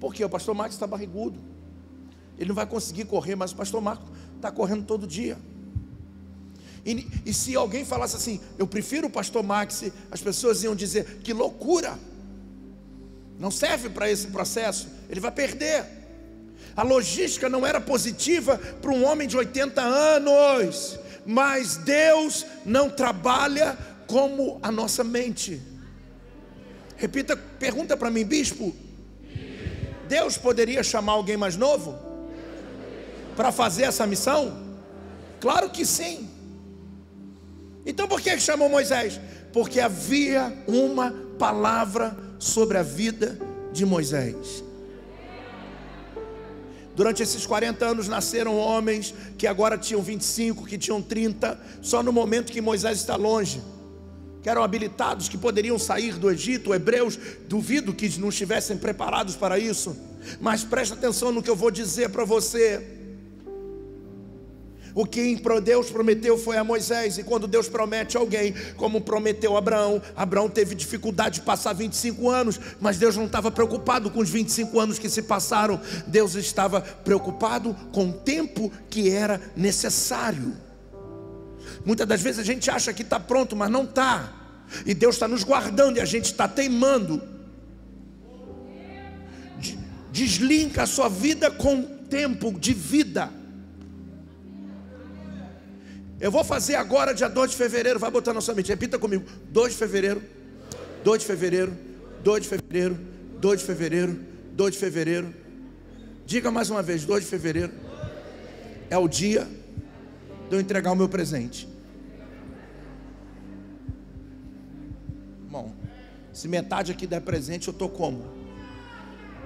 Porque 0.00 0.24
o 0.24 0.28
pastor 0.28 0.56
Max 0.56 0.74
está 0.74 0.88
barrigudo. 0.88 1.38
Ele 2.36 2.48
não 2.48 2.54
vai 2.56 2.66
conseguir 2.66 3.04
correr, 3.04 3.36
mas 3.36 3.52
o 3.52 3.56
pastor 3.56 3.80
Marco 3.80 4.10
está 4.34 4.50
correndo 4.50 4.84
todo 4.84 5.06
dia. 5.06 5.38
E, 6.88 7.06
e, 7.26 7.34
se 7.34 7.54
alguém 7.54 7.84
falasse 7.84 8.16
assim, 8.16 8.40
eu 8.56 8.66
prefiro 8.66 9.08
o 9.08 9.10
pastor 9.10 9.42
Max, 9.42 9.84
as 10.10 10.22
pessoas 10.22 10.62
iam 10.62 10.74
dizer, 10.74 11.18
que 11.22 11.34
loucura! 11.34 11.98
Não 13.38 13.50
serve 13.50 13.90
para 13.90 14.10
esse 14.10 14.28
processo, 14.28 14.88
ele 15.10 15.20
vai 15.20 15.30
perder. 15.30 15.84
A 16.74 16.82
logística 16.82 17.46
não 17.46 17.66
era 17.66 17.78
positiva 17.78 18.56
para 18.80 18.90
um 18.90 19.04
homem 19.04 19.28
de 19.28 19.36
80 19.36 19.82
anos, 19.82 20.98
mas 21.26 21.76
Deus 21.76 22.46
não 22.64 22.88
trabalha 22.88 23.76
como 24.06 24.58
a 24.62 24.72
nossa 24.72 25.04
mente. 25.04 25.60
Repita, 26.96 27.36
pergunta 27.36 27.98
para 27.98 28.10
mim, 28.10 28.24
bispo. 28.24 28.74
Deus 30.08 30.38
poderia 30.38 30.82
chamar 30.82 31.12
alguém 31.12 31.36
mais 31.36 31.54
novo 31.54 31.98
para 33.36 33.52
fazer 33.52 33.82
essa 33.82 34.06
missão? 34.06 34.66
Claro 35.38 35.68
que 35.68 35.84
sim. 35.84 36.27
Então 37.84 38.06
por 38.06 38.20
que 38.20 38.38
chamou 38.38 38.68
Moisés? 38.68 39.20
Porque 39.52 39.80
havia 39.80 40.52
uma 40.66 41.10
palavra 41.38 42.16
sobre 42.38 42.78
a 42.78 42.82
vida 42.82 43.38
de 43.72 43.84
Moisés. 43.84 44.62
Durante 46.98 47.22
esses 47.22 47.46
40 47.46 47.86
anos 47.86 48.08
nasceram 48.08 48.58
homens 48.58 49.14
que 49.38 49.46
agora 49.46 49.78
tinham 49.78 50.02
25, 50.02 50.66
que 50.66 50.76
tinham 50.76 51.00
30, 51.00 51.56
só 51.80 52.02
no 52.02 52.12
momento 52.12 52.50
que 52.50 52.60
Moisés 52.60 52.98
está 52.98 53.14
longe. 53.14 53.62
Que 54.42 54.48
eram 54.48 54.64
habilitados, 54.64 55.28
que 55.28 55.38
poderiam 55.38 55.78
sair 55.78 56.14
do 56.14 56.28
Egito, 56.28 56.74
hebreus, 56.74 57.16
duvido 57.48 57.92
que 57.92 58.18
não 58.18 58.30
estivessem 58.30 58.76
preparados 58.76 59.36
para 59.36 59.60
isso. 59.60 59.96
Mas 60.40 60.64
preste 60.64 60.92
atenção 60.92 61.30
no 61.30 61.40
que 61.40 61.48
eu 61.48 61.54
vou 61.54 61.70
dizer 61.70 62.08
para 62.08 62.24
você. 62.24 62.97
O 64.98 65.06
que 65.06 65.40
Deus 65.62 65.90
prometeu 65.92 66.36
foi 66.36 66.56
a 66.56 66.64
Moisés, 66.64 67.18
e 67.18 67.22
quando 67.22 67.46
Deus 67.46 67.68
promete 67.68 68.16
alguém, 68.16 68.52
como 68.76 69.00
prometeu 69.00 69.56
Abraão, 69.56 70.02
Abraão 70.16 70.50
teve 70.50 70.74
dificuldade 70.74 71.36
de 71.36 71.42
passar 71.42 71.72
25 71.72 72.28
anos, 72.28 72.58
mas 72.80 72.98
Deus 72.98 73.16
não 73.16 73.26
estava 73.26 73.48
preocupado 73.48 74.10
com 74.10 74.18
os 74.18 74.28
25 74.28 74.80
anos 74.80 74.98
que 74.98 75.08
se 75.08 75.22
passaram, 75.22 75.80
Deus 76.08 76.34
estava 76.34 76.80
preocupado 76.80 77.76
com 77.92 78.08
o 78.08 78.12
tempo 78.12 78.72
que 78.90 79.08
era 79.08 79.40
necessário. 79.54 80.56
Muitas 81.86 82.08
das 82.08 82.20
vezes 82.20 82.40
a 82.40 82.44
gente 82.44 82.68
acha 82.68 82.92
que 82.92 83.02
está 83.02 83.20
pronto, 83.20 83.54
mas 83.54 83.70
não 83.70 83.84
está, 83.84 84.32
e 84.84 84.94
Deus 84.94 85.14
está 85.14 85.28
nos 85.28 85.44
guardando 85.44 85.98
e 85.98 86.00
a 86.00 86.04
gente 86.04 86.24
está 86.24 86.48
teimando. 86.48 87.22
deslinca 90.10 90.82
a 90.82 90.86
sua 90.86 91.08
vida 91.08 91.48
com 91.52 91.82
tempo 91.82 92.50
de 92.50 92.74
vida. 92.74 93.38
Eu 96.20 96.32
vou 96.32 96.42
fazer 96.42 96.74
agora, 96.74 97.14
dia 97.14 97.28
2 97.28 97.52
de 97.52 97.56
fevereiro, 97.56 97.98
vai 97.98 98.10
botar 98.10 98.32
na 98.32 98.40
sua 98.40 98.54
mente, 98.54 98.68
repita 98.68 98.98
comigo: 98.98 99.24
2 99.50 99.72
de 99.72 99.78
fevereiro, 99.78 100.22
2 101.04 101.20
de 101.20 101.26
fevereiro, 101.26 101.76
2 102.24 102.42
de 102.42 102.48
fevereiro, 102.48 102.98
2 103.38 103.60
de 103.60 103.66
fevereiro, 103.66 104.20
2 104.52 104.72
de 104.74 104.78
fevereiro. 104.78 105.34
Diga 106.26 106.50
mais 106.50 106.70
uma 106.70 106.82
vez: 106.82 107.04
2 107.04 107.22
de 107.24 107.30
fevereiro 107.30 107.72
é 108.90 108.98
o 108.98 109.06
dia 109.06 109.46
de 110.48 110.56
eu 110.56 110.60
entregar 110.60 110.90
o 110.90 110.96
meu 110.96 111.08
presente. 111.08 111.68
Bom, 115.48 115.72
se 116.32 116.48
metade 116.48 116.90
aqui 116.90 117.06
der 117.06 117.20
presente, 117.20 117.68
eu 117.68 117.72
estou 117.72 117.88
como? 117.88 118.24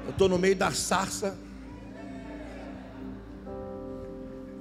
Eu 0.07 0.11
estou 0.11 0.29
no 0.29 0.39
meio 0.39 0.57
da 0.57 0.73
sarça, 0.73 1.37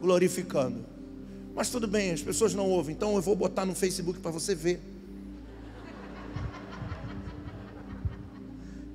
glorificando. 0.01 0.90
Mas 1.61 1.69
tudo 1.69 1.87
bem, 1.87 2.09
as 2.11 2.23
pessoas 2.23 2.55
não 2.55 2.67
ouvem, 2.67 2.95
então 2.95 3.15
eu 3.15 3.21
vou 3.21 3.35
botar 3.35 3.67
no 3.67 3.75
Facebook 3.75 4.19
para 4.19 4.31
você 4.31 4.55
ver. 4.55 4.81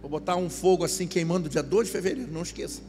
Vou 0.00 0.10
botar 0.10 0.34
um 0.34 0.50
fogo 0.50 0.82
assim 0.82 1.06
queimando 1.06 1.48
dia 1.48 1.62
2 1.62 1.86
de 1.86 1.92
fevereiro, 1.92 2.32
não 2.32 2.42
esqueça. 2.42 2.82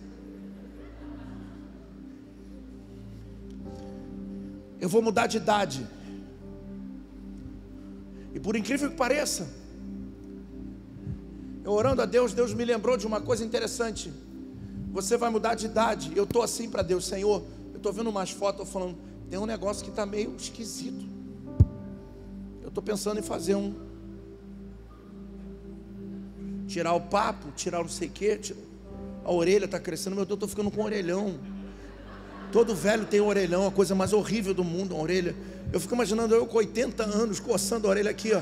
Eu 4.82 4.90
vou 4.90 5.00
mudar 5.04 5.28
de 5.28 5.38
idade. 5.38 5.86
E 8.34 8.40
por 8.40 8.56
incrível 8.56 8.90
que 8.90 8.98
pareça, 8.98 9.48
eu 11.64 11.72
orando 11.72 12.02
a 12.02 12.08
Deus, 12.08 12.34
Deus 12.34 12.52
me 12.52 12.66
lembrou 12.66 12.98
de 12.98 13.06
uma 13.06 13.22
coisa 13.22 13.46
interessante. 13.46 14.12
Você 14.92 15.18
vai 15.18 15.30
mudar 15.30 15.54
de 15.54 15.68
idade. 15.68 16.14
Eu 16.16 16.24
estou 16.24 16.42
assim 16.42 16.68
para 16.68 16.82
Deus, 16.82 17.06
Senhor. 17.06 17.44
Eu 17.74 17.78
estou 17.78 17.94
vendo 17.94 18.10
umas 18.10 18.32
fotos 18.32 18.68
falando, 18.68 18.98
tem 19.30 19.38
um 19.38 19.46
negócio 19.46 19.84
que 19.84 19.90
está 19.90 20.06
meio 20.06 20.36
esquisito. 20.36 21.06
Eu 22.62 22.70
estou 22.70 22.84
pensando 22.84 23.20
em 23.20 23.24
fazer 23.24 23.56
um. 23.56 23.74
Tirar 26.68 26.94
o 26.94 27.02
papo, 27.02 27.52
tirar 27.56 27.80
não 27.80 27.90
sei 27.90 28.08
o 28.08 28.12
quê. 28.12 28.40
A 29.24 29.32
orelha 29.32 29.66
está 29.66 29.80
crescendo, 29.80 30.16
meu 30.16 30.26
Deus, 30.26 30.32
eu 30.32 30.36
estou 30.36 30.50
ficando 30.50 30.72
com 30.72 30.82
um 30.82 30.86
orelhão. 30.86 31.40
Todo 32.52 32.74
velho 32.74 33.06
tem 33.06 33.20
um 33.20 33.28
orelhão, 33.28 33.68
a 33.68 33.72
coisa 33.72 33.94
mais 33.94 34.14
horrível 34.14 34.54
do 34.54 34.64
mundo, 34.64 34.96
uma 34.96 35.04
orelha. 35.04 35.36
Eu 35.72 35.80
fico 35.80 35.94
imaginando 35.94 36.34
eu 36.34 36.46
com 36.46 36.58
80 36.58 37.04
anos 37.04 37.40
coçando 37.40 37.88
a 37.88 37.90
orelha 37.90 38.10
aqui, 38.10 38.34
ó. 38.34 38.42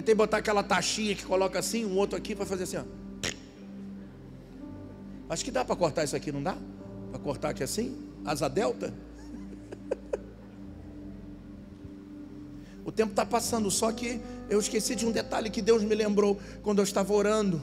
Tentei 0.00 0.14
botar 0.14 0.38
aquela 0.38 0.62
taxinha 0.62 1.14
que 1.14 1.24
coloca 1.24 1.58
assim, 1.58 1.84
um 1.84 1.98
outro 1.98 2.16
aqui 2.16 2.34
para 2.34 2.46
fazer 2.46 2.64
assim, 2.64 2.78
ó. 2.78 2.84
Acho 5.28 5.44
que 5.44 5.50
dá 5.50 5.62
para 5.62 5.76
cortar 5.76 6.04
isso 6.04 6.16
aqui, 6.16 6.32
não 6.32 6.42
dá? 6.42 6.56
Para 7.10 7.20
cortar 7.20 7.50
aqui 7.50 7.62
assim? 7.62 7.96
Asa 8.24 8.48
delta? 8.48 8.94
o 12.84 12.90
tempo 12.90 13.10
está 13.10 13.26
passando, 13.26 13.70
só 13.70 13.92
que 13.92 14.20
eu 14.48 14.58
esqueci 14.58 14.96
de 14.96 15.04
um 15.04 15.12
detalhe 15.12 15.50
que 15.50 15.60
Deus 15.60 15.82
me 15.82 15.94
lembrou 15.94 16.40
quando 16.62 16.78
eu 16.78 16.84
estava 16.84 17.12
orando. 17.12 17.60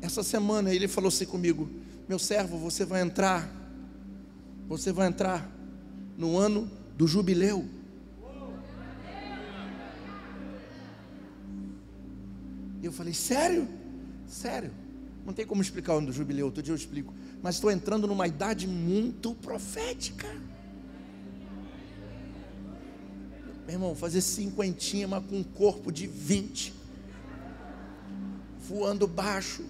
Essa 0.00 0.22
semana 0.22 0.74
ele 0.74 0.88
falou 0.88 1.08
assim 1.08 1.26
comigo: 1.26 1.70
Meu 2.08 2.18
servo, 2.18 2.58
você 2.58 2.84
vai 2.84 3.02
entrar, 3.02 3.48
você 4.66 4.90
vai 4.90 5.06
entrar 5.06 5.48
no 6.16 6.36
ano 6.36 6.68
do 6.96 7.06
jubileu. 7.06 7.68
E 12.84 12.86
eu 12.86 12.92
falei, 12.92 13.14
sério? 13.14 13.66
Sério? 14.28 14.70
Não 15.24 15.32
tem 15.32 15.46
como 15.46 15.62
explicar 15.62 15.94
o 15.94 15.96
ano 15.96 16.08
do 16.08 16.12
jubileu, 16.12 16.44
outro 16.44 16.62
dia 16.62 16.70
eu 16.70 16.76
explico. 16.76 17.14
Mas 17.42 17.54
estou 17.54 17.70
entrando 17.70 18.06
numa 18.06 18.26
idade 18.26 18.68
muito 18.68 19.34
profética. 19.36 20.28
Meu 23.64 23.76
irmão, 23.76 23.94
fazer 23.94 24.20
cinquentinha, 24.20 25.08
mas 25.08 25.24
com 25.24 25.38
um 25.38 25.42
corpo 25.42 25.90
de 25.90 26.06
vinte. 26.06 26.74
Voando 28.68 29.06
baixo. 29.06 29.64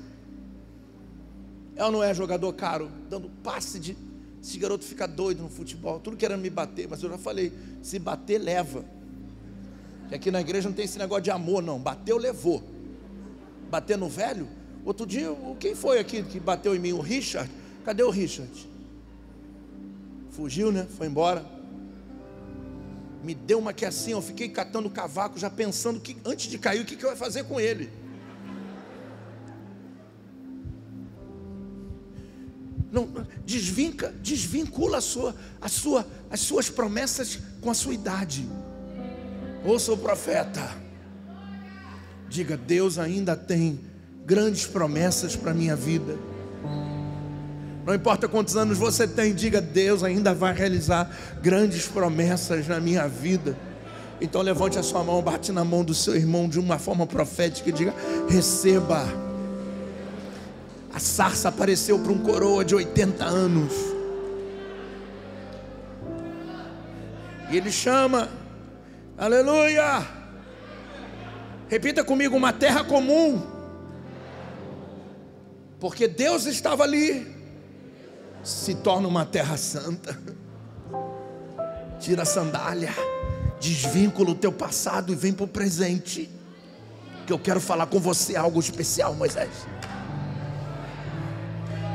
Ela 1.76 1.92
não 1.92 2.02
é 2.02 2.12
jogador 2.12 2.52
caro, 2.54 2.90
dando 3.08 3.30
passe 3.44 3.78
de. 3.78 3.96
Esse 4.42 4.58
garoto 4.58 4.84
fica 4.84 5.06
doido 5.06 5.40
no 5.40 5.48
futebol, 5.48 6.00
tudo 6.00 6.16
querendo 6.16 6.40
me 6.40 6.50
bater, 6.50 6.88
mas 6.88 7.00
eu 7.00 7.10
já 7.10 7.18
falei: 7.18 7.52
se 7.80 7.96
bater, 8.00 8.38
leva. 8.38 8.84
Aqui 10.10 10.32
na 10.32 10.40
igreja 10.40 10.68
não 10.68 10.74
tem 10.74 10.84
esse 10.84 10.98
negócio 10.98 11.22
de 11.22 11.30
amor, 11.30 11.62
não. 11.62 11.78
Bateu, 11.78 12.18
levou 12.18 12.73
bater 13.70 13.98
no 13.98 14.08
velho. 14.08 14.48
Outro 14.84 15.06
dia, 15.06 15.28
quem 15.58 15.74
foi 15.74 15.98
aqui 15.98 16.22
que 16.22 16.38
bateu 16.38 16.74
em 16.74 16.78
mim? 16.78 16.92
O 16.92 17.00
Richard? 17.00 17.50
Cadê 17.84 18.02
o 18.02 18.10
Richard? 18.10 18.52
Fugiu, 20.30 20.70
né? 20.70 20.86
Foi 20.96 21.06
embora. 21.06 21.44
Me 23.22 23.34
deu 23.34 23.58
uma 23.58 23.72
que 23.72 23.86
assim, 23.86 24.10
eu 24.10 24.20
fiquei 24.20 24.48
catando 24.48 24.90
cavaco, 24.90 25.38
já 25.38 25.48
pensando 25.48 25.98
que 25.98 26.16
antes 26.24 26.46
de 26.46 26.58
cair, 26.58 26.82
o 26.82 26.84
que, 26.84 26.96
que 26.96 27.04
eu 27.04 27.10
ia 27.10 27.16
fazer 27.16 27.44
com 27.44 27.58
ele. 27.58 27.90
Não, 32.92 33.08
desvinca, 33.44 34.14
desvincula 34.22 34.98
a 34.98 35.00
sua, 35.00 35.34
a 35.60 35.68
sua, 35.68 36.06
as 36.30 36.40
suas 36.40 36.70
promessas 36.70 37.38
com 37.60 37.70
a 37.70 37.74
sua 37.74 37.94
idade. 37.94 38.46
Ouça 39.64 39.92
o 39.92 39.96
profeta. 39.96 40.83
Diga: 42.34 42.56
Deus 42.56 42.98
ainda 42.98 43.36
tem 43.36 43.78
grandes 44.26 44.66
promessas 44.66 45.36
para 45.36 45.52
a 45.52 45.54
minha 45.54 45.76
vida. 45.76 46.18
Não 47.86 47.94
importa 47.94 48.26
quantos 48.26 48.56
anos 48.56 48.76
você 48.76 49.06
tem, 49.06 49.32
diga: 49.32 49.60
Deus 49.60 50.02
ainda 50.02 50.34
vai 50.34 50.52
realizar 50.52 51.08
grandes 51.40 51.86
promessas 51.86 52.66
na 52.66 52.80
minha 52.80 53.06
vida. 53.06 53.56
Então 54.20 54.42
levante 54.42 54.76
a 54.76 54.82
sua 54.82 55.04
mão, 55.04 55.22
bate 55.22 55.52
na 55.52 55.64
mão 55.64 55.84
do 55.84 55.94
seu 55.94 56.16
irmão 56.16 56.48
de 56.48 56.58
uma 56.58 56.76
forma 56.76 57.06
profética 57.06 57.68
e 57.68 57.72
diga: 57.72 57.94
receba. 58.28 59.06
A 60.92 60.98
sarça 60.98 61.50
apareceu 61.50 62.00
para 62.00 62.10
um 62.10 62.18
coroa 62.18 62.64
de 62.64 62.74
80 62.74 63.24
anos. 63.24 63.72
E 67.48 67.56
ele 67.56 67.70
chama, 67.70 68.28
aleluia. 69.16 70.23
Repita 71.68 72.04
comigo: 72.04 72.36
uma 72.36 72.52
terra 72.52 72.84
comum. 72.84 73.42
Porque 75.80 76.08
Deus 76.08 76.46
estava 76.46 76.82
ali, 76.82 77.26
se 78.42 78.74
torna 78.76 79.06
uma 79.06 79.24
terra 79.24 79.56
santa. 79.56 80.18
Tira 82.00 82.22
a 82.22 82.26
sandália, 82.26 82.90
desvincula 83.60 84.30
o 84.30 84.34
teu 84.34 84.52
passado 84.52 85.12
e 85.12 85.16
vem 85.16 85.32
para 85.32 85.44
o 85.44 85.48
presente. 85.48 86.30
Que 87.26 87.32
eu 87.32 87.38
quero 87.38 87.60
falar 87.60 87.86
com 87.86 87.98
você 87.98 88.36
algo 88.36 88.60
especial, 88.60 89.14
Moisés. 89.14 89.50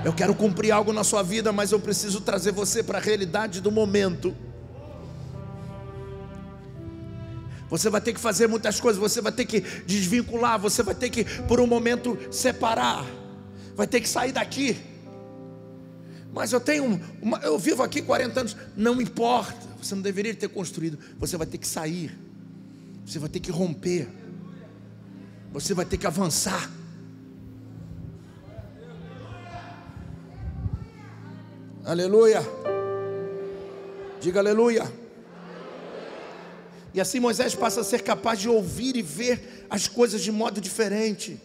Eu 0.04 0.14
quero 0.14 0.34
cumprir 0.34 0.72
algo 0.72 0.94
na 0.94 1.04
sua 1.04 1.22
vida, 1.22 1.52
mas 1.52 1.72
eu 1.72 1.80
preciso 1.80 2.22
trazer 2.22 2.52
você 2.52 2.82
para 2.82 3.00
a 3.00 3.02
realidade 3.02 3.60
do 3.60 3.72
momento. 3.72 4.36
Você 7.70 7.90
vai 7.90 8.02
ter 8.02 8.14
que 8.14 8.20
fazer 8.20 8.48
muitas 8.48 8.80
coisas, 8.80 9.00
você 9.00 9.22
vai 9.22 9.32
ter 9.32 9.46
que 9.46 9.62
desvincular, 9.86 10.60
você 10.60 10.82
vai 10.82 10.96
ter 10.96 11.10
que, 11.10 11.24
por 11.44 11.60
um 11.60 11.68
momento, 11.68 12.18
separar, 12.32 13.06
vai 13.76 13.86
ter 13.86 14.02
que 14.02 14.10
sair 14.10 14.32
daqui. 14.32 14.76
Mas 16.34 16.52
eu 16.52 16.60
tenho, 16.60 17.00
uma, 17.22 17.38
eu 17.40 17.58
vivo 17.60 17.84
aqui 17.84 18.02
40 18.02 18.40
anos, 18.40 18.58
não 18.76 19.00
importa, 19.02 19.68
você 19.82 19.94
não 19.94 20.02
deveria 20.02 20.34
ter 20.34 20.48
construído, 20.48 20.98
você 21.18 21.38
vai 21.38 21.46
ter 21.46 21.58
que 21.58 21.68
sair, 21.68 22.18
você 23.06 23.20
vai 23.20 23.30
ter 23.30 23.40
que 23.40 23.52
romper, 23.52 24.08
você 25.52 25.74
vai 25.74 25.86
ter 25.86 25.98
que 25.98 26.08
avançar. 26.08 26.72
Aleluia. 31.86 32.42
Diga 34.22 34.40
aleluia. 34.40 35.09
E 37.00 37.02
assim 37.02 37.22
Moisés 37.22 37.56
passa 37.56 37.80
a 37.80 37.84
ser 37.86 38.02
capaz 38.02 38.42
de 38.42 38.50
ouvir 38.50 38.98
e 38.98 39.02
ver 39.02 39.66
as 39.70 39.88
coisas 39.88 40.22
de 40.22 40.34
modo 40.34 40.60
diferente. 40.60 41.40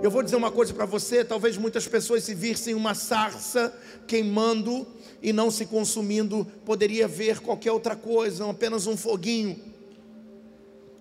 Eu 0.00 0.08
vou 0.08 0.22
dizer 0.22 0.36
uma 0.36 0.52
coisa 0.52 0.72
para 0.72 0.86
você: 0.86 1.24
talvez 1.24 1.56
muitas 1.56 1.88
pessoas, 1.88 2.22
se 2.22 2.32
vissem 2.32 2.74
uma 2.74 2.94
sarça 2.94 3.76
queimando 4.06 4.86
e 5.20 5.32
não 5.32 5.50
se 5.50 5.66
consumindo, 5.66 6.46
poderia 6.64 7.08
ver 7.08 7.40
qualquer 7.40 7.72
outra 7.72 7.96
coisa, 7.96 8.48
apenas 8.48 8.86
um 8.86 8.96
foguinho. 8.96 9.67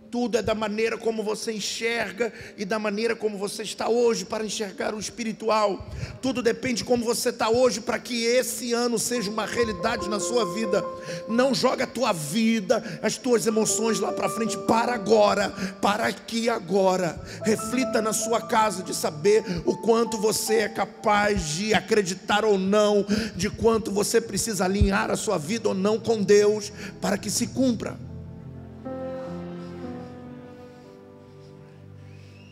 Tudo 0.09 0.37
é 0.37 0.41
da 0.41 0.55
maneira 0.55 0.97
como 0.97 1.23
você 1.23 1.51
enxerga 1.51 2.31
e 2.57 2.65
da 2.65 2.79
maneira 2.79 3.15
como 3.15 3.37
você 3.37 3.63
está 3.63 3.89
hoje 3.89 4.25
para 4.25 4.45
enxergar 4.45 4.93
o 4.93 4.99
espiritual. 4.99 5.87
Tudo 6.21 6.41
depende 6.41 6.75
de 6.75 6.83
como 6.83 7.03
você 7.03 7.29
está 7.29 7.49
hoje 7.49 7.81
para 7.81 7.99
que 7.99 8.23
esse 8.23 8.73
ano 8.73 8.97
seja 8.97 9.29
uma 9.29 9.45
realidade 9.45 10.09
na 10.09 10.19
sua 10.19 10.53
vida. 10.53 10.83
Não 11.27 11.53
joga 11.53 11.83
a 11.83 11.87
tua 11.87 12.13
vida, 12.13 12.99
as 13.01 13.17
tuas 13.17 13.45
emoções 13.47 13.99
lá 13.99 14.11
para 14.11 14.29
frente, 14.29 14.57
para 14.59 14.93
agora, 14.93 15.49
para 15.81 16.07
aqui 16.07 16.49
agora. 16.49 17.19
Reflita 17.43 18.01
na 18.01 18.13
sua 18.13 18.41
casa 18.41 18.83
de 18.83 18.93
saber 18.93 19.43
o 19.65 19.75
quanto 19.77 20.17
você 20.17 20.55
é 20.59 20.69
capaz 20.69 21.49
de 21.49 21.73
acreditar 21.73 22.45
ou 22.45 22.57
não, 22.57 23.05
de 23.35 23.49
quanto 23.49 23.91
você 23.91 24.21
precisa 24.21 24.65
alinhar 24.65 25.11
a 25.11 25.15
sua 25.15 25.37
vida 25.37 25.69
ou 25.69 25.75
não 25.75 25.99
com 25.99 26.21
Deus 26.21 26.71
para 27.01 27.17
que 27.17 27.29
se 27.29 27.47
cumpra. 27.47 28.06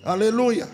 Aleluia. 0.05 0.69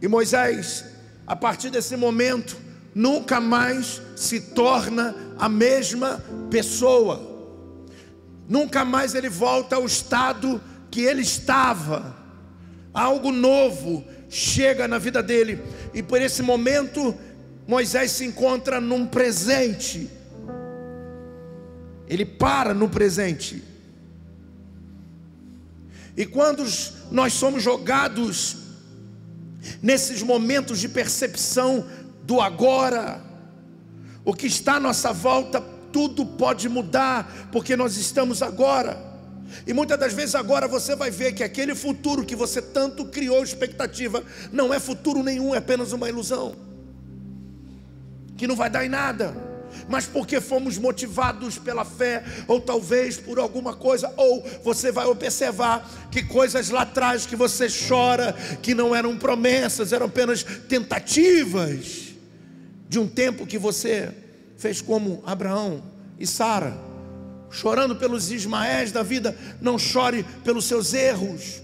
E 0.00 0.06
Moisés, 0.06 0.84
a 1.26 1.34
partir 1.34 1.68
desse 1.68 1.96
momento, 1.96 2.56
nunca 2.94 3.40
mais 3.40 4.00
se 4.14 4.40
torna 4.40 5.16
a 5.36 5.48
mesma 5.48 6.22
pessoa. 6.48 7.28
Nunca 8.48 8.84
mais 8.84 9.16
ele 9.16 9.28
volta 9.28 9.74
ao 9.74 9.84
estado 9.84 10.62
que 10.88 11.00
ele 11.00 11.22
estava. 11.22 12.16
Algo 12.94 13.32
novo 13.32 14.04
chega 14.28 14.86
na 14.86 14.98
vida 14.98 15.20
dele. 15.20 15.60
E 15.92 16.04
por 16.04 16.22
esse 16.22 16.42
momento, 16.42 17.12
Moisés 17.66 18.12
se 18.12 18.24
encontra 18.24 18.80
num 18.80 19.04
presente. 19.04 20.08
Ele 22.06 22.24
para 22.24 22.72
no 22.72 22.88
presente. 22.88 23.69
E 26.20 26.26
quando 26.26 26.62
nós 27.10 27.32
somos 27.32 27.62
jogados 27.62 28.58
nesses 29.80 30.20
momentos 30.20 30.78
de 30.78 30.86
percepção 30.86 31.86
do 32.24 32.42
agora, 32.42 33.22
o 34.22 34.34
que 34.34 34.46
está 34.46 34.74
à 34.74 34.80
nossa 34.80 35.14
volta, 35.14 35.62
tudo 35.90 36.26
pode 36.26 36.68
mudar, 36.68 37.48
porque 37.50 37.74
nós 37.74 37.96
estamos 37.96 38.42
agora. 38.42 39.02
E 39.66 39.72
muitas 39.72 39.98
das 39.98 40.12
vezes 40.12 40.34
agora 40.34 40.68
você 40.68 40.94
vai 40.94 41.10
ver 41.10 41.32
que 41.32 41.42
aquele 41.42 41.74
futuro 41.74 42.22
que 42.22 42.36
você 42.36 42.60
tanto 42.60 43.06
criou 43.06 43.42
expectativa, 43.42 44.22
não 44.52 44.74
é 44.74 44.78
futuro 44.78 45.22
nenhum, 45.22 45.54
é 45.54 45.56
apenas 45.56 45.90
uma 45.90 46.06
ilusão. 46.06 46.54
Que 48.36 48.46
não 48.46 48.56
vai 48.56 48.68
dar 48.68 48.84
em 48.84 48.90
nada 48.90 49.49
mas 49.88 50.06
porque 50.06 50.40
fomos 50.40 50.78
motivados 50.78 51.58
pela 51.58 51.84
fé, 51.84 52.24
ou 52.46 52.60
talvez 52.60 53.16
por 53.16 53.38
alguma 53.38 53.74
coisa, 53.74 54.12
ou 54.16 54.44
você 54.62 54.90
vai 54.92 55.06
observar 55.06 56.08
que 56.10 56.22
coisas 56.22 56.70
lá 56.70 56.82
atrás 56.82 57.26
que 57.26 57.36
você 57.36 57.66
chora, 57.68 58.32
que 58.62 58.74
não 58.74 58.94
eram 58.94 59.16
promessas, 59.16 59.92
eram 59.92 60.06
apenas 60.06 60.42
tentativas 60.42 62.10
de 62.88 62.98
um 62.98 63.06
tempo 63.06 63.46
que 63.46 63.58
você 63.58 64.12
fez 64.56 64.80
como 64.80 65.22
Abraão 65.24 65.82
e 66.18 66.26
Sara, 66.26 66.76
chorando 67.50 67.96
pelos 67.96 68.30
Ismaéis 68.30 68.92
da 68.92 69.02
vida, 69.02 69.36
não 69.60 69.78
chore 69.78 70.24
pelos 70.44 70.66
seus 70.66 70.92
erros. 70.92 71.62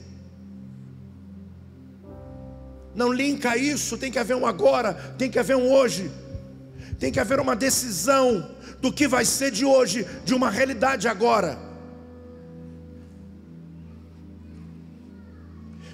Não 2.95 3.13
linka 3.13 3.57
isso, 3.59 3.99
tem 3.99 4.11
que 4.11 4.19
haver 4.19 4.35
um 4.35 4.47
agora, 4.47 4.95
tem 5.19 5.31
que 5.31 5.39
haver 5.39 5.57
um 5.57 5.71
hoje. 5.71 6.11
Tem 6.99 7.13
que 7.13 7.21
haver 7.21 7.41
uma 7.41 7.55
decisão 7.55 8.51
do 8.81 8.93
que 8.93 9.07
vai 9.07 9.25
ser 9.25 9.51
de 9.51 9.65
hoje, 9.65 10.07
de 10.25 10.35
uma 10.35 10.51
realidade 10.51 11.09
agora. 11.09 11.59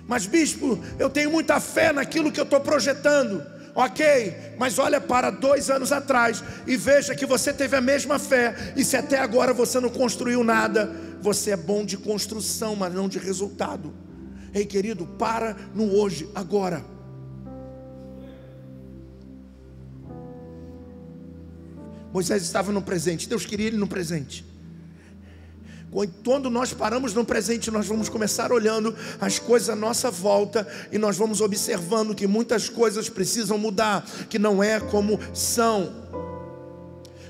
Mas, 0.07 0.27
bispo, 0.27 0.79
eu 0.99 1.09
tenho 1.09 1.31
muita 1.31 1.61
fé 1.61 1.93
naquilo 1.93 2.31
que 2.31 2.41
eu 2.41 2.45
estou 2.45 2.61
projetando. 2.61 3.43
Ok, 3.75 4.55
mas 4.59 4.79
olha 4.79 5.01
para 5.01 5.31
dois 5.31 5.71
anos 5.71 5.93
atrás 5.93 6.45
e 6.67 6.77
veja 6.77 7.15
que 7.15 7.25
você 7.25 7.55
teve 7.55 7.75
a 7.75 7.81
mesma 7.81 8.19
fé, 8.19 8.75
e 8.77 8.85
se 8.85 8.99
até 8.99 9.19
agora 9.19 9.55
você 9.55 9.81
não 9.81 9.89
construiu 9.89 10.45
nada, 10.45 10.93
você 11.23 11.53
é 11.53 11.57
bom 11.57 11.83
de 11.83 11.97
construção, 11.97 12.77
mas 12.77 12.93
não 12.93 13.09
de 13.09 13.19
resultado. 13.19 13.95
Ei, 14.53 14.67
querido, 14.67 15.07
para 15.07 15.57
no 15.75 15.91
hoje, 15.95 16.29
agora. 16.35 16.85
Moisés 22.13 22.43
estava 22.43 22.71
no 22.71 22.83
presente, 22.83 23.29
Deus 23.29 23.47
queria 23.47 23.69
ele 23.69 23.77
no 23.77 23.87
presente. 23.87 24.45
Quando 26.25 26.49
nós 26.49 26.73
paramos 26.73 27.13
no 27.13 27.23
presente, 27.23 27.71
nós 27.71 27.87
vamos 27.87 28.09
começar 28.09 28.51
olhando 28.51 28.97
as 29.21 29.39
coisas 29.39 29.69
à 29.69 29.77
nossa 29.77 30.11
volta 30.11 30.67
e 30.91 30.97
nós 30.97 31.19
vamos 31.19 31.43
observando 31.43 32.15
que 32.15 32.27
muitas 32.27 32.69
coisas 32.69 33.11
precisam 33.11 33.59
mudar, 33.59 34.03
que 34.31 34.39
não 34.39 34.63
é 34.63 34.81
como 34.81 35.21
são. 35.35 35.93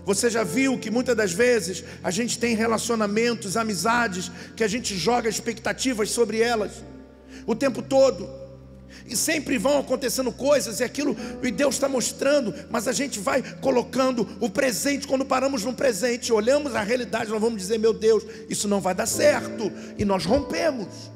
Você 0.04 0.30
já 0.30 0.44
viu 0.44 0.78
que 0.78 0.90
muitas 0.90 1.16
das 1.16 1.32
vezes 1.32 1.82
a 2.04 2.10
gente 2.10 2.38
tem 2.38 2.54
relacionamentos, 2.54 3.56
amizades, 3.56 4.30
que 4.56 4.62
a 4.62 4.68
gente 4.68 4.96
joga 4.96 5.28
expectativas 5.28 6.10
sobre 6.10 6.40
elas 6.40 6.84
o 7.46 7.54
tempo 7.54 7.82
todo. 7.82 8.41
E 9.06 9.16
sempre 9.16 9.58
vão 9.58 9.78
acontecendo 9.78 10.32
coisas 10.32 10.80
e 10.80 10.84
aquilo 10.84 11.16
e 11.42 11.50
Deus 11.50 11.74
está 11.74 11.88
mostrando, 11.88 12.54
mas 12.70 12.88
a 12.88 12.92
gente 12.92 13.18
vai 13.18 13.42
colocando 13.60 14.28
o 14.40 14.48
presente. 14.48 15.06
Quando 15.06 15.24
paramos 15.24 15.64
no 15.64 15.72
presente, 15.72 16.32
olhamos 16.32 16.74
a 16.74 16.82
realidade, 16.82 17.30
nós 17.30 17.40
vamos 17.40 17.60
dizer: 17.60 17.78
meu 17.78 17.92
Deus, 17.92 18.24
isso 18.48 18.68
não 18.68 18.80
vai 18.80 18.94
dar 18.94 19.06
certo, 19.06 19.70
e 19.98 20.04
nós 20.04 20.24
rompemos. 20.24 21.12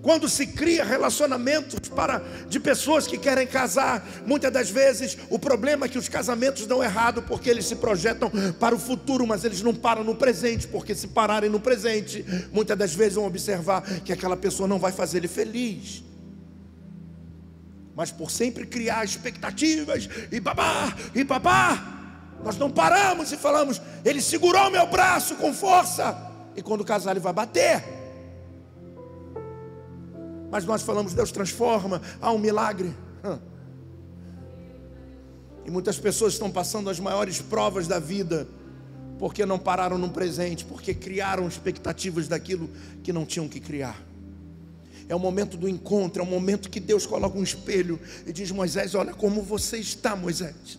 Quando 0.00 0.28
se 0.28 0.46
cria 0.46 0.84
relacionamentos 0.84 1.88
para 1.88 2.22
de 2.48 2.60
pessoas 2.60 3.06
que 3.06 3.18
querem 3.18 3.46
casar, 3.46 4.06
muitas 4.24 4.52
das 4.52 4.70
vezes 4.70 5.18
o 5.28 5.38
problema 5.38 5.86
é 5.86 5.88
que 5.88 5.98
os 5.98 6.08
casamentos 6.08 6.66
dão 6.66 6.82
errado 6.82 7.22
porque 7.22 7.50
eles 7.50 7.66
se 7.66 7.74
projetam 7.76 8.30
para 8.60 8.74
o 8.74 8.78
futuro, 8.78 9.26
mas 9.26 9.44
eles 9.44 9.60
não 9.60 9.74
param 9.74 10.04
no 10.04 10.14
presente, 10.14 10.68
porque 10.68 10.94
se 10.94 11.08
pararem 11.08 11.50
no 11.50 11.58
presente, 11.58 12.24
muitas 12.52 12.78
das 12.78 12.94
vezes 12.94 13.14
vão 13.14 13.26
observar 13.26 13.82
que 14.00 14.12
aquela 14.12 14.36
pessoa 14.36 14.68
não 14.68 14.78
vai 14.78 14.92
fazer 14.92 15.18
ele 15.18 15.28
feliz. 15.28 16.04
Mas 17.96 18.12
por 18.12 18.30
sempre 18.30 18.66
criar 18.66 19.04
expectativas 19.04 20.08
e 20.30 20.38
babá 20.38 20.94
e 21.12 21.24
babá, 21.24 21.98
nós 22.44 22.56
não 22.56 22.70
paramos 22.70 23.32
e 23.32 23.36
falamos, 23.36 23.82
ele 24.04 24.22
segurou 24.22 24.70
meu 24.70 24.86
braço 24.86 25.34
com 25.34 25.52
força, 25.52 26.16
e 26.54 26.62
quando 26.62 26.84
casar 26.84 27.10
ele 27.10 27.20
vai 27.20 27.32
bater. 27.32 27.97
Mas 30.50 30.64
nós 30.64 30.82
falamos, 30.82 31.14
Deus 31.14 31.30
transforma, 31.30 32.00
há 32.20 32.32
um 32.32 32.38
milagre. 32.38 32.94
E 35.64 35.70
muitas 35.70 35.98
pessoas 35.98 36.32
estão 36.32 36.50
passando 36.50 36.88
as 36.88 36.98
maiores 36.98 37.42
provas 37.42 37.86
da 37.86 37.98
vida, 37.98 38.48
porque 39.18 39.44
não 39.44 39.58
pararam 39.58 39.98
no 39.98 40.08
presente, 40.08 40.64
porque 40.64 40.94
criaram 40.94 41.46
expectativas 41.46 42.26
daquilo 42.26 42.70
que 43.02 43.12
não 43.12 43.26
tinham 43.26 43.46
que 43.46 43.60
criar. 43.60 44.02
É 45.08 45.14
o 45.14 45.18
momento 45.18 45.56
do 45.56 45.68
encontro, 45.68 46.22
é 46.22 46.24
o 46.24 46.28
momento 46.28 46.70
que 46.70 46.80
Deus 46.80 47.06
coloca 47.06 47.38
um 47.38 47.42
espelho 47.42 48.00
e 48.26 48.32
diz: 48.32 48.50
Moisés, 48.50 48.94
olha 48.94 49.12
como 49.12 49.42
você 49.42 49.76
está, 49.78 50.16
Moisés. 50.16 50.78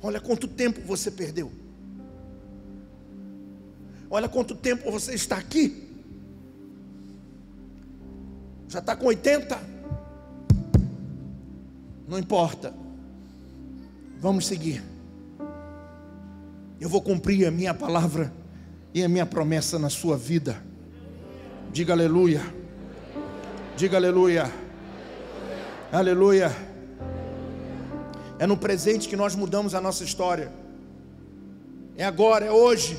Olha 0.00 0.20
quanto 0.20 0.46
tempo 0.46 0.80
você 0.82 1.10
perdeu. 1.10 1.50
Olha 4.10 4.28
quanto 4.28 4.54
tempo 4.54 4.90
você 4.90 5.14
está 5.14 5.36
aqui. 5.36 5.87
Já 8.68 8.80
está 8.80 8.94
com 8.94 9.06
80? 9.06 9.58
Não 12.06 12.18
importa. 12.18 12.72
Vamos 14.20 14.46
seguir. 14.46 14.82
Eu 16.80 16.88
vou 16.88 17.00
cumprir 17.00 17.46
a 17.46 17.50
minha 17.50 17.72
palavra 17.72 18.32
e 18.92 19.02
a 19.02 19.08
minha 19.08 19.26
promessa 19.26 19.78
na 19.78 19.88
sua 19.88 20.16
vida. 20.16 20.62
Diga 21.72 21.92
aleluia. 21.92 22.42
Diga 23.76 23.96
aleluia. 23.96 24.52
Aleluia. 25.90 26.54
É 28.38 28.46
no 28.46 28.56
presente 28.56 29.08
que 29.08 29.16
nós 29.16 29.34
mudamos 29.34 29.74
a 29.74 29.80
nossa 29.80 30.04
história. 30.04 30.52
É 31.96 32.04
agora, 32.04 32.44
é 32.44 32.50
hoje. 32.50 32.98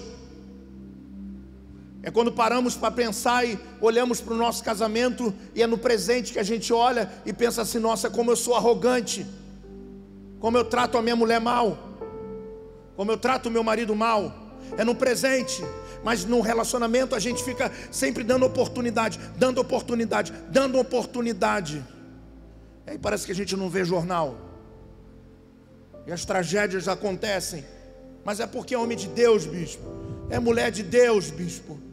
É 2.02 2.10
quando 2.10 2.32
paramos 2.32 2.76
para 2.76 2.92
pensar 2.92 3.46
e 3.46 3.60
olhamos 3.82 4.22
para 4.22 4.34
o 4.34 4.38
nosso 4.38 4.64
casamento 4.64 5.34
e 5.54 5.62
é 5.62 5.68
no 5.68 5.78
presente 5.78 6.32
que 6.32 6.40
a 6.40 6.44
gente 6.44 6.72
olha 6.72 7.12
e 7.26 7.34
pensa 7.34 7.62
assim: 7.62 7.78
nossa, 7.78 8.10
como 8.10 8.32
eu 8.32 8.36
sou 8.36 8.56
arrogante, 8.56 9.26
como 10.40 10.58
eu 10.58 10.64
trato 10.64 10.98
a 10.98 11.02
minha 11.02 11.16
mulher 11.16 11.42
mal, 11.42 11.78
como 12.96 13.12
eu 13.12 13.18
trato 13.18 13.48
o 13.48 13.52
meu 13.52 13.64
marido 13.64 13.96
mal. 13.96 14.48
É 14.78 14.84
no 14.84 14.94
presente, 14.94 15.64
mas 16.04 16.26
no 16.26 16.42
relacionamento 16.42 17.16
a 17.16 17.20
gente 17.20 17.44
fica 17.44 17.72
sempre 17.92 18.24
dando 18.24 18.46
oportunidade, 18.46 19.20
dando 19.36 19.60
oportunidade, 19.60 20.32
dando 20.50 20.78
oportunidade. 20.80 21.84
E 22.86 22.92
aí 22.92 22.98
parece 22.98 23.26
que 23.26 23.32
a 23.32 23.36
gente 23.36 23.56
não 23.56 23.68
vê 23.68 23.84
jornal. 23.84 24.38
E 26.06 26.12
as 26.12 26.24
tragédias 26.24 26.88
acontecem. 26.88 27.66
Mas 28.24 28.40
é 28.40 28.46
porque 28.46 28.76
é 28.76 28.78
homem 28.78 28.98
de 28.98 29.08
Deus, 29.08 29.46
bispo. 29.46 29.84
É 30.30 30.40
mulher 30.40 30.70
de 30.70 30.84
Deus, 30.84 31.32
bispo 31.32 31.89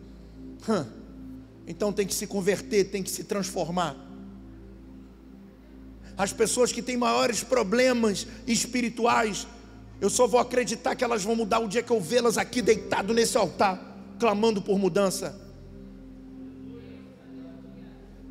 Então 1.66 1.92
tem 1.92 2.06
que 2.06 2.14
se 2.14 2.26
converter, 2.26 2.84
tem 2.84 3.02
que 3.02 3.10
se 3.10 3.24
transformar. 3.24 3.96
As 6.16 6.32
pessoas 6.32 6.72
que 6.72 6.80
têm 6.80 6.96
maiores 6.96 7.42
problemas 7.42 8.26
espirituais, 8.46 9.46
eu 10.00 10.08
só 10.08 10.26
vou 10.26 10.40
acreditar 10.40 10.94
que 10.94 11.04
elas 11.04 11.22
vão 11.22 11.36
mudar 11.36 11.58
o 11.58 11.68
dia 11.68 11.82
que 11.82 11.90
eu 11.90 12.00
vê-las 12.00 12.38
aqui 12.38 12.62
deitado 12.62 13.12
nesse 13.12 13.36
altar, 13.36 13.80
clamando 14.18 14.62
por 14.62 14.78
mudança. 14.78 15.38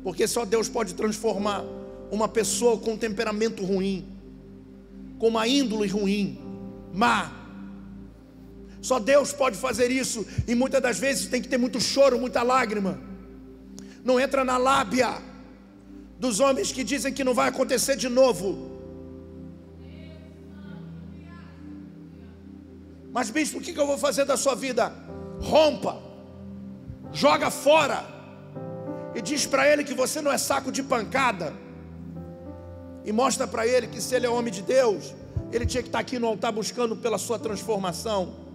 Porque 0.02 0.26
só 0.26 0.44
Deus 0.44 0.68
pode 0.68 0.94
transformar 0.94 1.64
uma 2.10 2.28
pessoa 2.28 2.78
com 2.78 2.92
um 2.92 2.96
temperamento 2.96 3.64
ruim, 3.64 4.06
com 5.18 5.28
uma 5.28 5.46
índole 5.46 5.88
ruim, 5.88 6.38
má. 6.92 7.35
Só 8.88 9.00
Deus 9.00 9.32
pode 9.32 9.56
fazer 9.56 9.90
isso, 9.90 10.24
e 10.46 10.54
muitas 10.54 10.80
das 10.80 10.96
vezes 11.04 11.26
tem 11.26 11.42
que 11.42 11.48
ter 11.48 11.58
muito 11.58 11.80
choro, 11.80 12.20
muita 12.24 12.42
lágrima. 12.44 12.92
Não 14.04 14.20
entra 14.24 14.44
na 14.44 14.56
lábia 14.56 15.10
dos 16.20 16.38
homens 16.38 16.70
que 16.70 16.84
dizem 16.84 17.12
que 17.12 17.24
não 17.24 17.34
vai 17.34 17.48
acontecer 17.48 17.96
de 17.96 18.08
novo. 18.08 18.48
Mas, 23.16 23.28
bispo, 23.28 23.58
o 23.58 23.60
que 23.60 23.76
eu 23.76 23.88
vou 23.88 23.98
fazer 23.98 24.24
da 24.24 24.36
sua 24.36 24.54
vida? 24.54 24.92
Rompa, 25.40 26.00
joga 27.12 27.50
fora, 27.50 28.04
e 29.16 29.20
diz 29.20 29.46
para 29.46 29.68
ele 29.68 29.82
que 29.82 29.94
você 29.94 30.20
não 30.20 30.30
é 30.30 30.38
saco 30.38 30.70
de 30.70 30.84
pancada, 30.84 31.52
e 33.04 33.10
mostra 33.10 33.48
para 33.48 33.66
ele 33.66 33.88
que 33.88 34.00
se 34.00 34.14
ele 34.14 34.26
é 34.26 34.30
homem 34.30 34.52
de 34.52 34.62
Deus, 34.62 35.12
ele 35.50 35.66
tinha 35.66 35.82
que 35.82 35.88
estar 35.88 35.98
aqui 35.98 36.20
no 36.20 36.28
altar 36.28 36.52
buscando 36.52 36.94
pela 36.94 37.18
sua 37.18 37.36
transformação. 37.36 38.45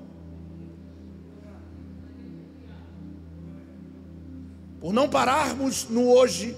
Por 4.81 4.91
não 4.91 5.07
pararmos 5.07 5.87
no 5.87 6.09
hoje, 6.09 6.57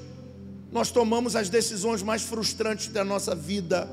nós 0.71 0.89
tomamos 0.89 1.35
as 1.35 1.49
decisões 1.49 2.01
mais 2.01 2.21
frustrantes 2.21 2.87
da 2.87 3.03
nossa 3.03 3.35
vida. 3.35 3.87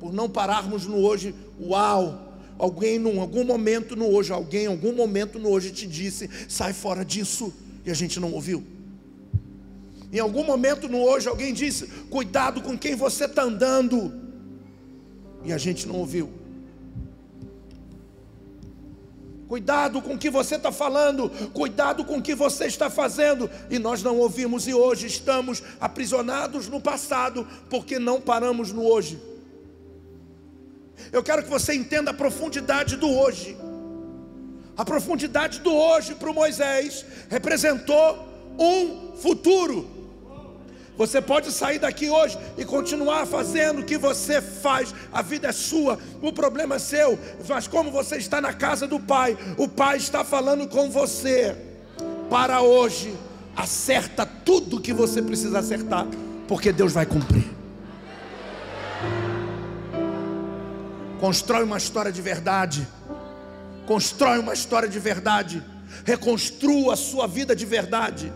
Por 0.00 0.14
não 0.14 0.30
pararmos 0.30 0.86
no 0.86 0.96
hoje, 0.96 1.34
uau, 1.60 2.32
alguém 2.58 2.96
em 2.96 3.20
algum 3.20 3.44
momento 3.44 3.94
no 3.94 4.06
hoje, 4.06 4.32
alguém 4.32 4.64
em 4.64 4.68
algum 4.68 4.94
momento 4.94 5.38
no 5.38 5.50
hoje 5.50 5.70
te 5.70 5.86
disse: 5.86 6.30
sai 6.48 6.72
fora 6.72 7.04
disso, 7.04 7.52
e 7.84 7.90
a 7.90 7.94
gente 7.94 8.18
não 8.18 8.32
ouviu. 8.32 8.64
Em 10.10 10.18
algum 10.18 10.42
momento 10.42 10.88
no 10.88 10.98
hoje, 10.98 11.28
alguém 11.28 11.52
disse: 11.52 11.86
cuidado 12.08 12.62
com 12.62 12.78
quem 12.78 12.96
você 12.96 13.26
está 13.26 13.42
andando, 13.42 14.10
e 15.44 15.52
a 15.52 15.58
gente 15.58 15.86
não 15.86 15.96
ouviu. 15.96 16.30
Cuidado 19.48 20.02
com 20.02 20.12
o 20.12 20.18
que 20.18 20.28
você 20.28 20.56
está 20.56 20.70
falando, 20.70 21.30
cuidado 21.54 22.04
com 22.04 22.18
o 22.18 22.22
que 22.22 22.34
você 22.34 22.66
está 22.66 22.90
fazendo, 22.90 23.50
e 23.70 23.78
nós 23.78 24.02
não 24.02 24.18
ouvimos, 24.18 24.68
e 24.68 24.74
hoje 24.74 25.06
estamos 25.06 25.62
aprisionados 25.80 26.68
no 26.68 26.82
passado, 26.82 27.48
porque 27.70 27.98
não 27.98 28.20
paramos 28.20 28.72
no 28.72 28.86
hoje. 28.86 29.18
Eu 31.10 31.22
quero 31.22 31.42
que 31.42 31.48
você 31.48 31.74
entenda 31.74 32.10
a 32.10 32.14
profundidade 32.14 32.96
do 32.96 33.08
hoje. 33.08 33.56
A 34.76 34.84
profundidade 34.84 35.60
do 35.60 35.74
hoje 35.74 36.14
para 36.14 36.30
o 36.30 36.34
Moisés 36.34 37.06
representou 37.30 38.28
um 38.58 39.16
futuro. 39.16 39.97
Você 40.98 41.22
pode 41.22 41.52
sair 41.52 41.78
daqui 41.78 42.10
hoje 42.10 42.36
e 42.58 42.64
continuar 42.64 43.24
fazendo 43.24 43.80
o 43.80 43.84
que 43.84 43.96
você 43.96 44.42
faz. 44.42 44.92
A 45.12 45.22
vida 45.22 45.46
é 45.46 45.52
sua, 45.52 45.96
o 46.20 46.32
problema 46.32 46.74
é 46.74 46.78
seu. 46.80 47.16
Mas 47.48 47.68
como 47.68 47.88
você 47.88 48.16
está 48.16 48.40
na 48.40 48.52
casa 48.52 48.84
do 48.84 48.98
Pai, 48.98 49.38
o 49.56 49.68
Pai 49.68 49.96
está 49.96 50.24
falando 50.24 50.66
com 50.66 50.90
você. 50.90 51.56
Para 52.28 52.62
hoje, 52.62 53.16
acerta 53.56 54.26
tudo 54.26 54.80
que 54.80 54.92
você 54.92 55.22
precisa 55.22 55.60
acertar, 55.60 56.04
porque 56.48 56.72
Deus 56.72 56.92
vai 56.92 57.06
cumprir. 57.06 57.48
Constrói 61.20 61.62
uma 61.62 61.78
história 61.78 62.10
de 62.10 62.20
verdade. 62.20 62.86
Constrói 63.86 64.40
uma 64.40 64.52
história 64.52 64.88
de 64.88 64.98
verdade. 64.98 65.62
Reconstrua 66.04 66.94
a 66.94 66.96
sua 66.96 67.28
vida 67.28 67.54
de 67.54 67.64
verdade 67.64 68.32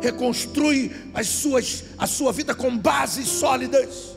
reconstrui 0.00 0.90
as 1.14 1.26
suas, 1.26 1.84
a 1.98 2.06
sua 2.06 2.32
vida 2.32 2.54
com 2.54 2.76
bases 2.76 3.28
sólidas. 3.28 4.16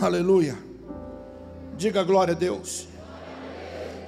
Aleluia. 0.00 0.56
Diga 1.76 2.02
glória 2.02 2.34
a 2.34 2.36
Deus. 2.36 2.88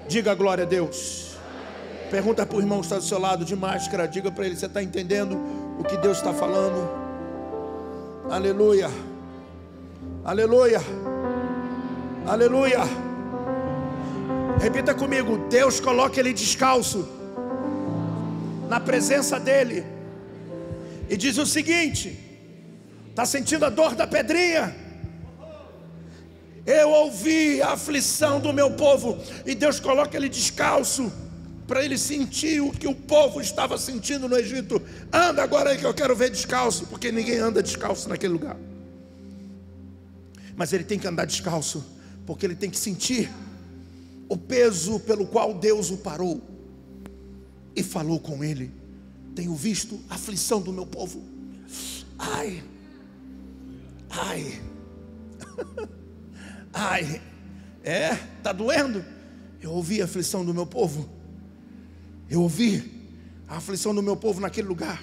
Diga 0.08 0.34
glória 0.34 0.64
a 0.64 0.66
Deus. 0.66 1.36
Pergunta 2.10 2.44
para 2.44 2.56
o 2.56 2.60
irmão 2.60 2.80
que 2.80 2.86
está 2.86 2.96
do 2.96 3.04
seu 3.04 3.18
lado 3.18 3.44
de 3.44 3.56
máscara. 3.56 4.06
Diga 4.06 4.30
para 4.30 4.46
ele: 4.46 4.56
você 4.56 4.66
está 4.66 4.82
entendendo 4.82 5.36
o 5.78 5.84
que 5.84 5.96
Deus 5.96 6.18
está 6.18 6.32
falando? 6.32 6.88
Aleluia. 8.30 8.88
Aleluia. 10.24 10.80
Aleluia. 12.26 13.13
Repita 14.60 14.94
comigo: 14.94 15.48
Deus 15.48 15.80
coloca 15.80 16.18
ele 16.18 16.32
descalço 16.32 17.08
na 18.68 18.80
presença 18.80 19.38
dele 19.38 19.84
e 21.08 21.16
diz 21.16 21.38
o 21.38 21.46
seguinte: 21.46 22.18
está 23.10 23.26
sentindo 23.26 23.64
a 23.64 23.70
dor 23.70 23.94
da 23.94 24.06
pedrinha? 24.06 24.74
Eu 26.66 26.88
ouvi 26.88 27.60
a 27.60 27.72
aflição 27.72 28.40
do 28.40 28.52
meu 28.52 28.70
povo 28.70 29.18
e 29.44 29.54
Deus 29.54 29.78
coloca 29.78 30.16
ele 30.16 30.30
descalço 30.30 31.12
para 31.66 31.84
ele 31.84 31.98
sentir 31.98 32.60
o 32.60 32.72
que 32.72 32.86
o 32.86 32.94
povo 32.94 33.40
estava 33.40 33.76
sentindo 33.76 34.28
no 34.28 34.36
Egito. 34.36 34.80
Anda 35.12 35.42
agora 35.42 35.70
aí 35.70 35.78
que 35.78 35.84
eu 35.84 35.92
quero 35.92 36.16
ver 36.16 36.30
descalço, 36.30 36.86
porque 36.86 37.12
ninguém 37.12 37.38
anda 37.38 37.62
descalço 37.62 38.08
naquele 38.08 38.32
lugar. 38.32 38.56
Mas 40.56 40.72
ele 40.72 40.84
tem 40.84 40.98
que 40.98 41.06
andar 41.06 41.26
descalço, 41.26 41.84
porque 42.26 42.46
ele 42.46 42.54
tem 42.54 42.70
que 42.70 42.78
sentir 42.78 43.30
o 44.28 44.36
peso 44.36 45.00
pelo 45.00 45.26
qual 45.26 45.54
Deus 45.54 45.90
o 45.90 45.98
parou 45.98 46.40
e 47.74 47.82
falou 47.82 48.18
com 48.18 48.42
ele: 48.42 48.72
Tenho 49.34 49.54
visto 49.54 50.00
a 50.08 50.14
aflição 50.14 50.60
do 50.60 50.72
meu 50.72 50.86
povo. 50.86 51.22
Ai, 52.18 52.62
ai, 54.10 54.62
ai, 56.72 57.22
é, 57.82 58.14
tá 58.42 58.52
doendo? 58.52 59.04
Eu 59.60 59.72
ouvi 59.72 60.00
a 60.00 60.04
aflição 60.04 60.44
do 60.44 60.54
meu 60.54 60.66
povo. 60.66 61.08
Eu 62.28 62.42
ouvi 62.42 63.08
a 63.48 63.56
aflição 63.56 63.94
do 63.94 64.02
meu 64.02 64.16
povo 64.16 64.40
naquele 64.40 64.68
lugar. 64.68 65.02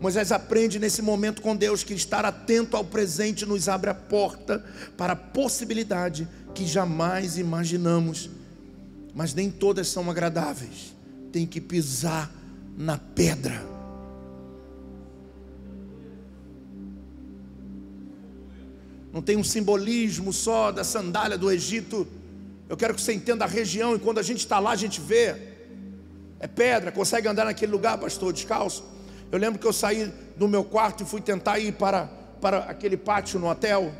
Moisés 0.00 0.32
aprende 0.32 0.78
nesse 0.78 1.00
momento 1.00 1.40
com 1.40 1.56
Deus 1.56 1.82
que 1.82 1.94
estar 1.94 2.24
atento 2.24 2.76
ao 2.76 2.84
presente 2.84 3.46
nos 3.46 3.68
abre 3.68 3.90
a 3.90 3.94
porta 3.94 4.64
para 4.96 5.12
a 5.12 5.16
possibilidade 5.16 6.28
que 6.54 6.64
jamais 6.66 7.36
imaginamos, 7.36 8.30
mas 9.14 9.34
nem 9.34 9.50
todas 9.50 9.88
são 9.88 10.08
agradáveis. 10.10 10.94
Tem 11.32 11.46
que 11.46 11.60
pisar 11.60 12.32
na 12.76 12.96
pedra. 12.96 13.74
Não 19.12 19.20
tem 19.20 19.36
um 19.36 19.44
simbolismo 19.44 20.32
só 20.32 20.72
da 20.72 20.84
sandália 20.84 21.36
do 21.36 21.50
Egito. 21.50 22.06
Eu 22.68 22.76
quero 22.76 22.94
que 22.94 23.00
você 23.00 23.12
entenda 23.12 23.44
a 23.44 23.48
região 23.48 23.94
e 23.94 23.98
quando 23.98 24.18
a 24.18 24.22
gente 24.22 24.38
está 24.38 24.58
lá, 24.58 24.70
a 24.70 24.76
gente 24.76 25.00
vê. 25.00 25.36
É 26.40 26.46
pedra, 26.46 26.90
consegue 26.92 27.28
andar 27.28 27.44
naquele 27.44 27.72
lugar, 27.72 27.98
pastor, 27.98 28.32
descalço. 28.32 28.84
Eu 29.30 29.38
lembro 29.38 29.58
que 29.58 29.66
eu 29.66 29.72
saí 29.72 30.12
do 30.36 30.46
meu 30.46 30.64
quarto 30.64 31.02
e 31.02 31.06
fui 31.06 31.20
tentar 31.20 31.58
ir 31.58 31.72
para, 31.72 32.06
para 32.40 32.58
aquele 32.64 32.96
pátio 32.96 33.38
no 33.38 33.48
hotel 33.48 33.92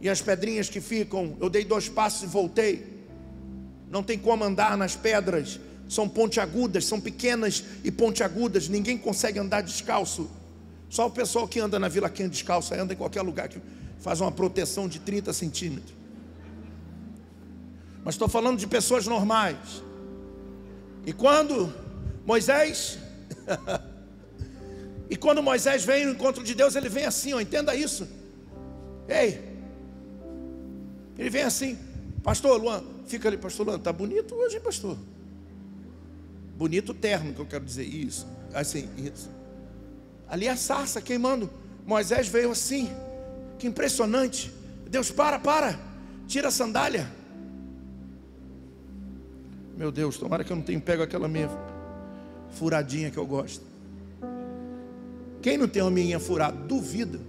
e 0.00 0.08
as 0.08 0.22
pedrinhas 0.22 0.68
que 0.68 0.80
ficam, 0.80 1.36
eu 1.40 1.50
dei 1.50 1.64
dois 1.64 1.88
passos 1.88 2.22
e 2.22 2.26
voltei. 2.26 2.98
Não 3.90 4.02
tem 4.02 4.18
como 4.18 4.44
andar 4.44 4.76
nas 4.76 4.94
pedras, 4.94 5.58
são 5.88 6.08
pontiagudas, 6.08 6.84
são 6.84 7.00
pequenas 7.00 7.64
e 7.82 7.90
pontiagudas, 7.90 8.68
ninguém 8.68 8.96
consegue 8.96 9.38
andar 9.38 9.62
descalço. 9.62 10.30
Só 10.88 11.06
o 11.06 11.10
pessoal 11.10 11.48
que 11.48 11.58
anda 11.58 11.78
na 11.78 11.88
Vila 11.88 12.08
Quente 12.08 12.30
descalço, 12.30 12.74
anda 12.74 12.94
em 12.94 12.96
qualquer 12.96 13.22
lugar 13.22 13.48
que 13.48 13.60
faz 13.98 14.20
uma 14.20 14.30
proteção 14.30 14.88
de 14.88 15.00
30 15.00 15.32
centímetros. 15.32 15.94
Mas 18.04 18.14
estou 18.14 18.28
falando 18.28 18.58
de 18.58 18.66
pessoas 18.66 19.06
normais. 19.06 19.82
E 21.04 21.12
quando 21.12 21.72
Moisés, 22.24 22.98
e 25.10 25.16
quando 25.16 25.42
Moisés 25.42 25.84
vem 25.84 26.06
no 26.06 26.12
encontro 26.12 26.44
de 26.44 26.54
Deus, 26.54 26.76
ele 26.76 26.88
vem 26.88 27.04
assim, 27.04 27.32
ó, 27.34 27.40
entenda 27.40 27.74
isso. 27.74 28.06
Ei, 29.08 29.47
ele 31.18 31.30
vem 31.30 31.42
assim, 31.42 31.76
pastor 32.22 32.60
Luan, 32.60 32.82
fica 33.06 33.28
ali, 33.28 33.36
pastor 33.36 33.66
Luan, 33.66 33.78
tá 33.78 33.92
bonito 33.92 34.34
hoje, 34.34 34.60
pastor. 34.60 34.96
Bonito 36.56 36.94
terno, 36.94 37.34
que 37.34 37.40
eu 37.40 37.46
quero 37.46 37.64
dizer, 37.64 37.84
isso. 37.84 38.26
Assim, 38.54 38.88
isso. 38.96 39.28
Ali 40.28 40.48
a 40.48 40.56
sarça 40.56 41.00
queimando. 41.00 41.50
Moisés 41.84 42.28
veio 42.28 42.50
assim, 42.50 42.88
que 43.58 43.66
impressionante. 43.66 44.52
Deus, 44.88 45.10
para, 45.10 45.38
para, 45.38 45.78
tira 46.26 46.48
a 46.48 46.50
sandália. 46.50 47.10
Meu 49.76 49.92
Deus, 49.92 50.18
tomara 50.18 50.44
que 50.44 50.52
eu 50.52 50.56
não 50.56 50.62
tenha 50.62 50.80
pego 50.80 51.02
aquela 51.02 51.28
minha 51.28 51.48
furadinha 52.50 53.10
que 53.10 53.16
eu 53.16 53.26
gosto. 53.26 53.64
Quem 55.40 55.56
não 55.56 55.68
tem 55.68 55.82
uma 55.82 55.90
minha 55.90 56.18
furada? 56.18 56.56
Duvida. 56.56 57.20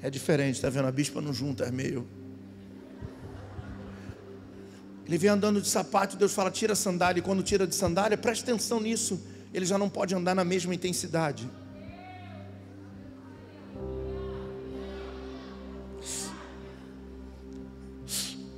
É 0.00 0.08
diferente, 0.08 0.60
tá 0.60 0.70
vendo? 0.70 0.86
A 0.86 0.92
bispa 0.92 1.20
não 1.20 1.32
junta, 1.32 1.64
é 1.64 1.70
meio. 1.70 2.06
Ele 5.06 5.16
vem 5.16 5.30
andando 5.30 5.60
de 5.60 5.68
sapato, 5.68 6.16
Deus 6.16 6.32
fala: 6.32 6.50
tira 6.50 6.74
a 6.74 6.76
sandália. 6.76 7.18
E 7.18 7.22
quando 7.22 7.42
tira 7.42 7.66
de 7.66 7.74
sandália, 7.74 8.16
preste 8.16 8.42
atenção 8.42 8.80
nisso. 8.80 9.20
Ele 9.52 9.64
já 9.64 9.78
não 9.78 9.88
pode 9.88 10.14
andar 10.14 10.34
na 10.34 10.44
mesma 10.44 10.74
intensidade. 10.74 11.50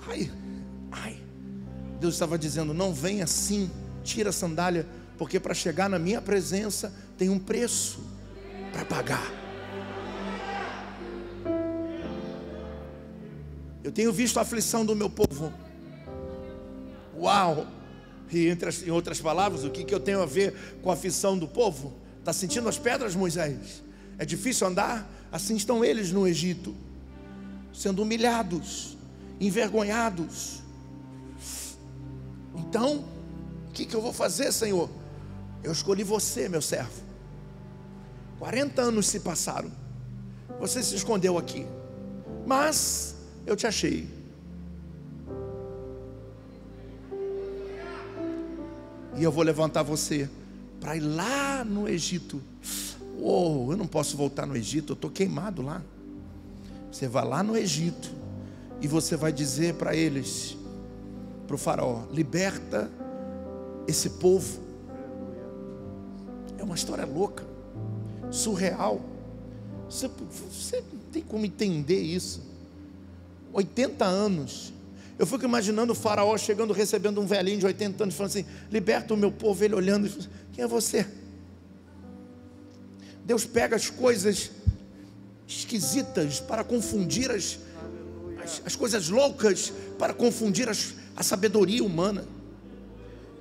Ai, 0.09 0.31
ai. 0.91 1.23
Deus 2.01 2.15
estava 2.15 2.37
dizendo: 2.37 2.75
não 2.75 2.93
vem 2.93 3.23
assim, 3.23 3.71
tira 4.03 4.31
a 4.31 4.33
sandália, 4.33 4.87
porque 5.17 5.39
para 5.39 5.55
chegar 5.55 5.89
na 5.89 5.99
minha 5.99 6.21
presença 6.21 6.93
tem 7.17 7.31
um 7.31 7.39
preço 7.39 8.01
para 8.73 8.85
pagar. 8.85 9.40
Eu 13.83 13.91
tenho 13.91 14.13
visto 14.13 14.39
a 14.39 14.43
aflição 14.43 14.85
do 14.85 14.95
meu 14.95 15.09
povo. 15.09 15.53
Uau! 17.17 17.67
E 18.31 18.49
entre 18.49 18.71
em 18.87 18.91
outras 18.91 19.21
palavras, 19.21 19.65
o 19.65 19.71
que, 19.71 19.85
que 19.85 19.95
eu 19.95 20.01
tenho 20.01 20.23
a 20.23 20.27
ver 20.27 20.79
com 20.83 20.91
a 20.91 20.95
aflição 20.95 21.37
do 21.37 21.49
povo? 21.49 21.93
Está 22.19 22.33
sentindo 22.33 22.69
as 22.69 22.79
pedras, 22.79 23.15
Moisés? 23.15 23.83
É 24.19 24.25
difícil 24.25 24.67
andar? 24.67 25.11
Assim 25.33 25.57
estão 25.57 25.85
eles 25.85 26.13
no 26.13 26.27
Egito, 26.27 26.75
sendo 27.73 28.03
humilhados, 28.03 28.97
envergonhados. 29.41 30.61
Então, 32.55 33.05
o 33.69 33.73
que, 33.73 33.87
que 33.87 33.95
eu 33.95 34.03
vou 34.03 34.13
fazer, 34.13 34.53
Senhor? 34.53 34.89
Eu 35.63 35.73
escolhi 35.73 36.05
você, 36.05 36.49
meu 36.49 36.63
servo. 36.63 37.03
40 38.39 38.83
anos 38.83 39.07
se 39.07 39.21
passaram. 39.21 39.71
Você 40.59 40.83
se 40.83 40.95
escondeu 40.95 41.39
aqui. 41.39 41.67
Mas 42.47 43.10
eu 43.47 43.57
te 43.57 43.67
achei. 43.67 44.09
E 49.17 49.23
eu 49.23 49.31
vou 49.31 49.45
levantar 49.45 49.83
você 49.83 50.29
para 50.81 50.97
ir 50.97 51.01
lá 51.01 51.65
no 51.65 51.89
Egito. 51.89 52.41
Oh, 53.21 53.69
eu 53.71 53.77
não 53.77 53.87
posso 53.87 54.17
voltar 54.17 54.47
no 54.47 54.57
Egito, 54.57 54.93
eu 54.93 54.95
estou 54.95 55.11
queimado 55.11 55.61
lá. 55.61 55.83
Você 56.91 57.07
vai 57.07 57.25
lá 57.25 57.43
no 57.43 57.57
Egito 57.57 58.11
e 58.81 58.89
você 58.89 59.17
vai 59.17 59.33
dizer 59.33 59.75
para 59.75 59.95
eles, 59.95 60.57
para 61.47 61.55
o 61.55 61.59
faraó: 61.59 62.05
liberta 62.11 62.91
esse 63.87 64.11
povo. 64.11 64.61
É 66.57 66.65
uma 66.65 66.75
história 66.75 67.05
louca, 67.05 67.45
surreal. 68.31 69.01
Você, 69.89 70.09
você 70.51 70.83
não 70.93 71.01
tem 71.13 71.23
como 71.23 71.45
entender 71.45 72.01
isso. 72.01 72.50
80 73.53 74.05
anos 74.05 74.73
eu 75.21 75.27
fico 75.27 75.45
imaginando 75.45 75.93
o 75.93 75.95
faraó 75.95 76.35
chegando, 76.39 76.73
recebendo 76.73 77.21
um 77.21 77.27
velhinho 77.27 77.59
de 77.59 77.67
80 77.67 78.05
anos, 78.05 78.15
falando 78.15 78.31
assim: 78.31 78.47
liberta 78.71 79.13
o 79.13 79.17
meu 79.19 79.31
povo. 79.31 79.63
Ele 79.63 79.75
olhando, 79.75 80.07
e 80.07 80.11
quem 80.55 80.65
é 80.65 80.67
você? 80.67 81.07
Deus 83.23 83.45
pega 83.45 83.77
as 83.77 83.91
coisas 83.91 84.51
esquisitas 85.47 86.41
para 86.41 86.65
confundir 86.65 87.31
as, 87.31 87.59
as, 88.43 88.63
as 88.65 88.75
coisas 88.75 89.11
loucas, 89.11 89.71
para 89.99 90.15
confundir 90.15 90.71
as, 90.71 90.95
a 91.15 91.23
sabedoria 91.23 91.85
humana. 91.85 92.25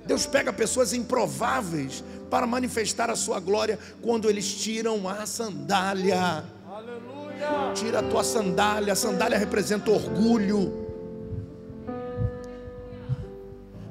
Deus 0.04 0.26
pega 0.26 0.52
pessoas 0.52 0.92
improváveis 0.92 2.04
para 2.28 2.46
manifestar 2.46 3.08
a 3.08 3.16
sua 3.16 3.40
glória 3.40 3.78
quando 4.02 4.28
eles 4.28 4.52
tiram 4.52 5.08
a 5.08 5.24
sandália. 5.24 6.44
Tira 7.74 8.00
a 8.00 8.02
tua 8.02 8.24
sandália, 8.24 8.92
a 8.92 8.96
sandália 8.96 9.38
representa 9.38 9.90
orgulho. 9.90 10.88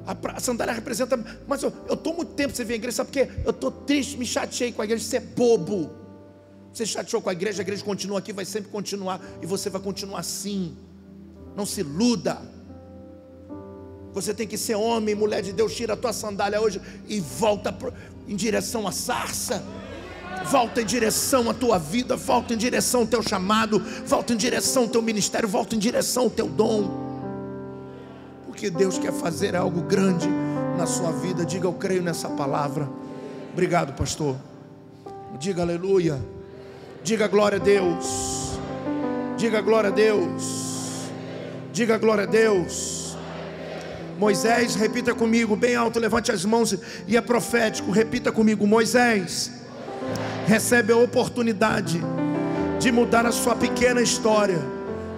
A, 0.06 0.40
sandália 0.40 0.74
representa. 0.74 1.18
Mas 1.46 1.62
eu 1.62 1.72
estou 1.90 2.14
muito 2.14 2.32
tempo 2.32 2.54
sem 2.54 2.64
vir 2.64 2.74
à 2.74 2.76
igreja, 2.76 2.96
sabe 2.98 3.10
por 3.10 3.12
quê? 3.12 3.28
Eu 3.44 3.50
estou 3.50 3.70
triste, 3.70 4.16
me 4.16 4.26
chateei 4.26 4.72
com 4.72 4.82
a 4.82 4.84
igreja. 4.84 5.04
Você 5.04 5.16
é 5.16 5.20
bobo. 5.20 5.90
Você 6.72 6.86
chateou 6.86 7.20
com 7.20 7.28
a 7.28 7.32
igreja, 7.32 7.60
a 7.60 7.64
igreja 7.64 7.84
continua 7.84 8.18
aqui, 8.20 8.32
vai 8.32 8.44
sempre 8.44 8.70
continuar. 8.70 9.20
E 9.42 9.46
você 9.46 9.68
vai 9.70 9.80
continuar 9.80 10.20
assim. 10.20 10.76
Não 11.56 11.66
se 11.66 11.80
iluda. 11.80 12.40
Você 14.12 14.34
tem 14.34 14.46
que 14.46 14.58
ser 14.58 14.74
homem, 14.74 15.14
mulher 15.14 15.42
de 15.42 15.52
Deus. 15.52 15.74
Tira 15.74 15.94
a 15.94 15.96
tua 15.96 16.12
sandália 16.12 16.60
hoje 16.60 16.80
e 17.08 17.20
volta 17.20 17.76
em 18.26 18.36
direção 18.36 18.86
à 18.86 18.92
sarça. 18.92 19.62
Volta 20.50 20.82
em 20.82 20.84
direção 20.84 21.48
à 21.48 21.54
tua 21.54 21.78
vida, 21.78 22.16
volta 22.16 22.54
em 22.54 22.56
direção 22.56 23.02
ao 23.02 23.06
teu 23.06 23.22
chamado, 23.22 23.78
volta 24.06 24.32
em 24.32 24.36
direção 24.36 24.84
ao 24.84 24.88
teu 24.88 25.02
ministério, 25.02 25.48
volta 25.48 25.76
em 25.76 25.78
direção 25.78 26.24
ao 26.24 26.30
teu 26.30 26.48
dom 26.48 27.10
porque 28.60 28.68
Deus 28.68 28.98
quer 28.98 29.12
fazer 29.12 29.56
algo 29.56 29.80
grande 29.80 30.28
na 30.76 30.84
sua 30.84 31.10
vida. 31.12 31.46
Diga, 31.46 31.66
eu 31.66 31.72
creio 31.72 32.02
nessa 32.02 32.28
palavra. 32.28 32.86
Obrigado, 33.54 33.94
pastor. 33.94 34.36
Diga 35.38 35.62
aleluia. 35.62 36.20
Diga 37.02 37.26
glória 37.26 37.56
a 37.56 37.58
Deus. 37.58 38.58
Diga 39.38 39.62
glória 39.62 39.88
a 39.88 39.90
Deus. 39.90 41.08
Diga 41.72 41.96
glória 41.96 42.24
a 42.24 42.26
Deus. 42.26 43.16
Moisés, 44.18 44.74
repita 44.74 45.14
comigo, 45.14 45.56
bem 45.56 45.74
alto, 45.74 45.98
levante 45.98 46.30
as 46.30 46.44
mãos 46.44 46.76
e 47.08 47.16
é 47.16 47.20
profético. 47.22 47.90
Repita 47.90 48.30
comigo, 48.30 48.66
Moisés 48.66 49.59
recebe 50.46 50.92
a 50.92 50.96
oportunidade 50.96 52.00
de 52.78 52.90
mudar 52.90 53.26
a 53.26 53.32
sua 53.32 53.54
pequena 53.54 54.00
história 54.00 54.58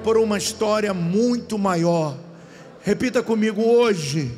por 0.02 0.16
uma 0.16 0.36
história 0.36 0.92
muito 0.92 1.58
maior. 1.58 2.16
Repita 2.82 3.22
comigo 3.22 3.62
hoje. 3.62 4.32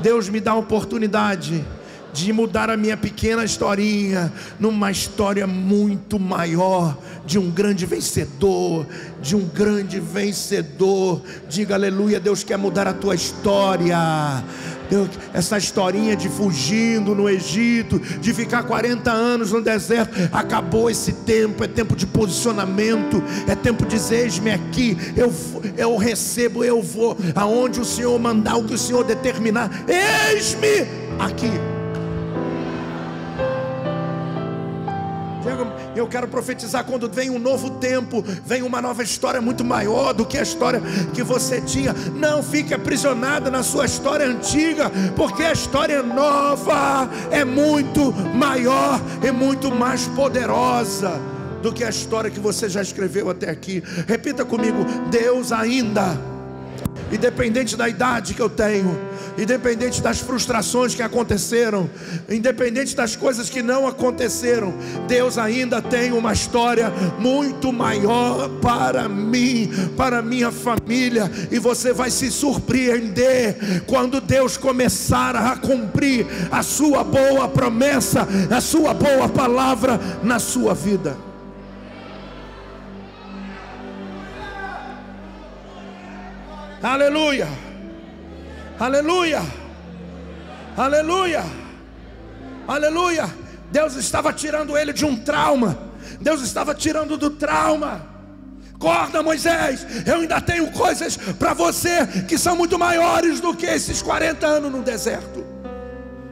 Deus 0.00 0.28
me 0.28 0.40
dá 0.40 0.52
a 0.52 0.56
oportunidade 0.56 1.64
de 2.12 2.32
mudar 2.32 2.70
a 2.70 2.76
minha 2.76 2.96
pequena 2.96 3.44
historinha 3.44 4.32
numa 4.58 4.90
história 4.90 5.48
muito 5.48 6.18
maior 6.18 6.96
de 7.26 7.40
um 7.40 7.50
grande 7.50 7.84
vencedor, 7.84 8.86
de 9.20 9.34
um 9.34 9.44
grande 9.44 9.98
vencedor. 9.98 11.20
Diga 11.48 11.74
aleluia, 11.74 12.20
Deus 12.20 12.44
quer 12.44 12.56
mudar 12.56 12.86
a 12.86 12.92
tua 12.92 13.16
história. 13.16 13.98
Deus, 14.94 15.10
essa 15.32 15.58
historinha 15.58 16.14
de 16.14 16.28
fugindo 16.28 17.16
no 17.16 17.28
Egito, 17.28 17.98
de 17.98 18.32
ficar 18.32 18.62
40 18.62 19.10
anos 19.10 19.50
no 19.50 19.60
deserto, 19.60 20.14
acabou 20.32 20.88
esse 20.88 21.12
tempo, 21.12 21.64
é 21.64 21.66
tempo 21.66 21.96
de 21.96 22.06
posicionamento, 22.06 23.20
é 23.48 23.56
tempo 23.56 23.84
de 23.84 23.96
dizer: 23.96 24.22
eis-me 24.22 24.52
aqui, 24.52 24.96
eu, 25.16 25.34
eu 25.76 25.96
recebo, 25.96 26.62
eu 26.62 26.80
vou, 26.80 27.16
aonde 27.34 27.80
o 27.80 27.84
Senhor 27.84 28.16
mandar, 28.20 28.56
o 28.56 28.64
que 28.64 28.74
o 28.74 28.78
Senhor 28.78 29.02
determinar, 29.02 29.70
eis-me 29.88 30.86
aqui. 31.18 31.73
Eu 35.96 36.08
quero 36.08 36.26
profetizar 36.26 36.84
quando 36.84 37.08
vem 37.08 37.30
um 37.30 37.38
novo 37.38 37.70
tempo, 37.70 38.22
vem 38.44 38.62
uma 38.62 38.82
nova 38.82 39.02
história 39.02 39.40
muito 39.40 39.64
maior 39.64 40.12
do 40.12 40.26
que 40.26 40.36
a 40.36 40.42
história 40.42 40.82
que 41.12 41.22
você 41.22 41.60
tinha. 41.60 41.92
Não 41.92 42.42
fique 42.42 42.74
aprisionada 42.74 43.50
na 43.50 43.62
sua 43.62 43.86
história 43.86 44.26
antiga, 44.26 44.90
porque 45.16 45.42
a 45.42 45.52
história 45.52 46.02
nova 46.02 47.08
é 47.30 47.44
muito 47.44 48.12
maior 48.34 49.00
e 49.22 49.30
muito 49.30 49.70
mais 49.70 50.06
poderosa 50.08 51.20
do 51.62 51.72
que 51.72 51.82
a 51.82 51.88
história 51.88 52.30
que 52.30 52.40
você 52.40 52.68
já 52.68 52.82
escreveu 52.82 53.30
até 53.30 53.48
aqui. 53.48 53.82
Repita 54.06 54.44
comigo: 54.44 54.84
Deus 55.10 55.52
ainda, 55.52 56.18
independente 57.12 57.76
da 57.76 57.88
idade 57.88 58.34
que 58.34 58.42
eu 58.42 58.50
tenho 58.50 59.13
independente 59.36 60.00
das 60.00 60.20
frustrações 60.20 60.94
que 60.94 61.02
aconteceram, 61.02 61.88
independente 62.28 62.94
das 62.94 63.16
coisas 63.16 63.48
que 63.50 63.62
não 63.62 63.86
aconteceram, 63.86 64.74
Deus 65.06 65.38
ainda 65.38 65.82
tem 65.82 66.12
uma 66.12 66.32
história 66.32 66.92
muito 67.18 67.72
maior 67.72 68.48
para 68.60 69.08
mim, 69.08 69.70
para 69.96 70.22
minha 70.22 70.50
família, 70.50 71.30
e 71.50 71.58
você 71.58 71.92
vai 71.92 72.10
se 72.10 72.30
surpreender 72.30 73.84
quando 73.86 74.20
Deus 74.20 74.56
começar 74.56 75.36
a 75.36 75.56
cumprir 75.56 76.26
a 76.50 76.62
sua 76.62 77.02
boa 77.02 77.48
promessa, 77.48 78.26
a 78.50 78.60
sua 78.60 78.94
boa 78.94 79.28
palavra 79.28 80.00
na 80.22 80.38
sua 80.38 80.74
vida. 80.74 81.16
Aleluia. 86.82 87.73
Aleluia. 88.78 89.42
Aleluia. 90.76 91.44
Aleluia. 92.66 93.34
Deus 93.70 93.94
estava 93.96 94.32
tirando 94.32 94.76
ele 94.76 94.92
de 94.92 95.04
um 95.04 95.16
trauma. 95.16 95.78
Deus 96.20 96.42
estava 96.42 96.74
tirando 96.74 97.16
do 97.16 97.30
trauma 97.30 98.14
Acorda, 98.84 99.22
Moisés. 99.22 99.86
Eu 100.04 100.16
ainda 100.16 100.40
tenho 100.42 100.70
coisas 100.70 101.16
para 101.16 101.54
você 101.54 102.06
que 102.28 102.36
são 102.36 102.54
muito 102.54 102.78
maiores 102.78 103.40
do 103.40 103.56
que 103.56 103.64
esses 103.64 104.02
40 104.02 104.46
anos 104.46 104.70
no 104.70 104.82
deserto. 104.82 105.53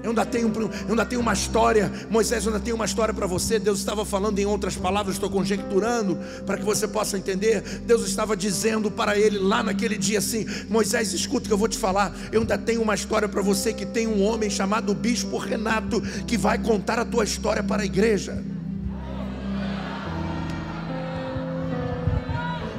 Eu 0.03 0.11
ainda 0.11 0.27
tenho, 0.27 0.53
eu 0.55 0.71
ainda 0.91 1.07
tenho 1.07 1.21
uma 1.21 1.33
história, 1.33 1.91
Moisés, 2.11 2.45
eu 2.45 2.53
ainda 2.53 2.63
tenho 2.65 2.77
uma 2.77 2.85
história 2.85 3.15
para 3.15 3.27
você. 3.27 3.59
Deus 3.59 3.79
estava 3.79 4.05
falando 4.05 4.39
em 4.39 4.47
outras 4.47 4.77
palavras, 4.77 5.15
estou 5.15 5.31
conjecturando 5.31 6.19
para 6.45 6.59
que 6.59 6.65
você 6.65 6.89
possa 6.89 7.17
entender. 7.17 7.63
Deus 7.87 8.07
estava 8.07 8.37
dizendo 8.37 8.91
para 8.91 9.17
ele 9.17 9.39
lá 9.39 9.63
naquele 9.63 9.97
dia 9.97 10.19
assim: 10.19 10.47
Moisés, 10.69 11.13
escuta 11.13 11.47
que 11.47 11.53
eu 11.53 11.59
vou 11.59 11.69
te 11.69 11.79
falar. 11.79 12.15
Eu 12.33 12.41
ainda 12.41 12.59
tenho 12.59 12.83
uma 12.83 12.95
história 12.95 13.29
para 13.29 13.43
você 13.43 13.73
que 13.73 13.87
tem 13.87 14.07
um 14.07 14.23
homem 14.23 14.51
chamado 14.51 14.95
Bispo 14.95 15.39
Renato 15.39 16.01
que 16.27 16.37
vai 16.37 16.59
contar 16.59 16.99
a 16.99 17.05
tua 17.05 17.25
história 17.25 17.63
para 17.63 17.83
a 17.83 17.87
igreja. 17.87 18.43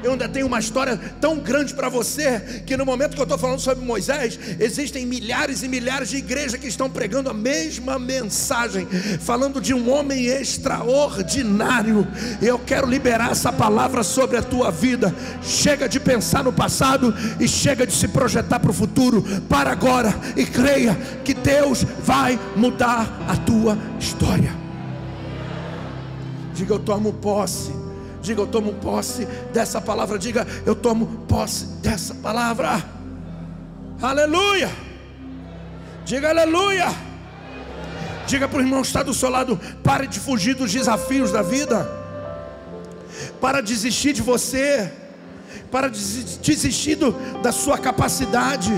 Eu 0.04 0.12
ainda 0.12 0.28
tenho 0.28 0.47
uma 0.47 0.60
história 0.60 0.97
tão 1.20 1.39
grande 1.39 1.74
para 1.74 1.89
você 1.89 2.64
que 2.66 2.76
no 2.76 2.86
momento 2.86 3.16
que 3.16 3.20
eu 3.20 3.24
estou 3.24 3.38
falando 3.38 3.60
sobre 3.60 3.86
Moisés, 3.86 4.38
existem 4.60 5.06
milhares 5.06 5.64
e 5.64 5.68
milhares 5.68 6.10
de 6.10 6.18
igrejas 6.18 6.60
que 6.60 6.68
estão 6.68 6.89
pregando 6.89 7.30
a 7.30 7.34
mesma 7.34 7.97
mensagem, 7.97 8.86
falando 9.20 9.62
de 9.62 9.74
um 9.74 9.89
homem 9.91 10.26
extraordinário. 10.26 12.08
Eu 12.41 12.60
quero 12.60 12.88
liberar 12.88 13.32
essa 13.32 13.51
palavra 13.51 14.04
sobre 14.04 14.38
a 14.38 14.41
tua 14.41 14.72
vida. 14.72 15.14
Chega 15.41 15.88
de 15.88 15.99
pensar 15.99 16.43
no 16.43 16.51
passado 16.51 17.14
e 17.39 17.47
chega 17.47 17.88
de 17.88 17.93
se 17.93 18.08
projetar 18.08 18.60
para 18.60 18.72
o 18.72 18.74
futuro. 18.74 19.24
Para 19.47 19.72
agora 19.72 20.14
e 20.36 20.45
creia 20.45 20.95
que 21.24 21.34
Deus 21.34 21.84
vai 22.04 22.39
mudar 22.56 23.26
a 23.28 23.38
tua 23.38 23.78
história. 23.99 24.54
Diga 26.54 26.74
eu 26.74 26.80
tomo 26.80 27.14
posse 27.14 27.83
Diga, 28.24 28.41
eu 28.41 28.47
tomo 28.47 28.74
posse 28.76 29.26
dessa 29.53 29.82
palavra. 29.82 30.17
Diga, 30.17 30.47
eu 30.65 30.74
tomo 30.74 31.05
posse 31.28 31.65
dessa 31.82 32.15
palavra. 32.15 32.82
Aleluia. 34.01 34.71
Diga, 36.05 36.30
aleluia. 36.30 36.88
Diga 38.26 38.47
para 38.47 38.59
o 38.59 38.61
irmão 38.61 38.82
que 38.82 38.88
está 38.88 39.03
do 39.03 39.13
seu 39.13 39.30
lado: 39.30 39.59
pare 39.84 40.07
de 40.07 40.21
fugir 40.21 40.55
dos 40.55 40.71
desafios 40.71 41.34
da 41.34 41.41
vida. 41.41 41.86
Para 43.41 43.59
desistir 43.59 44.13
de 44.13 44.21
você. 44.21 44.89
Para 45.69 45.89
desistir 45.89 46.97
da 47.41 47.51
sua 47.51 47.78
capacidade, 47.78 48.71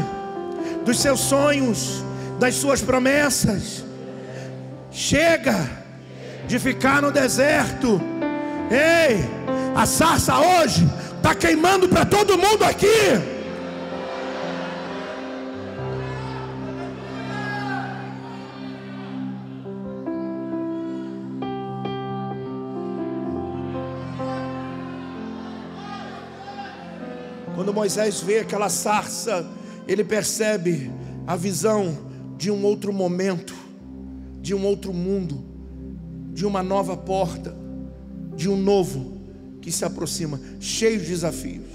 dos 0.83 0.99
seus 0.99 1.19
sonhos, 1.19 2.03
das 2.39 2.55
suas 2.55 2.81
promessas. 2.81 3.83
Chega 4.89 5.69
de 6.47 6.57
ficar 6.57 7.01
no 7.01 7.11
deserto 7.11 8.01
Ei, 8.71 9.19
a 9.75 9.85
sarça 9.85 10.39
hoje 10.39 10.87
está 11.17 11.35
queimando 11.35 11.87
para 11.87 12.03
todo 12.03 12.35
mundo 12.35 12.63
aqui. 12.63 12.87
Quando 27.53 27.71
Moisés 27.71 28.19
vê 28.21 28.39
aquela 28.39 28.69
sarça, 28.69 29.45
ele 29.87 30.03
percebe 30.03 30.91
a 31.27 31.35
visão 31.35 31.95
de 32.35 32.49
um 32.49 32.65
outro 32.65 32.91
momento, 32.91 33.53
de 34.41 34.55
um 34.55 34.65
outro 34.65 34.91
mundo, 34.91 35.45
de 36.33 36.47
uma 36.47 36.63
nova 36.63 36.97
porta 36.97 37.64
de 38.35 38.49
um 38.49 38.57
novo 38.57 39.15
que 39.61 39.71
se 39.71 39.83
aproxima, 39.83 40.39
cheio 40.59 40.99
de 40.99 41.07
desafios. 41.07 41.65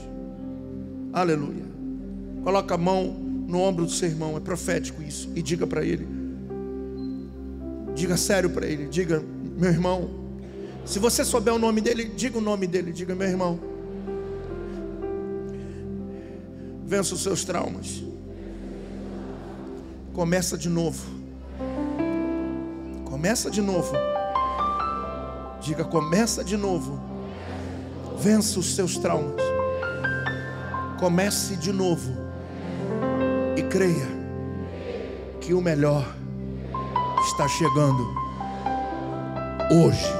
Aleluia. 1.12 1.64
Coloca 2.44 2.74
a 2.74 2.78
mão 2.78 3.06
no 3.48 3.60
ombro 3.60 3.84
do 3.84 3.90
seu 3.90 4.08
irmão, 4.08 4.36
é 4.36 4.40
profético 4.40 5.02
isso, 5.02 5.28
e 5.34 5.42
diga 5.42 5.66
para 5.66 5.84
ele. 5.84 6.06
Diga 7.94 8.16
sério 8.16 8.50
para 8.50 8.66
ele, 8.66 8.86
diga, 8.86 9.22
meu 9.58 9.70
irmão. 9.70 10.10
Se 10.84 10.98
você 10.98 11.24
souber 11.24 11.52
o 11.52 11.58
nome 11.58 11.80
dele, 11.80 12.04
diga 12.04 12.38
o 12.38 12.40
nome 12.40 12.66
dele, 12.66 12.92
diga, 12.92 13.14
meu 13.14 13.28
irmão. 13.28 13.58
Vença 16.86 17.14
os 17.14 17.22
seus 17.22 17.44
traumas. 17.44 18.02
Começa 20.12 20.56
de 20.56 20.68
novo. 20.68 21.04
Começa 23.04 23.50
de 23.50 23.60
novo. 23.60 23.92
Diga, 25.60 25.84
começa 25.84 26.42
de 26.42 26.56
novo. 26.56 27.00
Vença 28.18 28.58
os 28.58 28.74
seus 28.74 28.96
traumas. 28.96 29.42
Comece 30.98 31.56
de 31.56 31.72
novo. 31.72 32.10
E 33.56 33.62
creia 33.64 34.08
que 35.40 35.54
o 35.54 35.60
melhor 35.60 36.06
está 37.26 37.46
chegando 37.48 38.06
hoje. 39.70 40.19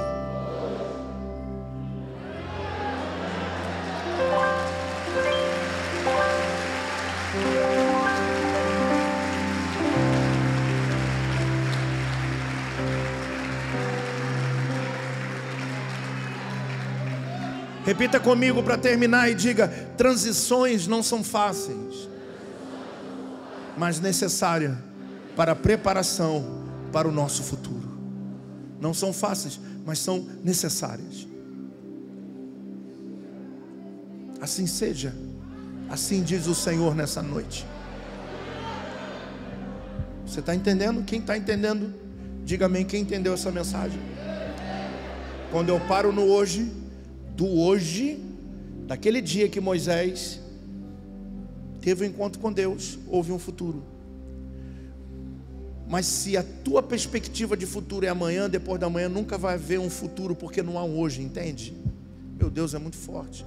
Repita 17.91 18.21
comigo 18.21 18.63
para 18.63 18.77
terminar 18.77 19.29
e 19.29 19.35
diga: 19.35 19.67
transições 19.97 20.87
não 20.87 21.03
são 21.03 21.21
fáceis, 21.21 22.07
mas 23.77 23.99
necessárias 23.99 24.77
para 25.35 25.51
a 25.51 25.55
preparação 25.55 26.63
para 26.89 27.05
o 27.05 27.11
nosso 27.11 27.43
futuro. 27.43 27.91
Não 28.79 28.93
são 28.93 29.11
fáceis, 29.11 29.59
mas 29.85 29.99
são 29.99 30.25
necessárias. 30.41 31.27
Assim 34.39 34.65
seja, 34.65 35.13
assim 35.89 36.23
diz 36.23 36.47
o 36.47 36.55
Senhor 36.55 36.95
nessa 36.95 37.21
noite. 37.21 37.67
Você 40.25 40.39
está 40.39 40.55
entendendo? 40.55 41.03
Quem 41.03 41.19
está 41.19 41.37
entendendo, 41.37 41.93
diga 42.45 42.67
amém. 42.67 42.85
Quem 42.85 43.01
entendeu 43.01 43.33
essa 43.33 43.51
mensagem? 43.51 43.99
Quando 45.51 45.67
eu 45.67 45.79
paro 45.81 46.13
no 46.13 46.21
hoje 46.21 46.79
do 47.35 47.47
hoje, 47.47 48.19
daquele 48.87 49.21
dia 49.21 49.47
que 49.47 49.59
Moisés 49.59 50.39
teve 51.81 52.05
um 52.05 52.07
encontro 52.07 52.39
com 52.39 52.51
Deus, 52.51 52.99
houve 53.07 53.31
um 53.31 53.39
futuro. 53.39 53.83
Mas 55.87 56.05
se 56.05 56.37
a 56.37 56.43
tua 56.43 56.81
perspectiva 56.81 57.57
de 57.57 57.65
futuro 57.65 58.05
é 58.05 58.09
amanhã, 58.09 58.49
depois 58.49 58.79
da 58.79 58.89
manhã, 58.89 59.09
nunca 59.09 59.37
vai 59.37 59.55
haver 59.55 59.79
um 59.79 59.89
futuro, 59.89 60.35
porque 60.35 60.61
não 60.61 60.77
há 60.77 60.83
um 60.83 60.97
hoje, 60.97 61.21
entende? 61.21 61.73
Meu 62.39 62.49
Deus, 62.49 62.73
é 62.73 62.79
muito 62.79 62.95
forte. 62.95 63.45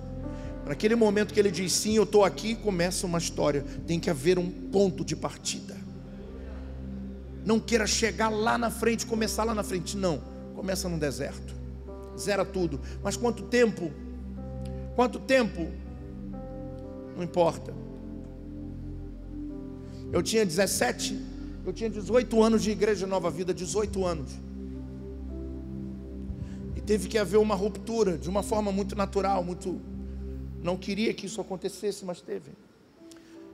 Para 0.62 0.72
aquele 0.72 0.94
momento 0.94 1.32
que 1.32 1.40
ele 1.40 1.50
diz 1.50 1.72
sim, 1.72 1.96
eu 1.96 2.02
estou 2.02 2.24
aqui, 2.24 2.54
começa 2.54 3.06
uma 3.06 3.18
história. 3.18 3.64
Tem 3.86 3.98
que 3.98 4.10
haver 4.10 4.38
um 4.38 4.50
ponto 4.50 5.04
de 5.04 5.14
partida. 5.14 5.74
Não 7.44 7.60
queira 7.60 7.86
chegar 7.86 8.28
lá 8.28 8.58
na 8.58 8.70
frente, 8.70 9.06
começar 9.06 9.44
lá 9.44 9.54
na 9.54 9.62
frente. 9.62 9.96
Não, 9.96 10.22
começa 10.54 10.88
no 10.88 10.98
deserto 10.98 11.63
zera 12.18 12.44
tudo. 12.44 12.80
Mas 13.02 13.16
quanto 13.16 13.44
tempo? 13.44 13.90
Quanto 14.94 15.18
tempo? 15.18 15.68
Não 17.16 17.22
importa. 17.22 17.74
Eu 20.12 20.22
tinha 20.22 20.44
17, 20.46 21.20
eu 21.66 21.72
tinha 21.72 21.90
18 21.90 22.42
anos 22.42 22.62
de 22.62 22.70
igreja 22.70 23.06
Nova 23.06 23.30
Vida, 23.30 23.52
18 23.52 24.04
anos. 24.04 24.30
E 26.76 26.80
teve 26.80 27.08
que 27.08 27.18
haver 27.18 27.38
uma 27.38 27.54
ruptura 27.54 28.16
de 28.16 28.28
uma 28.28 28.42
forma 28.42 28.70
muito 28.70 28.94
natural, 28.94 29.42
muito 29.42 29.80
não 30.62 30.76
queria 30.76 31.12
que 31.12 31.26
isso 31.26 31.40
acontecesse, 31.40 32.04
mas 32.04 32.20
teve. 32.20 32.50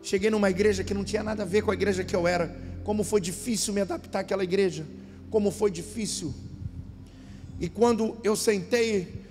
Cheguei 0.02 0.30
numa 0.30 0.48
igreja 0.48 0.84
que 0.84 0.94
não 0.94 1.04
tinha 1.04 1.22
nada 1.22 1.42
a 1.42 1.46
ver 1.46 1.62
com 1.62 1.70
a 1.70 1.74
igreja 1.74 2.04
que 2.04 2.14
eu 2.14 2.26
era. 2.26 2.56
Como 2.84 3.02
foi 3.02 3.20
difícil 3.20 3.74
me 3.74 3.80
adaptar 3.80 4.20
àquela 4.20 4.44
igreja. 4.44 4.86
Como 5.28 5.50
foi 5.50 5.70
difícil 5.70 6.32
e 7.60 7.68
quando 7.68 8.16
eu 8.24 8.34
sentei, 8.34 9.22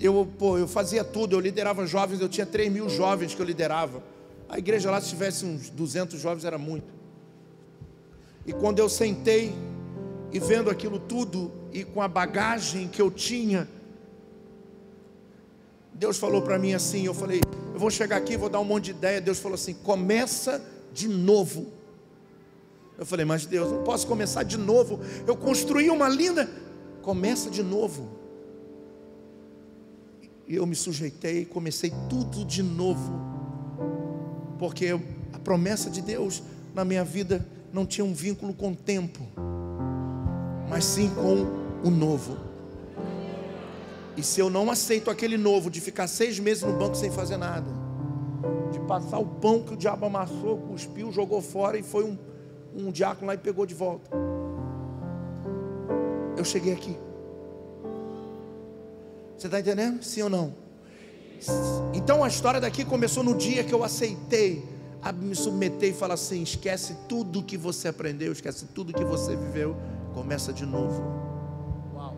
eu, 0.00 0.26
pô, 0.38 0.56
eu 0.56 0.66
fazia 0.66 1.04
tudo, 1.04 1.36
eu 1.36 1.40
liderava 1.40 1.86
jovens, 1.86 2.18
eu 2.18 2.28
tinha 2.28 2.46
3 2.46 2.72
mil 2.72 2.88
jovens 2.88 3.34
que 3.34 3.42
eu 3.42 3.44
liderava. 3.44 4.02
A 4.48 4.58
igreja 4.58 4.90
lá, 4.90 4.98
se 4.98 5.10
tivesse 5.10 5.44
uns 5.44 5.68
200 5.68 6.18
jovens, 6.18 6.46
era 6.46 6.56
muito. 6.56 6.92
E 8.46 8.52
quando 8.54 8.78
eu 8.78 8.88
sentei 8.88 9.54
e 10.32 10.40
vendo 10.40 10.70
aquilo 10.70 10.98
tudo, 10.98 11.52
e 11.70 11.84
com 11.84 12.00
a 12.00 12.08
bagagem 12.08 12.88
que 12.88 13.00
eu 13.00 13.10
tinha, 13.10 13.68
Deus 15.92 16.16
falou 16.16 16.40
para 16.40 16.58
mim 16.58 16.72
assim: 16.72 17.04
eu 17.04 17.12
falei, 17.12 17.42
eu 17.74 17.78
vou 17.78 17.90
chegar 17.90 18.16
aqui, 18.16 18.38
vou 18.38 18.48
dar 18.48 18.60
um 18.60 18.64
monte 18.64 18.84
de 18.86 18.90
ideia. 18.92 19.20
Deus 19.20 19.38
falou 19.38 19.56
assim: 19.56 19.74
começa 19.74 20.64
de 20.94 21.06
novo. 21.08 21.66
Eu 22.96 23.04
falei, 23.04 23.26
mas 23.26 23.44
Deus, 23.44 23.70
não 23.70 23.82
posso 23.82 24.06
começar 24.06 24.44
de 24.44 24.56
novo. 24.56 24.98
Eu 25.26 25.36
construí 25.36 25.90
uma 25.90 26.08
linda. 26.08 26.48
Começa 27.02 27.50
de 27.50 27.62
novo. 27.62 28.08
E 30.46 30.56
eu 30.56 30.66
me 30.66 30.74
sujeitei, 30.74 31.44
comecei 31.44 31.92
tudo 32.08 32.44
de 32.44 32.62
novo. 32.62 33.12
Porque 34.58 34.88
a 35.32 35.38
promessa 35.38 35.88
de 35.88 36.02
Deus 36.02 36.42
na 36.74 36.84
minha 36.84 37.04
vida 37.04 37.46
não 37.72 37.86
tinha 37.86 38.04
um 38.04 38.12
vínculo 38.12 38.52
com 38.52 38.72
o 38.72 38.76
tempo, 38.76 39.20
mas 40.68 40.84
sim 40.84 41.08
com 41.10 41.86
o 41.86 41.90
novo. 41.90 42.36
E 44.16 44.22
se 44.22 44.40
eu 44.40 44.50
não 44.50 44.70
aceito 44.70 45.10
aquele 45.10 45.38
novo 45.38 45.70
de 45.70 45.80
ficar 45.80 46.06
seis 46.06 46.38
meses 46.38 46.62
no 46.62 46.72
banco 46.72 46.96
sem 46.96 47.10
fazer 47.10 47.36
nada, 47.36 47.70
de 48.72 48.78
passar 48.80 49.18
o 49.18 49.26
pão 49.26 49.62
que 49.62 49.74
o 49.74 49.76
diabo 49.76 50.06
amassou, 50.06 50.58
cuspiu, 50.58 51.12
jogou 51.12 51.40
fora 51.40 51.78
e 51.78 51.82
foi 51.82 52.04
um, 52.04 52.18
um 52.74 52.90
diácono 52.90 53.28
lá 53.28 53.34
e 53.34 53.38
pegou 53.38 53.64
de 53.64 53.74
volta. 53.74 54.10
Eu 56.40 56.44
cheguei 56.46 56.72
aqui. 56.72 56.96
Você 59.36 59.46
está 59.46 59.60
entendendo? 59.60 60.02
Sim 60.02 60.22
ou 60.22 60.30
não? 60.30 60.54
Então 61.92 62.24
a 62.24 62.28
história 62.28 62.58
daqui 62.58 62.82
começou 62.82 63.22
no 63.22 63.36
dia 63.36 63.62
que 63.62 63.74
eu 63.74 63.84
aceitei 63.84 64.66
a 65.02 65.12
me 65.12 65.34
submeter 65.34 65.90
e 65.90 65.92
falar 65.92 66.14
assim: 66.14 66.42
esquece 66.42 66.96
tudo 67.06 67.42
que 67.42 67.58
você 67.58 67.88
aprendeu, 67.88 68.32
esquece 68.32 68.64
tudo 68.74 68.90
que 68.90 69.04
você 69.04 69.36
viveu, 69.36 69.76
começa 70.14 70.50
de 70.50 70.64
novo. 70.64 71.02
Uau. 71.94 72.16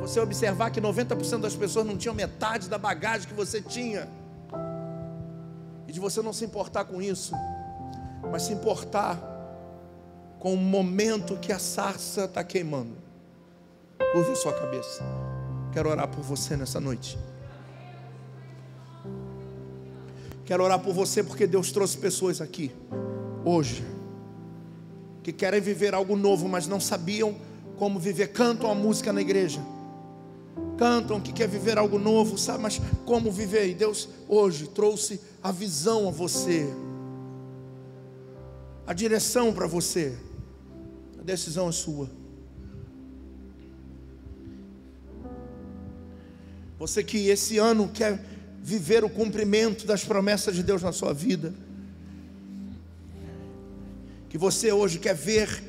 Você 0.00 0.20
observar 0.20 0.70
que 0.70 0.80
90% 0.80 1.40
das 1.40 1.54
pessoas 1.54 1.84
não 1.84 1.98
tinham 1.98 2.14
metade 2.14 2.66
da 2.66 2.78
bagagem 2.78 3.28
que 3.28 3.34
você 3.34 3.60
tinha, 3.60 4.08
e 5.86 5.92
de 5.92 6.00
você 6.00 6.22
não 6.22 6.32
se 6.32 6.46
importar 6.46 6.86
com 6.86 7.02
isso, 7.02 7.34
mas 8.30 8.44
se 8.44 8.54
importar 8.54 9.29
com 10.40 10.54
o 10.54 10.56
momento 10.56 11.36
que 11.36 11.52
a 11.52 11.58
sarça 11.58 12.24
está 12.24 12.42
queimando. 12.42 12.96
Curve 14.12 14.34
sua 14.34 14.54
cabeça. 14.54 15.04
Quero 15.70 15.90
orar 15.90 16.08
por 16.08 16.22
você 16.22 16.56
nessa 16.56 16.80
noite. 16.80 17.16
Quero 20.46 20.64
orar 20.64 20.80
por 20.80 20.94
você 20.94 21.22
porque 21.22 21.46
Deus 21.46 21.70
trouxe 21.70 21.96
pessoas 21.96 22.40
aqui, 22.40 22.72
hoje, 23.44 23.84
que 25.22 25.32
querem 25.32 25.60
viver 25.60 25.94
algo 25.94 26.16
novo, 26.16 26.48
mas 26.48 26.66
não 26.66 26.80
sabiam 26.80 27.36
como 27.78 28.00
viver. 28.00 28.28
Cantam 28.28 28.68
a 28.68 28.74
música 28.74 29.12
na 29.12 29.20
igreja, 29.20 29.60
cantam 30.76 31.20
que 31.20 31.32
quer 31.32 31.46
viver 31.46 31.78
algo 31.78 31.98
novo, 31.98 32.36
sabe, 32.36 32.62
mas 32.62 32.80
como 33.04 33.30
viver? 33.30 33.68
E 33.68 33.74
Deus 33.74 34.08
hoje 34.26 34.66
trouxe 34.68 35.20
a 35.40 35.52
visão 35.52 36.08
a 36.08 36.10
você, 36.10 36.66
a 38.86 38.92
direção 38.92 39.52
para 39.52 39.68
você. 39.68 40.16
A 41.20 41.22
decisão 41.22 41.68
é 41.68 41.72
sua. 41.72 42.10
Você 46.78 47.04
que 47.04 47.28
esse 47.28 47.58
ano 47.58 47.90
quer 47.92 48.24
viver 48.62 49.04
o 49.04 49.10
cumprimento 49.10 49.86
das 49.86 50.02
promessas 50.02 50.56
de 50.56 50.62
Deus 50.62 50.82
na 50.82 50.92
sua 50.92 51.12
vida. 51.12 51.52
Que 54.30 54.38
você 54.38 54.72
hoje 54.72 54.98
quer 54.98 55.14
ver 55.14 55.62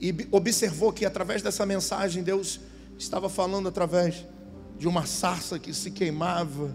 e 0.00 0.14
observou 0.30 0.92
que 0.92 1.04
através 1.04 1.42
dessa 1.42 1.66
mensagem 1.66 2.22
Deus 2.22 2.60
estava 2.96 3.28
falando 3.28 3.68
através 3.68 4.24
de 4.78 4.86
uma 4.86 5.04
sarça 5.04 5.58
que 5.58 5.74
se 5.74 5.90
queimava 5.90 6.70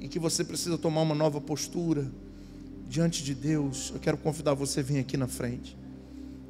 e 0.00 0.06
que 0.06 0.20
você 0.20 0.44
precisa 0.44 0.78
tomar 0.78 1.02
uma 1.02 1.14
nova 1.14 1.40
postura 1.40 2.08
diante 2.88 3.24
de 3.24 3.34
Deus. 3.34 3.90
Eu 3.92 3.98
quero 3.98 4.16
convidar 4.16 4.54
você 4.54 4.78
a 4.78 4.82
vir 4.84 5.00
aqui 5.00 5.16
na 5.16 5.26
frente 5.26 5.83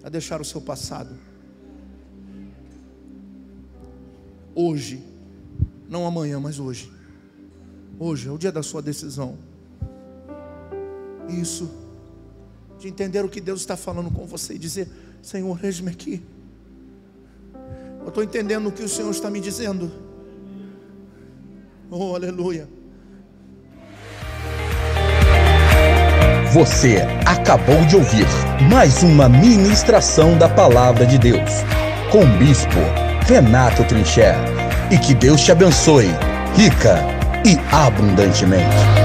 a 0.04 0.10
deixar 0.10 0.38
o 0.38 0.44
seu 0.44 0.60
passado. 0.60 1.16
Hoje, 4.54 5.02
não 5.88 6.06
amanhã, 6.06 6.38
mas 6.38 6.60
hoje. 6.60 6.92
Hoje 7.98 8.28
é 8.28 8.30
o 8.30 8.36
dia 8.36 8.52
da 8.52 8.62
sua 8.62 8.82
decisão. 8.82 9.38
Isso, 11.28 11.70
de 12.78 12.86
entender 12.86 13.24
o 13.24 13.30
que 13.30 13.40
Deus 13.40 13.60
está 13.60 13.78
falando 13.78 14.10
com 14.10 14.26
você 14.26 14.54
e 14.54 14.58
dizer: 14.58 14.88
Senhor, 15.22 15.58
eis-me 15.64 15.90
aqui. 15.90 16.22
Eu 18.02 18.08
estou 18.08 18.22
entendendo 18.22 18.68
o 18.68 18.72
que 18.72 18.82
o 18.82 18.88
Senhor 18.88 19.10
está 19.10 19.30
me 19.30 19.40
dizendo. 19.40 19.90
Oh, 21.90 22.14
aleluia. 22.14 22.68
Você 26.54 27.04
acabou 27.26 27.84
de 27.84 27.96
ouvir 27.96 28.28
mais 28.70 29.02
uma 29.02 29.28
ministração 29.28 30.38
da 30.38 30.48
Palavra 30.48 31.04
de 31.04 31.18
Deus 31.18 31.50
com 32.12 32.20
o 32.20 32.38
Bispo 32.38 32.78
Renato 33.26 33.82
Trincher. 33.82 34.36
E 34.88 34.96
que 34.96 35.14
Deus 35.14 35.40
te 35.40 35.50
abençoe, 35.50 36.14
rica 36.54 37.04
e 37.44 37.58
abundantemente. 37.74 39.03